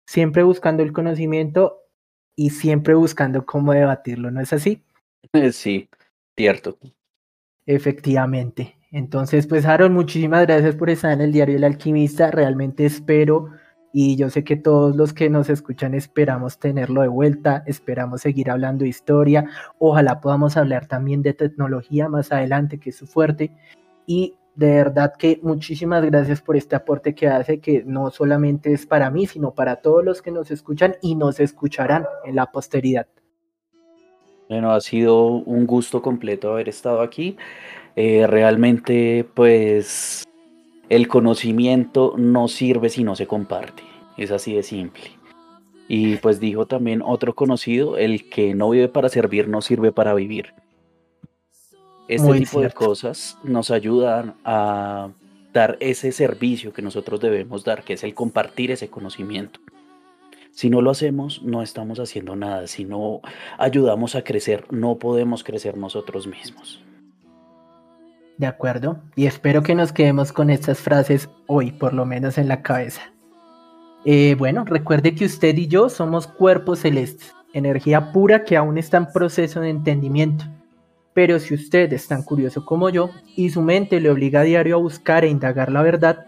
siempre 0.06 0.44
buscando 0.44 0.84
el 0.84 0.94
conocimiento 0.94 1.82
y 2.36 2.52
siempre 2.52 2.96
buscando 2.96 3.46
cómo 3.46 3.74
debatirlo, 3.74 4.32
¿no 4.32 4.42
es 4.42 4.54
así? 4.54 4.82
Sí, 5.52 5.90
cierto. 6.36 6.78
Efectivamente. 7.66 8.76
Entonces, 8.92 9.48
pues 9.48 9.66
Harold, 9.66 9.94
muchísimas 9.94 10.46
gracias 10.46 10.76
por 10.76 10.90
estar 10.90 11.12
en 11.14 11.22
el 11.22 11.32
diario 11.32 11.56
El 11.56 11.64
Alquimista. 11.64 12.30
Realmente 12.30 12.86
espero 12.86 13.52
y 13.96 14.16
yo 14.16 14.32
sé 14.32 14.44
que 14.44 14.56
todos 14.56 14.96
los 14.96 15.14
que 15.14 15.30
nos 15.30 15.52
escuchan 15.52 15.94
esperamos 15.94 16.58
tenerlo 16.58 17.04
de 17.04 17.08
vuelta, 17.08 17.64
esperamos 17.68 18.22
seguir 18.22 18.50
hablando 18.50 18.84
de 18.84 18.90
historia, 18.90 19.46
ojalá 19.78 20.20
podamos 20.20 20.58
hablar 20.58 20.88
también 20.88 21.22
de 21.22 21.36
tecnología 21.36 22.10
más 22.10 22.32
adelante, 22.32 22.80
que 22.80 22.90
es 22.90 22.96
su 22.96 23.06
fuerte. 23.06 23.52
Y 24.08 24.34
de 24.56 24.74
verdad 24.74 25.14
que 25.16 25.40
muchísimas 25.44 26.04
gracias 26.04 26.42
por 26.42 26.58
este 26.58 26.76
aporte 26.76 27.14
que 27.14 27.28
hace, 27.28 27.60
que 27.60 27.84
no 27.86 28.10
solamente 28.10 28.74
es 28.74 28.88
para 28.88 29.12
mí, 29.12 29.28
sino 29.28 29.52
para 29.52 29.76
todos 29.76 30.04
los 30.04 30.24
que 30.24 30.32
nos 30.32 30.50
escuchan 30.50 30.96
y 31.04 31.14
nos 31.14 31.40
escucharán 31.40 32.06
en 32.26 32.36
la 32.36 32.48
posteridad. 32.48 33.06
Bueno, 34.50 34.72
ha 34.72 34.82
sido 34.82 35.28
un 35.28 35.68
gusto 35.68 36.02
completo 36.02 36.52
haber 36.54 36.68
estado 36.68 37.02
aquí. 37.02 37.38
Eh, 37.96 38.26
realmente, 38.26 39.28
pues, 39.36 40.24
el 40.90 41.08
conocimiento 41.08 42.14
no 42.18 42.48
sirve 42.48 42.90
si 42.90 43.04
no 43.04 43.16
se 43.16 43.28
comparte. 43.28 43.84
Es 44.18 44.32
así 44.32 44.54
de 44.54 44.64
simple. 44.64 45.04
Y 45.88 46.18
pues 46.18 46.40
dijo 46.40 46.66
también 46.66 47.02
otro 47.04 47.36
conocido, 47.36 47.98
el 47.98 48.30
que 48.30 48.54
no 48.54 48.70
vive 48.70 48.88
para 48.88 49.10
servir 49.10 49.48
no 49.48 49.62
sirve 49.62 49.92
para 49.92 50.14
vivir. 50.14 50.54
Este 52.08 52.28
Muy 52.28 52.40
tipo 52.40 52.62
de 52.62 52.72
cosas 52.72 53.38
nos 53.44 53.72
ayudan 53.72 54.36
a 54.44 55.12
dar 55.54 55.78
ese 55.80 56.12
servicio 56.12 56.74
que 56.74 56.82
nosotros 56.82 57.20
debemos 57.22 57.64
dar, 57.64 57.84
que 57.84 57.94
es 57.94 58.04
el 58.04 58.14
compartir 58.14 58.72
ese 58.72 58.90
conocimiento. 58.90 59.60
Si 60.52 60.70
no 60.70 60.82
lo 60.82 60.92
hacemos, 60.92 61.42
no 61.42 61.64
estamos 61.64 62.00
haciendo 62.00 62.36
nada. 62.36 62.68
Si 62.68 62.86
no 62.86 63.22
ayudamos 63.58 64.16
a 64.16 64.24
crecer, 64.24 64.66
no 64.72 64.98
podemos 64.98 65.44
crecer 65.44 65.78
nosotros 65.78 66.28
mismos. 66.28 66.84
De 68.38 68.48
acuerdo. 68.48 69.00
Y 69.16 69.26
espero 69.28 69.62
que 69.62 69.76
nos 69.76 69.92
quedemos 69.92 70.34
con 70.34 70.50
estas 70.50 70.80
frases 70.80 71.30
hoy, 71.48 71.72
por 71.72 71.94
lo 71.94 72.06
menos 72.06 72.38
en 72.38 72.48
la 72.48 72.62
cabeza. 72.62 73.14
Eh, 74.06 74.36
bueno, 74.38 74.66
recuerde 74.66 75.16
que 75.16 75.26
usted 75.26 75.56
y 75.56 75.68
yo 75.68 75.90
somos 75.90 76.28
cuerpos 76.28 76.80
celestes, 76.80 77.34
energía 77.54 78.12
pura 78.12 78.44
que 78.44 78.58
aún 78.58 78.78
está 78.78 78.98
en 78.98 79.12
proceso 79.14 79.62
de 79.62 79.70
entendimiento. 79.70 80.46
Pero 81.14 81.40
si 81.40 81.54
usted 81.54 81.94
es 81.94 82.08
tan 82.08 82.24
curioso 82.24 82.66
como 82.66 82.90
yo 82.90 83.12
y 83.36 83.52
su 83.52 83.62
mente 83.62 84.02
le 84.02 84.10
obliga 84.10 84.42
a 84.42 84.44
diario 84.44 84.76
a 84.76 84.80
buscar 84.80 85.24
e 85.24 85.30
indagar 85.30 85.72
la 85.72 85.84
verdad, 85.84 86.26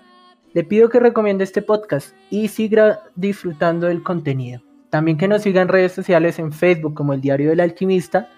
le 0.53 0.64
pido 0.64 0.88
que 0.89 0.99
recomiende 0.99 1.43
este 1.43 1.62
podcast 1.62 2.16
y 2.30 2.47
siga 2.47 3.01
disfrutando 3.16 3.88
del 3.88 4.03
contenido. 4.03 4.62
También 4.89 5.18
que 5.18 5.28
nos 5.28 5.41
siga 5.41 5.62
en 5.62 5.68
redes 5.68 5.91
sociales 5.91 6.39
en 6.39 6.53
Facebook 6.53 6.93
como 6.93 7.12
el 7.12 7.20
Diario 7.20 7.49
del 7.49 7.60
Alquimista, 7.60 8.30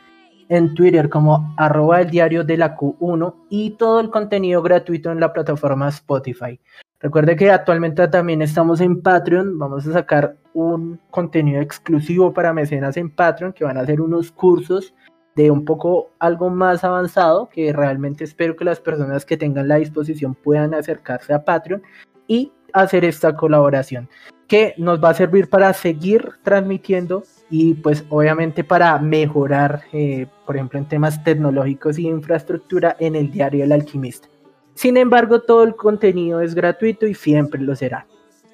en 0.50 0.74
Twitter 0.74 1.10
como 1.10 1.54
arroba 1.58 2.02
el 2.02 2.10
diario 2.10 2.44
de 2.44 2.58
la 2.58 2.76
Q1 2.76 3.36
y 3.50 3.72
todo 3.72 4.00
el 4.00 4.10
contenido 4.10 4.62
gratuito 4.62 5.12
en 5.12 5.20
la 5.20 5.34
plataforma 5.34 5.90
Spotify. 5.90 6.60
Recuerde 7.00 7.36
que 7.36 7.52
actualmente 7.52 8.08
también 8.08 8.42
estamos 8.42 8.82
en 8.82 9.02
Patreon, 9.02 9.60
vamos 9.60 9.88
a 9.88 9.94
sacar 9.94 10.38
un 10.54 11.00
contenido 11.12 11.62
exclusivo 11.62 12.34
para 12.34 12.54
mecenas 12.54 12.98
en 12.98 13.12
Patreon 13.12 13.54
que 13.54 13.64
van 13.64 13.78
a 13.78 13.82
hacer 13.82 14.02
unos 14.02 14.32
cursos 14.32 14.96
de 15.36 15.52
un 15.52 15.66
poco 15.66 16.10
algo 16.18 16.50
más 16.50 16.84
avanzado 16.84 17.48
que 17.50 17.72
realmente 17.72 18.24
espero 18.24 18.56
que 18.56 18.66
las 18.66 18.80
personas 18.80 19.24
que 19.24 19.38
tengan 19.38 19.68
la 19.68 19.76
disposición 19.76 20.34
puedan 20.34 20.74
acercarse 20.74 21.34
a 21.34 21.46
Patreon 21.46 21.84
y 22.28 22.52
hacer 22.74 23.06
esta 23.06 23.36
colaboración 23.36 24.10
que 24.48 24.74
nos 24.78 25.04
va 25.04 25.10
a 25.10 25.14
servir 25.14 25.50
para 25.50 25.74
seguir 25.74 26.32
transmitiendo 26.44 27.24
y 27.50 27.74
pues 27.76 28.06
obviamente 28.10 28.64
para 28.64 28.98
mejorar, 29.00 29.84
eh, 29.94 30.28
por 30.46 30.56
ejemplo, 30.56 30.80
en 30.80 30.88
temas 30.88 31.24
tecnológicos 31.24 32.00
y 32.00 32.08
infraestructura 32.08 32.96
en 33.00 33.16
el 33.16 33.32
diario 33.32 33.64
El 33.64 33.72
Alquimista. 33.72 34.28
Sin 34.74 34.96
embargo, 34.98 35.42
todo 35.42 35.64
el 35.64 35.76
contenido 35.76 36.42
es 36.42 36.56
gratuito 36.56 37.08
y 37.08 37.14
siempre 37.14 37.62
lo 37.62 37.76
será. 37.76 38.06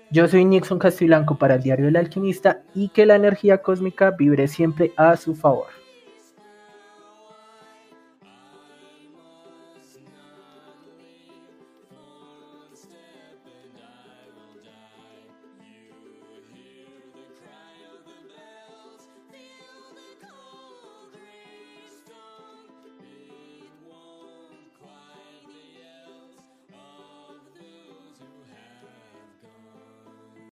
Yo 0.09 0.27
soy 0.27 0.45
Nixon 0.45 0.79
Castiblanco 0.79 1.37
para 1.37 1.55
el 1.55 1.63
diario 1.63 1.87
El 1.87 1.95
Alquimista 1.95 2.61
y 2.73 2.89
que 2.89 3.05
la 3.05 3.15
energía 3.15 3.59
cósmica 3.59 4.11
vibre 4.11 4.47
siempre 4.47 4.93
a 4.95 5.17
su 5.17 5.35
favor. 5.35 5.82